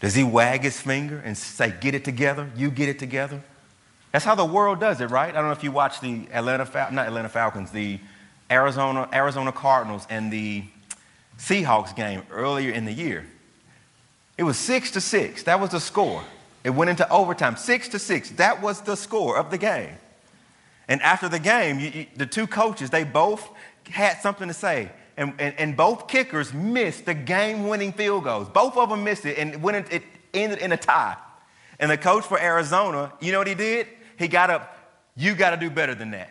Does 0.00 0.14
he 0.14 0.22
wag 0.22 0.62
his 0.62 0.80
finger 0.80 1.20
and 1.24 1.36
say, 1.36 1.72
Get 1.80 1.94
it 1.94 2.04
together? 2.04 2.50
You 2.56 2.70
get 2.70 2.88
it 2.88 2.98
together? 2.98 3.42
That's 4.12 4.24
how 4.24 4.34
the 4.34 4.44
world 4.44 4.78
does 4.78 5.00
it, 5.00 5.06
right? 5.06 5.30
I 5.30 5.32
don't 5.32 5.46
know 5.46 5.52
if 5.52 5.64
you 5.64 5.72
watch 5.72 6.00
the 6.00 6.26
Atlanta, 6.32 6.66
Fal- 6.66 6.92
not 6.92 7.06
Atlanta 7.06 7.30
Falcons, 7.30 7.70
the 7.70 7.98
Arizona, 8.50 9.08
Arizona 9.12 9.52
Cardinals 9.52 10.06
and 10.10 10.30
the 10.30 10.64
Seahawks 11.38 11.96
game 11.96 12.22
earlier 12.30 12.70
in 12.70 12.84
the 12.84 12.92
year. 12.92 13.26
It 14.36 14.42
was 14.42 14.58
six 14.58 14.90
to 14.92 15.00
six. 15.00 15.44
That 15.44 15.60
was 15.60 15.70
the 15.70 15.80
score. 15.80 16.22
It 16.62 16.70
went 16.70 16.90
into 16.90 17.08
overtime, 17.10 17.56
six 17.56 17.88
to 17.88 17.98
six. 17.98 18.30
That 18.32 18.60
was 18.60 18.82
the 18.82 18.96
score 18.96 19.38
of 19.38 19.50
the 19.50 19.58
game. 19.58 19.94
And 20.88 21.00
after 21.00 21.28
the 21.28 21.38
game, 21.38 21.80
you, 21.80 21.88
you, 21.88 22.06
the 22.16 22.26
two 22.26 22.46
coaches, 22.46 22.90
they 22.90 23.04
both 23.04 23.48
had 23.88 24.20
something 24.20 24.48
to 24.48 24.54
say 24.54 24.90
and, 25.16 25.34
and, 25.38 25.54
and 25.58 25.76
both 25.76 26.08
kickers 26.08 26.52
missed 26.52 27.04
the 27.04 27.14
game 27.14 27.68
winning 27.68 27.92
field 27.92 28.24
goals. 28.24 28.48
Both 28.48 28.76
of 28.76 28.90
them 28.90 29.04
missed 29.04 29.26
it, 29.26 29.38
and 29.38 29.62
when 29.62 29.74
it, 29.74 29.92
it 29.92 30.02
ended 30.34 30.58
in 30.58 30.72
a 30.72 30.76
tie. 30.76 31.16
And 31.78 31.90
the 31.90 31.98
coach 31.98 32.24
for 32.24 32.40
Arizona, 32.40 33.12
you 33.20 33.32
know 33.32 33.38
what 33.38 33.46
he 33.46 33.54
did? 33.54 33.86
He 34.18 34.28
got 34.28 34.50
up, 34.50 34.76
you 35.16 35.34
got 35.34 35.50
to 35.50 35.56
do 35.56 35.68
better 35.68 35.94
than 35.94 36.12
that. 36.12 36.30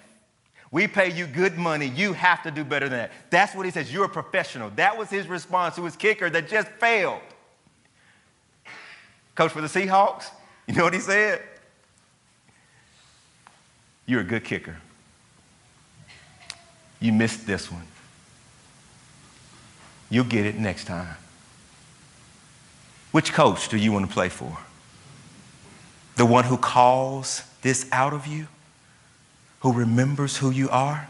We 0.71 0.87
pay 0.87 1.11
you 1.11 1.27
good 1.27 1.57
money. 1.57 1.87
You 1.87 2.13
have 2.13 2.43
to 2.43 2.51
do 2.51 2.63
better 2.63 2.87
than 2.87 2.99
that. 2.99 3.11
That's 3.29 3.53
what 3.53 3.65
he 3.65 3.71
says. 3.71 3.93
You're 3.93 4.05
a 4.05 4.09
professional. 4.09 4.69
That 4.77 4.97
was 4.97 5.09
his 5.09 5.27
response 5.27 5.75
to 5.75 5.83
his 5.83 5.97
kicker 5.97 6.29
that 6.29 6.47
just 6.47 6.69
failed. 6.69 7.19
Coach 9.35 9.51
for 9.51 9.61
the 9.61 9.67
Seahawks, 9.67 10.27
you 10.67 10.75
know 10.75 10.83
what 10.85 10.93
he 10.93 10.99
said? 10.99 11.41
You're 14.05 14.21
a 14.21 14.25
good 14.25 14.43
kicker. 14.43 14.77
You 16.99 17.11
missed 17.11 17.45
this 17.45 17.71
one. 17.71 17.87
You'll 20.11 20.25
get 20.25 20.45
it 20.45 20.59
next 20.59 20.85
time. 20.85 21.15
Which 23.11 23.33
coach 23.33 23.69
do 23.69 23.77
you 23.77 23.91
want 23.91 24.07
to 24.07 24.13
play 24.13 24.29
for? 24.29 24.57
The 26.17 26.25
one 26.25 26.43
who 26.43 26.57
calls 26.57 27.43
this 27.61 27.87
out 27.91 28.13
of 28.13 28.27
you? 28.27 28.47
Who 29.61 29.73
remembers 29.73 30.37
who 30.37 30.51
you 30.51 30.69
are? 30.69 31.07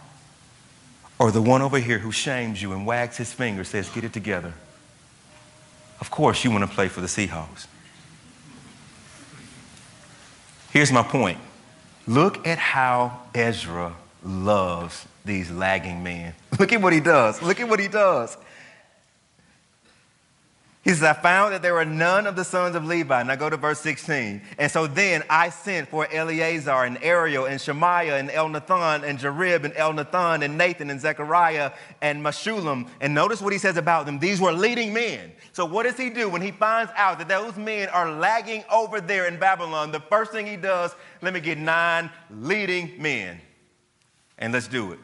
Or 1.19 1.31
the 1.31 1.41
one 1.41 1.61
over 1.61 1.79
here 1.79 1.99
who 1.99 2.11
shames 2.11 2.61
you 2.61 2.73
and 2.73 2.85
wags 2.85 3.17
his 3.17 3.33
finger, 3.33 3.63
says, 3.63 3.89
Get 3.89 4.03
it 4.03 4.13
together? 4.13 4.53
Of 5.99 6.11
course, 6.11 6.43
you 6.43 6.51
want 6.51 6.63
to 6.67 6.73
play 6.73 6.87
for 6.87 7.01
the 7.01 7.07
Seahawks. 7.07 7.67
Here's 10.71 10.91
my 10.91 11.03
point 11.03 11.39
look 12.07 12.45
at 12.47 12.57
how 12.57 13.19
Ezra 13.33 13.95
loves 14.23 15.05
these 15.25 15.49
lagging 15.49 16.03
men. 16.03 16.33
Look 16.59 16.73
at 16.73 16.81
what 16.81 16.93
he 16.93 16.99
does. 16.99 17.41
Look 17.41 17.59
at 17.59 17.67
what 17.67 17.79
he 17.79 17.87
does. 17.87 18.37
He 20.83 20.89
says, 20.89 21.03
I 21.03 21.13
found 21.13 21.53
that 21.53 21.61
there 21.61 21.75
were 21.75 21.85
none 21.85 22.25
of 22.25 22.35
the 22.35 22.43
sons 22.43 22.75
of 22.75 22.85
Levi. 22.85 23.21
Now 23.21 23.35
go 23.35 23.51
to 23.51 23.57
verse 23.57 23.79
16. 23.81 24.41
And 24.57 24.71
so 24.71 24.87
then 24.87 25.23
I 25.29 25.49
sent 25.49 25.89
for 25.89 26.07
Eleazar 26.11 26.85
and 26.85 26.97
Ariel 27.03 27.45
and 27.45 27.61
Shemaiah 27.61 28.17
and 28.17 28.29
Elnathan 28.29 29.03
and 29.03 29.19
Jarib 29.19 29.63
and 29.63 29.75
Elnathan 29.75 30.43
and 30.43 30.57
Nathan 30.57 30.89
and 30.89 30.99
Zechariah 30.99 31.73
and 32.01 32.25
Meshullam. 32.25 32.89
And 32.99 33.13
notice 33.13 33.41
what 33.41 33.53
he 33.53 33.59
says 33.59 33.77
about 33.77 34.07
them. 34.07 34.17
These 34.17 34.41
were 34.41 34.51
leading 34.51 34.91
men. 34.91 35.33
So 35.53 35.65
what 35.65 35.83
does 35.83 35.97
he 35.97 36.09
do 36.09 36.29
when 36.29 36.41
he 36.41 36.49
finds 36.49 36.91
out 36.95 37.19
that 37.19 37.27
those 37.27 37.55
men 37.57 37.87
are 37.89 38.11
lagging 38.11 38.63
over 38.71 38.99
there 38.99 39.27
in 39.27 39.37
Babylon? 39.37 39.91
The 39.91 39.99
first 39.99 40.31
thing 40.31 40.47
he 40.47 40.57
does, 40.57 40.95
let 41.21 41.31
me 41.31 41.41
get 41.41 41.59
nine 41.59 42.09
leading 42.31 42.99
men. 42.99 43.39
And 44.39 44.51
let's 44.51 44.67
do 44.67 44.93
it. 44.93 44.99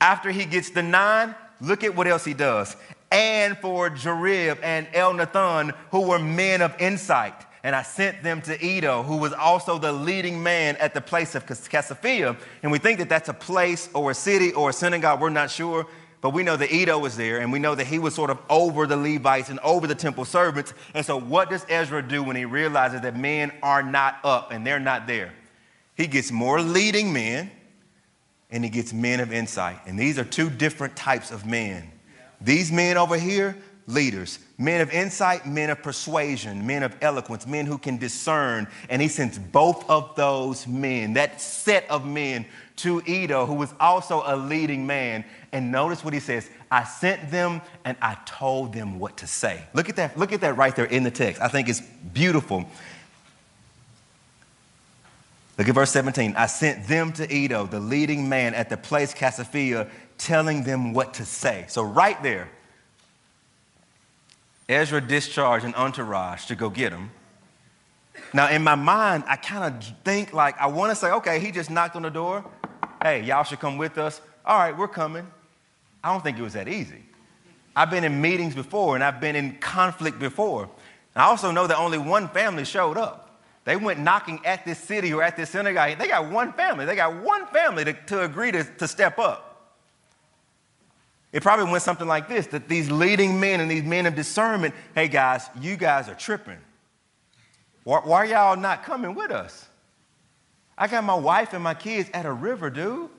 After 0.00 0.30
he 0.30 0.46
gets 0.46 0.70
the 0.70 0.82
nine, 0.82 1.34
look 1.60 1.84
at 1.84 1.94
what 1.94 2.06
else 2.06 2.24
he 2.24 2.32
does 2.32 2.74
and 3.10 3.58
for 3.58 3.90
Jarib 3.90 4.58
and 4.62 4.86
Elnathan, 4.88 5.74
who 5.90 6.08
were 6.08 6.18
men 6.18 6.62
of 6.62 6.74
insight. 6.80 7.34
And 7.62 7.76
I 7.76 7.82
sent 7.82 8.22
them 8.22 8.40
to 8.42 8.64
Iddo, 8.64 9.02
who 9.02 9.18
was 9.18 9.32
also 9.32 9.78
the 9.78 9.92
leading 9.92 10.42
man 10.42 10.76
at 10.76 10.94
the 10.94 11.00
place 11.00 11.34
of 11.34 11.44
Casiphia. 11.44 12.36
And 12.62 12.72
we 12.72 12.78
think 12.78 12.98
that 12.98 13.08
that's 13.08 13.28
a 13.28 13.34
place 13.34 13.90
or 13.92 14.10
a 14.10 14.14
city 14.14 14.52
or 14.52 14.70
a 14.70 14.72
synagogue, 14.72 15.20
we're 15.20 15.28
not 15.28 15.50
sure. 15.50 15.86
But 16.22 16.30
we 16.30 16.42
know 16.42 16.56
that 16.56 16.70
Iddo 16.70 16.98
was 16.98 17.16
there, 17.16 17.38
and 17.38 17.50
we 17.50 17.58
know 17.58 17.74
that 17.74 17.86
he 17.86 17.98
was 17.98 18.14
sort 18.14 18.28
of 18.28 18.38
over 18.50 18.86
the 18.86 18.96
Levites 18.96 19.48
and 19.48 19.58
over 19.60 19.86
the 19.86 19.94
temple 19.94 20.26
servants. 20.26 20.74
And 20.92 21.04
so, 21.04 21.18
what 21.18 21.48
does 21.48 21.64
Ezra 21.68 22.06
do 22.06 22.22
when 22.22 22.36
he 22.36 22.44
realizes 22.44 23.00
that 23.02 23.16
men 23.16 23.52
are 23.62 23.82
not 23.82 24.18
up 24.22 24.52
and 24.52 24.66
they're 24.66 24.80
not 24.80 25.06
there? 25.06 25.32
He 25.96 26.06
gets 26.06 26.30
more 26.30 26.60
leading 26.60 27.14
men, 27.14 27.50
and 28.50 28.62
he 28.62 28.68
gets 28.68 28.92
men 28.92 29.20
of 29.20 29.32
insight. 29.32 29.78
And 29.86 29.98
these 29.98 30.18
are 30.18 30.24
two 30.24 30.50
different 30.50 30.94
types 30.94 31.30
of 31.30 31.46
men. 31.46 31.90
These 32.40 32.72
men 32.72 32.96
over 32.96 33.18
here, 33.18 33.56
leaders, 33.86 34.38
men 34.56 34.80
of 34.80 34.90
insight, 34.90 35.46
men 35.46 35.70
of 35.70 35.82
persuasion, 35.82 36.66
men 36.66 36.82
of 36.82 36.96
eloquence, 37.00 37.46
men 37.46 37.66
who 37.66 37.78
can 37.78 37.98
discern. 37.98 38.66
And 38.88 39.02
he 39.02 39.08
sends 39.08 39.38
both 39.38 39.88
of 39.90 40.14
those 40.16 40.66
men, 40.66 41.14
that 41.14 41.40
set 41.40 41.88
of 41.90 42.06
men, 42.06 42.46
to 42.76 43.02
Iddo, 43.06 43.44
who 43.44 43.54
was 43.54 43.74
also 43.78 44.22
a 44.24 44.36
leading 44.36 44.86
man. 44.86 45.24
And 45.52 45.70
notice 45.70 46.02
what 46.02 46.14
he 46.14 46.20
says 46.20 46.48
I 46.70 46.84
sent 46.84 47.30
them 47.30 47.60
and 47.84 47.96
I 48.00 48.16
told 48.24 48.72
them 48.72 48.98
what 48.98 49.18
to 49.18 49.26
say. 49.26 49.62
Look 49.74 49.88
at 49.88 49.96
that, 49.96 50.18
look 50.18 50.32
at 50.32 50.40
that 50.40 50.56
right 50.56 50.74
there 50.74 50.86
in 50.86 51.02
the 51.02 51.10
text. 51.10 51.42
I 51.42 51.48
think 51.48 51.68
it's 51.68 51.80
beautiful. 51.80 52.66
Look 55.58 55.68
at 55.68 55.74
verse 55.74 55.90
17. 55.90 56.36
I 56.36 56.46
sent 56.46 56.86
them 56.86 57.12
to 57.12 57.30
Iddo, 57.30 57.66
the 57.66 57.80
leading 57.80 58.30
man 58.30 58.54
at 58.54 58.70
the 58.70 58.78
place 58.78 59.12
Casiphia, 59.12 59.90
telling 60.20 60.62
them 60.64 60.92
what 60.92 61.14
to 61.14 61.24
say. 61.24 61.64
So, 61.68 61.82
right 61.82 62.22
there, 62.22 62.48
Ezra 64.68 65.00
discharged 65.00 65.64
an 65.64 65.74
entourage 65.74 66.44
to 66.46 66.54
go 66.54 66.70
get 66.70 66.92
him. 66.92 67.10
Now, 68.32 68.50
in 68.50 68.62
my 68.62 68.76
mind, 68.76 69.24
I 69.26 69.36
kind 69.36 69.74
of 69.74 69.84
think 70.04 70.32
like, 70.32 70.60
I 70.60 70.66
want 70.66 70.90
to 70.90 70.96
say, 70.96 71.10
okay, 71.10 71.40
he 71.40 71.50
just 71.50 71.70
knocked 71.70 71.96
on 71.96 72.02
the 72.02 72.10
door. 72.10 72.44
Hey, 73.02 73.22
y'all 73.22 73.44
should 73.44 73.60
come 73.60 73.78
with 73.78 73.98
us. 73.98 74.20
All 74.44 74.58
right, 74.58 74.76
we're 74.76 74.88
coming. 74.88 75.26
I 76.04 76.12
don't 76.12 76.22
think 76.22 76.38
it 76.38 76.42
was 76.42 76.52
that 76.52 76.68
easy. 76.68 77.02
I've 77.74 77.90
been 77.90 78.04
in 78.04 78.20
meetings 78.20 78.54
before 78.54 78.94
and 78.94 79.02
I've 79.02 79.20
been 79.20 79.36
in 79.36 79.56
conflict 79.56 80.18
before. 80.18 80.64
And 80.64 81.22
I 81.22 81.24
also 81.24 81.50
know 81.50 81.66
that 81.66 81.78
only 81.78 81.98
one 81.98 82.28
family 82.28 82.64
showed 82.64 82.98
up. 82.98 83.40
They 83.64 83.76
went 83.76 83.98
knocking 83.98 84.44
at 84.44 84.64
this 84.64 84.78
city 84.78 85.12
or 85.12 85.22
at 85.22 85.36
this 85.36 85.50
synagogue. 85.50 85.98
They 85.98 86.08
got 86.08 86.30
one 86.30 86.52
family. 86.52 86.84
They 86.84 86.96
got 86.96 87.22
one 87.22 87.46
family 87.46 87.84
to, 87.84 87.92
to 87.92 88.22
agree 88.22 88.52
to, 88.52 88.64
to 88.64 88.86
step 88.86 89.18
up. 89.18 89.49
It 91.32 91.42
probably 91.42 91.70
went 91.70 91.82
something 91.82 92.08
like 92.08 92.28
this 92.28 92.48
that 92.48 92.68
these 92.68 92.90
leading 92.90 93.38
men 93.38 93.60
and 93.60 93.70
these 93.70 93.84
men 93.84 94.06
of 94.06 94.14
discernment, 94.14 94.74
hey 94.94 95.08
guys, 95.08 95.48
you 95.60 95.76
guys 95.76 96.08
are 96.08 96.14
tripping. 96.14 96.58
Why, 97.84 98.00
why 98.00 98.16
are 98.18 98.26
y'all 98.26 98.56
not 98.56 98.84
coming 98.84 99.14
with 99.14 99.30
us? 99.30 99.66
I 100.76 100.88
got 100.88 101.04
my 101.04 101.14
wife 101.14 101.52
and 101.52 101.62
my 101.62 101.74
kids 101.74 102.10
at 102.12 102.26
a 102.26 102.32
river, 102.32 102.70
dude. 102.70 103.10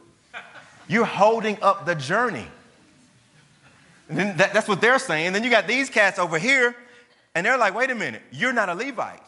You're 0.88 1.06
holding 1.06 1.62
up 1.62 1.86
the 1.86 1.96
journey. 1.96 2.48
That, 4.10 4.52
that's 4.52 4.68
what 4.68 4.82
they're 4.82 5.00
saying. 5.00 5.32
Then 5.32 5.44
you 5.44 5.50
got 5.50 5.68
these 5.68 5.90
cats 5.90 6.20
over 6.20 6.38
here, 6.38 6.76
and 7.34 7.46
they're 7.46 7.58
like, 7.58 7.74
wait 7.74 7.90
a 7.92 7.96
minute, 7.96 8.22
you're 8.32 8.52
not 8.52 8.68
a 8.68 8.74
Levite. 8.74 9.24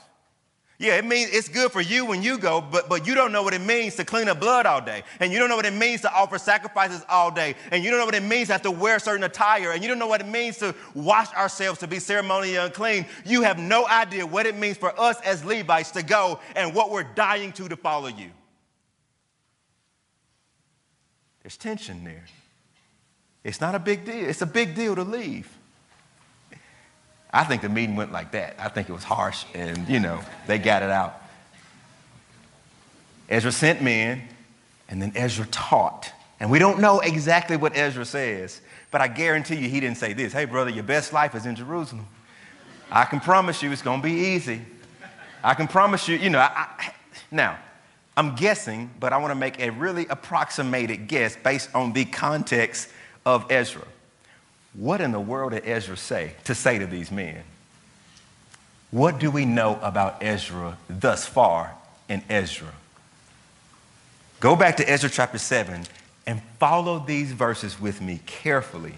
Yeah, 0.79 0.97
it 0.97 1.05
means 1.05 1.29
it's 1.31 1.47
good 1.47 1.71
for 1.71 1.81
you 1.81 2.05
when 2.05 2.23
you 2.23 2.37
go, 2.37 2.59
but, 2.59 2.89
but 2.89 3.05
you 3.05 3.13
don't 3.13 3.31
know 3.31 3.43
what 3.43 3.53
it 3.53 3.61
means 3.61 3.95
to 3.95 4.05
clean 4.05 4.27
up 4.27 4.39
blood 4.39 4.65
all 4.65 4.81
day. 4.81 5.03
And 5.19 5.31
you 5.31 5.37
don't 5.37 5.47
know 5.47 5.55
what 5.55 5.67
it 5.67 5.73
means 5.73 6.01
to 6.01 6.11
offer 6.11 6.39
sacrifices 6.39 7.05
all 7.07 7.29
day. 7.29 7.55
And 7.71 7.83
you 7.83 7.91
don't 7.91 7.99
know 7.99 8.05
what 8.05 8.15
it 8.15 8.23
means 8.23 8.47
to 8.47 8.53
have 8.53 8.63
to 8.63 8.71
wear 8.71 8.97
certain 8.97 9.23
attire. 9.23 9.71
And 9.71 9.83
you 9.83 9.87
don't 9.87 9.99
know 9.99 10.07
what 10.07 10.19
it 10.19 10.27
means 10.27 10.57
to 10.57 10.73
wash 10.95 11.31
ourselves 11.33 11.79
to 11.79 11.87
be 11.87 11.99
ceremonially 11.99 12.55
unclean. 12.55 13.05
You 13.23 13.43
have 13.43 13.59
no 13.59 13.87
idea 13.87 14.25
what 14.25 14.47
it 14.47 14.57
means 14.57 14.77
for 14.77 14.99
us 14.99 15.21
as 15.21 15.45
Levites 15.45 15.91
to 15.91 16.03
go 16.03 16.39
and 16.55 16.73
what 16.73 16.89
we're 16.89 17.03
dying 17.03 17.51
to 17.53 17.69
to 17.69 17.77
follow 17.77 18.07
you. 18.07 18.31
There's 21.43 21.57
tension 21.57 22.03
there. 22.03 22.25
It's 23.43 23.61
not 23.61 23.75
a 23.75 23.79
big 23.79 24.05
deal. 24.05 24.27
It's 24.27 24.41
a 24.41 24.47
big 24.47 24.73
deal 24.73 24.95
to 24.95 25.03
leave. 25.03 25.49
I 27.33 27.43
think 27.43 27.63
the 27.63 27.69
meeting 27.69 27.95
went 27.95 28.11
like 28.11 28.31
that. 28.33 28.55
I 28.59 28.69
think 28.69 28.87
it 28.87 28.93
was 28.93 29.03
harsh, 29.03 29.43
and 29.55 29.89
you 29.89 29.99
know, 29.99 30.21
they 30.45 30.59
got 30.59 30.83
it 30.83 30.91
out. 30.91 31.19
Ezra 33.27 33.51
sent 33.51 33.81
men, 33.81 34.21
and 34.87 35.01
then 35.01 35.11
Ezra 35.15 35.47
taught. 35.47 36.11
And 36.39 36.51
we 36.51 36.59
don't 36.59 36.79
know 36.79 36.99
exactly 36.99 37.57
what 37.57 37.75
Ezra 37.75 38.05
says, 38.05 38.61
but 38.91 39.01
I 39.01 39.07
guarantee 39.07 39.55
you 39.55 39.67
he 39.67 39.79
didn't 39.79 39.97
say 39.97 40.13
this 40.13 40.31
Hey, 40.31 40.45
brother, 40.45 40.69
your 40.69 40.83
best 40.83 41.11
life 41.11 41.33
is 41.33 41.47
in 41.47 41.55
Jerusalem. 41.55 42.05
I 42.91 43.05
can 43.05 43.19
promise 43.19 43.63
you 43.63 43.71
it's 43.71 43.81
going 43.81 44.01
to 44.01 44.07
be 44.07 44.13
easy. 44.13 44.61
I 45.43 45.55
can 45.55 45.67
promise 45.67 46.07
you, 46.07 46.15
you 46.17 46.29
know, 46.29 46.39
I, 46.39 46.67
I, 46.77 46.93
now, 47.31 47.57
I'm 48.15 48.35
guessing, 48.35 48.91
but 48.99 49.11
I 49.11 49.17
want 49.17 49.31
to 49.31 49.35
make 49.35 49.59
a 49.59 49.71
really 49.71 50.05
approximated 50.07 51.07
guess 51.07 51.35
based 51.35 51.73
on 51.73 51.93
the 51.93 52.05
context 52.05 52.89
of 53.25 53.51
Ezra. 53.51 53.87
What 54.73 55.01
in 55.01 55.11
the 55.11 55.19
world 55.19 55.51
did 55.51 55.65
Ezra 55.65 55.97
say 55.97 56.33
to 56.45 56.55
say 56.55 56.79
to 56.79 56.85
these 56.85 57.11
men? 57.11 57.43
What 58.91 59.19
do 59.19 59.31
we 59.31 59.45
know 59.45 59.79
about 59.81 60.21
Ezra 60.21 60.77
thus 60.87 61.25
far 61.25 61.75
in 62.09 62.23
Ezra? 62.29 62.73
Go 64.39 64.55
back 64.55 64.77
to 64.77 64.89
Ezra 64.89 65.09
chapter 65.09 65.37
7 65.37 65.85
and 66.25 66.41
follow 66.59 66.99
these 66.99 67.31
verses 67.31 67.79
with 67.79 68.01
me 68.01 68.19
carefully. 68.25 68.95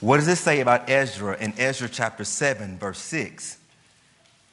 What 0.00 0.18
does 0.18 0.28
it 0.28 0.36
say 0.36 0.60
about 0.60 0.88
Ezra 0.88 1.36
in 1.38 1.52
Ezra 1.58 1.88
chapter 1.88 2.22
7, 2.24 2.78
verse 2.78 2.98
6? 3.00 3.58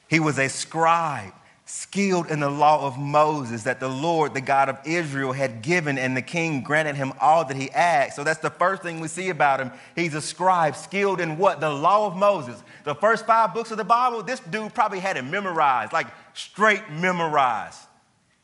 He 0.07 0.20
was 0.20 0.39
a 0.39 0.49
scribe 0.49 1.34
skilled 1.66 2.28
in 2.30 2.39
the 2.39 2.49
law 2.49 2.86
of 2.86 2.97
Moses 2.97 3.63
that 3.63 3.80
the 3.80 3.89
Lord, 3.89 4.36
the 4.36 4.41
God 4.41 4.70
of 4.70 4.78
Israel, 4.86 5.34
had 5.34 5.63
given, 5.63 5.97
and 5.97 6.16
the 6.16 6.22
king 6.22 6.61
granted 6.61 6.95
him 6.95 7.11
all 7.20 7.43
that 7.45 7.57
he 7.57 7.72
asked. 7.72 8.16
So 8.16 8.24
that's 8.24 8.39
the 8.39 8.51
first 8.51 8.84
thing 8.84 8.99
we 8.99 9.07
see 9.07 9.30
about 9.30 9.59
him. 9.59 9.72
He's 9.95 10.13
a 10.13 10.22
scribe, 10.22 10.76
skilled 10.76 11.20
in 11.20 11.38
what? 11.38 11.59
The 11.59 11.70
law 11.70 12.05
of 12.05 12.16
Moses. 12.16 12.61
The 12.84 12.93
first 12.93 13.26
five 13.26 13.53
books 13.53 13.72
of 13.72 13.78
the 13.78 13.84
Bible, 13.84 14.22
this 14.22 14.39
dude 14.39 14.76
probably 14.76 14.99
had 14.99 15.18
it 15.18 15.24
memorized, 15.24 15.91
like 15.91 16.07
straight 16.36 16.88
memorized. 16.91 17.80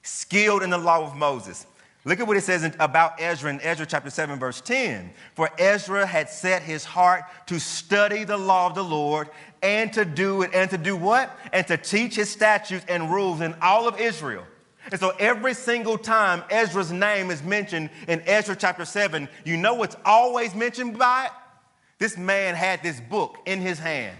Skilled 0.01 0.63
in 0.63 0.71
the 0.71 0.79
law 0.79 1.03
of 1.03 1.15
Moses. 1.15 1.67
Look 2.03 2.19
at 2.19 2.25
what 2.25 2.35
it 2.35 2.41
says 2.41 2.63
about 2.79 3.21
Ezra 3.21 3.51
in 3.51 3.61
Ezra 3.61 3.85
chapter 3.85 4.09
7, 4.09 4.39
verse 4.39 4.59
10. 4.61 5.11
For 5.35 5.49
Ezra 5.59 6.05
had 6.05 6.29
set 6.29 6.63
his 6.63 6.83
heart 6.83 7.23
to 7.45 7.59
study 7.59 8.23
the 8.23 8.37
law 8.37 8.65
of 8.65 8.73
the 8.73 8.83
Lord 8.83 9.29
and 9.61 9.93
to 9.93 10.03
do 10.03 10.41
it, 10.41 10.51
and 10.53 10.69
to 10.71 10.79
do 10.79 10.95
what? 10.95 11.37
And 11.53 11.67
to 11.67 11.77
teach 11.77 12.15
his 12.15 12.29
statutes 12.29 12.85
and 12.87 13.11
rules 13.11 13.41
in 13.41 13.53
all 13.61 13.87
of 13.87 13.99
Israel. 13.99 14.45
And 14.89 14.99
so 14.99 15.11
every 15.19 15.53
single 15.53 15.97
time 15.97 16.43
Ezra's 16.49 16.91
name 16.91 17.29
is 17.29 17.43
mentioned 17.43 17.91
in 18.07 18.21
Ezra 18.25 18.55
chapter 18.55 18.83
7, 18.83 19.29
you 19.45 19.55
know 19.57 19.75
what's 19.75 19.95
always 20.03 20.55
mentioned 20.55 20.97
by 20.97 21.25
it? 21.25 21.31
This 21.99 22.17
man 22.17 22.55
had 22.55 22.81
this 22.81 22.99
book 22.99 23.37
in 23.45 23.61
his 23.61 23.77
hand. 23.77 24.17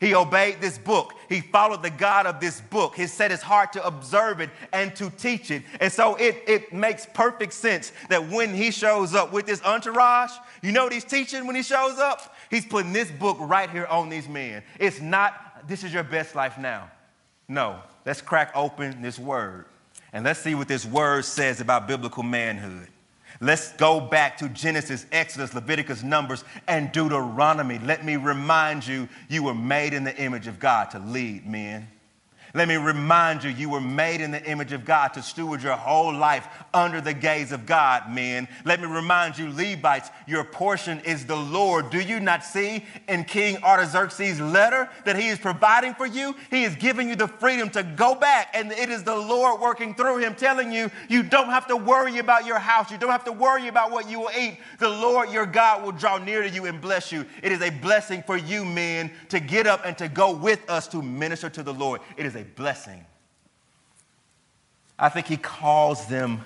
He 0.00 0.14
obeyed 0.14 0.60
this 0.60 0.78
book. 0.78 1.14
He 1.28 1.40
followed 1.40 1.82
the 1.82 1.90
God 1.90 2.26
of 2.26 2.40
this 2.40 2.60
book. 2.60 2.96
He 2.96 3.06
set 3.06 3.30
his 3.30 3.42
heart 3.42 3.72
to 3.74 3.86
observe 3.86 4.40
it 4.40 4.50
and 4.72 4.94
to 4.96 5.10
teach 5.10 5.50
it. 5.50 5.62
And 5.80 5.92
so 5.92 6.16
it, 6.16 6.42
it 6.46 6.72
makes 6.72 7.06
perfect 7.06 7.54
sense 7.54 7.92
that 8.08 8.28
when 8.28 8.54
he 8.54 8.70
shows 8.70 9.14
up 9.14 9.32
with 9.32 9.46
this 9.46 9.62
entourage, 9.62 10.32
you 10.62 10.72
know 10.72 10.84
what 10.84 10.92
he's 10.92 11.04
teaching 11.04 11.46
when 11.46 11.56
he 11.56 11.62
shows 11.62 11.98
up? 11.98 12.34
He's 12.50 12.66
putting 12.66 12.92
this 12.92 13.10
book 13.10 13.38
right 13.40 13.70
here 13.70 13.86
on 13.86 14.08
these 14.08 14.28
men. 14.28 14.62
It's 14.78 15.00
not, 15.00 15.66
this 15.66 15.82
is 15.82 15.92
your 15.92 16.04
best 16.04 16.34
life 16.34 16.58
now. 16.58 16.90
No, 17.48 17.80
let's 18.04 18.20
crack 18.20 18.52
open 18.54 19.00
this 19.02 19.18
word 19.18 19.66
and 20.12 20.24
let's 20.24 20.40
see 20.40 20.54
what 20.54 20.68
this 20.68 20.84
word 20.84 21.24
says 21.24 21.60
about 21.60 21.86
biblical 21.86 22.22
manhood. 22.22 22.88
Let's 23.40 23.72
go 23.72 24.00
back 24.00 24.38
to 24.38 24.48
Genesis, 24.48 25.06
Exodus, 25.12 25.54
Leviticus, 25.54 26.02
Numbers, 26.02 26.44
and 26.66 26.90
Deuteronomy. 26.92 27.78
Let 27.78 28.04
me 28.04 28.16
remind 28.16 28.86
you, 28.86 29.08
you 29.28 29.42
were 29.42 29.54
made 29.54 29.92
in 29.92 30.04
the 30.04 30.16
image 30.16 30.46
of 30.46 30.58
God 30.58 30.90
to 30.92 30.98
lead 30.98 31.46
men. 31.46 31.88
Let 32.54 32.68
me 32.68 32.76
remind 32.76 33.44
you, 33.44 33.50
you 33.50 33.68
were 33.68 33.80
made 33.80 34.20
in 34.20 34.30
the 34.30 34.44
image 34.44 34.72
of 34.72 34.84
God 34.84 35.08
to 35.14 35.22
steward 35.22 35.62
your 35.62 35.76
whole 35.76 36.14
life 36.14 36.48
under 36.72 37.00
the 37.00 37.12
gaze 37.12 37.52
of 37.52 37.66
God, 37.66 38.10
men. 38.10 38.48
Let 38.64 38.80
me 38.80 38.86
remind 38.86 39.36
you, 39.36 39.50
Levites, 39.50 40.10
your 40.26 40.44
portion 40.44 41.00
is 41.00 41.26
the 41.26 41.36
Lord. 41.36 41.90
Do 41.90 42.00
you 42.00 42.20
not 42.20 42.44
see 42.44 42.84
in 43.08 43.24
King 43.24 43.62
Artaxerxes' 43.62 44.40
letter 44.40 44.88
that 45.04 45.16
he 45.16 45.28
is 45.28 45.38
providing 45.38 45.94
for 45.94 46.06
you? 46.06 46.34
He 46.50 46.64
is 46.64 46.74
giving 46.76 47.08
you 47.08 47.16
the 47.16 47.28
freedom 47.28 47.68
to 47.70 47.82
go 47.82 48.14
back, 48.14 48.50
and 48.54 48.72
it 48.72 48.88
is 48.88 49.02
the 49.02 49.16
Lord 49.16 49.60
working 49.60 49.94
through 49.94 50.18
him, 50.18 50.34
telling 50.34 50.72
you, 50.72 50.90
you 51.08 51.22
don't 51.22 51.50
have 51.50 51.66
to 51.68 51.76
worry 51.76 52.18
about 52.18 52.46
your 52.46 52.58
house. 52.58 52.90
You 52.90 52.98
don't 52.98 53.10
have 53.10 53.24
to 53.24 53.32
worry 53.32 53.68
about 53.68 53.90
what 53.90 54.08
you 54.08 54.20
will 54.20 54.30
eat. 54.38 54.58
The 54.78 54.88
Lord 54.88 55.30
your 55.30 55.46
God 55.46 55.82
will 55.82 55.92
draw 55.92 56.18
near 56.18 56.42
to 56.42 56.48
you 56.48 56.66
and 56.66 56.80
bless 56.80 57.12
you. 57.12 57.26
It 57.42 57.52
is 57.52 57.60
a 57.60 57.70
blessing 57.70 58.22
for 58.22 58.36
you, 58.36 58.64
men, 58.64 59.10
to 59.28 59.40
get 59.40 59.66
up 59.66 59.82
and 59.84 59.96
to 59.98 60.08
go 60.08 60.34
with 60.34 60.68
us 60.70 60.88
to 60.88 61.02
minister 61.02 61.50
to 61.50 61.62
the 61.62 61.74
Lord. 61.74 62.00
It 62.16 62.26
is 62.26 62.34
a 62.36 62.45
blessing. 62.54 63.04
I 64.98 65.08
think 65.08 65.26
he 65.26 65.36
calls 65.36 66.06
them 66.06 66.42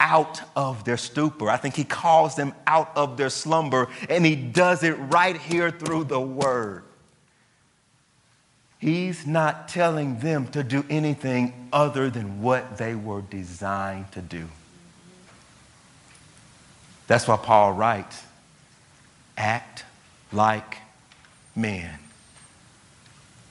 out 0.00 0.42
of 0.56 0.84
their 0.84 0.96
stupor. 0.96 1.48
I 1.48 1.56
think 1.56 1.76
he 1.76 1.84
calls 1.84 2.34
them 2.34 2.54
out 2.66 2.90
of 2.96 3.16
their 3.16 3.30
slumber, 3.30 3.88
and 4.08 4.24
he 4.24 4.34
does 4.34 4.82
it 4.82 4.92
right 4.92 5.36
here 5.36 5.70
through 5.70 6.04
the 6.04 6.20
word. 6.20 6.84
He's 8.78 9.26
not 9.26 9.68
telling 9.68 10.18
them 10.18 10.48
to 10.48 10.64
do 10.64 10.84
anything 10.90 11.68
other 11.72 12.10
than 12.10 12.42
what 12.42 12.78
they 12.78 12.96
were 12.96 13.20
designed 13.20 14.10
to 14.12 14.20
do. 14.20 14.48
That's 17.06 17.28
why 17.28 17.36
Paul 17.36 17.72
writes 17.74 18.22
act 19.36 19.84
like 20.32 20.78
men, 21.54 21.98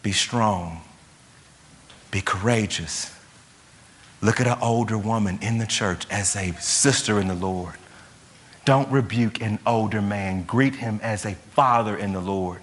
be 0.03 0.11
strong 0.11 0.81
be 2.11 2.21
courageous. 2.21 3.15
Look 4.21 4.39
at 4.39 4.47
an 4.47 4.57
older 4.61 4.97
woman 4.97 5.39
in 5.41 5.57
the 5.57 5.65
church 5.65 6.05
as 6.11 6.35
a 6.35 6.53
sister 6.59 7.19
in 7.19 7.27
the 7.27 7.33
Lord. 7.33 7.75
Don't 8.65 8.91
rebuke 8.91 9.41
an 9.41 9.57
older 9.65 10.01
man, 10.01 10.43
greet 10.43 10.75
him 10.75 10.99
as 11.01 11.25
a 11.25 11.33
father 11.33 11.97
in 11.97 12.13
the 12.13 12.19
Lord. 12.19 12.61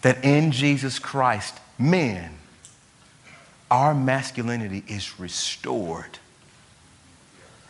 That 0.00 0.24
in 0.24 0.50
Jesus 0.50 0.98
Christ, 0.98 1.58
men, 1.78 2.30
our 3.70 3.94
masculinity 3.94 4.82
is 4.88 5.20
restored. 5.20 6.18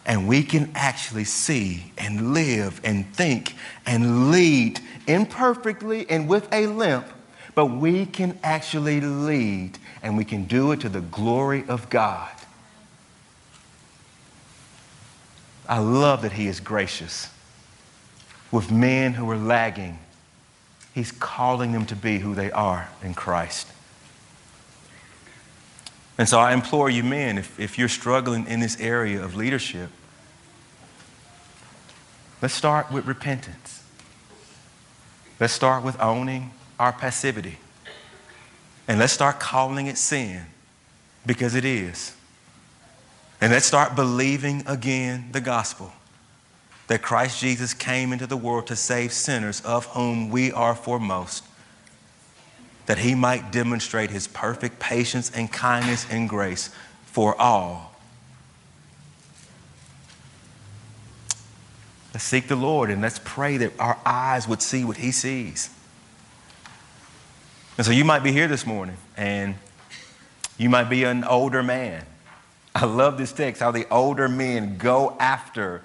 And 0.05 0.28
we 0.28 0.42
can 0.42 0.70
actually 0.74 1.24
see 1.24 1.92
and 1.96 2.34
live 2.34 2.80
and 2.84 3.12
think 3.14 3.55
and 3.86 4.30
lead 4.30 4.80
imperfectly 5.07 6.09
and 6.09 6.28
with 6.28 6.53
a 6.53 6.66
limp, 6.66 7.07
but 7.55 7.66
we 7.66 8.07
can 8.07 8.38
actually 8.42 9.00
lead 9.00 9.78
and 10.03 10.16
we 10.16 10.24
can 10.24 10.44
do 10.44 10.72
it 10.72 10.80
to 10.80 10.88
the 10.88 11.00
glory 11.00 11.64
of 11.68 11.88
God. 11.88 12.30
I 15.68 15.78
love 15.78 16.22
that 16.22 16.32
He 16.32 16.48
is 16.48 16.61
gracious 16.61 17.30
with 18.50 18.70
men 18.70 19.14
who 19.14 19.30
are 19.30 19.36
lagging. 19.36 19.98
He's 20.94 21.12
calling 21.12 21.72
them 21.72 21.86
to 21.86 21.96
be 21.96 22.18
who 22.18 22.34
they 22.34 22.50
are 22.50 22.88
in 23.03 23.14
Christ. 23.14 23.68
And 26.18 26.28
so 26.28 26.38
I 26.38 26.53
implore 26.53 26.90
you, 26.90 27.03
men, 27.03 27.38
if, 27.38 27.59
if 27.59 27.78
you're 27.78 27.88
struggling 27.88 28.46
in 28.46 28.61
this 28.61 28.78
area 28.78 29.24
of 29.24 29.34
leadership, 29.34 29.88
let's 32.42 32.55
start 32.55 32.92
with 32.92 33.07
repentance. 33.07 33.82
Let's 35.40 35.55
start 35.55 35.82
with 35.82 35.98
owning 36.00 36.53
our 36.78 36.92
passivity. 36.92 37.59
And 38.88 38.98
let's 38.98 39.12
start 39.12 39.40
calling 39.40 39.86
it 39.86 39.98
sin 39.98 40.46
because 41.24 41.54
it 41.54 41.64
is. 41.64 42.14
And 43.40 43.52
let's 43.52 43.66
start 43.66 43.96
believing 43.96 44.62
again 44.66 45.28
the 45.32 45.40
gospel 45.40 45.92
that 46.88 47.02
Christ 47.02 47.40
Jesus 47.40 47.74
came 47.74 48.12
into 48.12 48.26
the 48.26 48.36
world 48.36 48.66
to 48.66 48.76
save 48.76 49.12
sinners, 49.12 49.60
of 49.62 49.86
whom 49.86 50.30
we 50.30 50.52
are 50.52 50.74
foremost, 50.74 51.44
that 52.86 52.98
he 52.98 53.14
might 53.14 53.50
demonstrate 53.50 54.10
his 54.10 54.26
perfect 54.28 54.78
patience 54.78 55.30
and 55.34 55.50
kindness 55.50 56.06
and 56.10 56.28
grace 56.28 56.70
for 57.06 57.40
all. 57.40 57.94
Let's 62.12 62.24
seek 62.24 62.48
the 62.48 62.56
Lord 62.56 62.90
and 62.90 63.00
let's 63.00 63.20
pray 63.24 63.56
that 63.56 63.72
our 63.78 63.98
eyes 64.04 64.46
would 64.46 64.60
see 64.60 64.84
what 64.84 64.98
he 64.98 65.12
sees. 65.12 65.70
And 67.78 67.86
so 67.86 67.92
you 67.92 68.04
might 68.04 68.22
be 68.22 68.32
here 68.32 68.48
this 68.48 68.66
morning 68.66 68.96
and 69.16 69.54
you 70.58 70.68
might 70.68 70.90
be 70.90 71.04
an 71.04 71.24
older 71.24 71.62
man. 71.62 72.04
I 72.74 72.84
love 72.84 73.18
this 73.18 73.32
text 73.32 73.60
how 73.60 73.70
the 73.70 73.86
older 73.90 74.28
men 74.28 74.76
go 74.78 75.16
after 75.18 75.82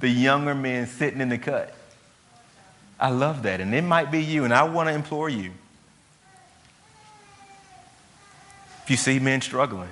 the 0.00 0.08
younger 0.08 0.54
men 0.54 0.86
sitting 0.86 1.20
in 1.20 1.28
the 1.28 1.38
cut. 1.38 1.74
I 2.98 3.10
love 3.10 3.42
that. 3.44 3.60
And 3.60 3.74
it 3.74 3.82
might 3.82 4.10
be 4.10 4.22
you, 4.22 4.44
and 4.44 4.52
I 4.52 4.64
want 4.64 4.88
to 4.88 4.94
implore 4.94 5.28
you. 5.28 5.52
If 8.84 8.90
you 8.90 8.96
see 8.96 9.18
men 9.18 9.40
struggling, 9.40 9.90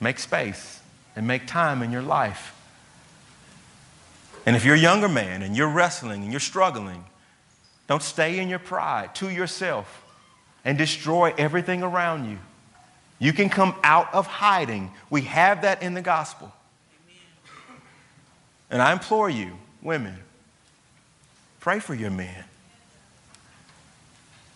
make 0.00 0.18
space 0.18 0.80
and 1.16 1.26
make 1.26 1.46
time 1.46 1.82
in 1.82 1.90
your 1.90 2.02
life. 2.02 2.54
And 4.46 4.54
if 4.56 4.64
you're 4.64 4.76
a 4.76 4.78
younger 4.78 5.08
man 5.08 5.42
and 5.42 5.56
you're 5.56 5.68
wrestling 5.68 6.22
and 6.22 6.30
you're 6.30 6.40
struggling, 6.40 7.04
don't 7.88 8.02
stay 8.02 8.38
in 8.38 8.48
your 8.48 8.58
pride 8.58 9.14
to 9.16 9.28
yourself 9.28 10.04
and 10.64 10.76
destroy 10.76 11.34
everything 11.38 11.82
around 11.82 12.28
you. 12.30 12.38
You 13.18 13.32
can 13.32 13.48
come 13.48 13.74
out 13.82 14.12
of 14.14 14.26
hiding. 14.26 14.90
We 15.10 15.22
have 15.22 15.62
that 15.62 15.82
in 15.82 15.94
the 15.94 16.02
gospel. 16.02 16.52
And 18.70 18.80
I 18.80 18.92
implore 18.92 19.28
you, 19.28 19.52
women, 19.82 20.16
pray 21.60 21.80
for 21.80 21.94
your 21.94 22.10
men. 22.10 22.44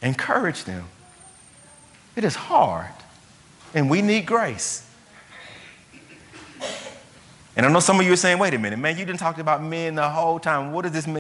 Encourage 0.01 0.65
them. 0.65 0.85
It 2.17 2.25
is 2.25 2.37
hard, 2.37 2.93
and 3.75 3.91
we 3.91 4.01
need 4.01 4.25
grace. 4.25 4.89
And 7.57 7.65
I 7.65 7.71
know 7.71 7.81
some 7.81 8.01
of 8.01 8.07
you 8.07 8.13
are 8.13 8.17
saying, 8.17 8.39
wait 8.39 8.55
a 8.55 8.59
minute, 8.59 8.79
man, 8.79 8.99
you 8.99 9.05
didn't 9.05 9.21
talk 9.21 9.39
about 9.39 9.63
men 9.63 9.95
the 9.95 10.09
whole 10.09 10.39
time. 10.39 10.73
What 10.73 10.83
does 10.83 10.93
this 10.93 11.07
mean? 11.07 11.13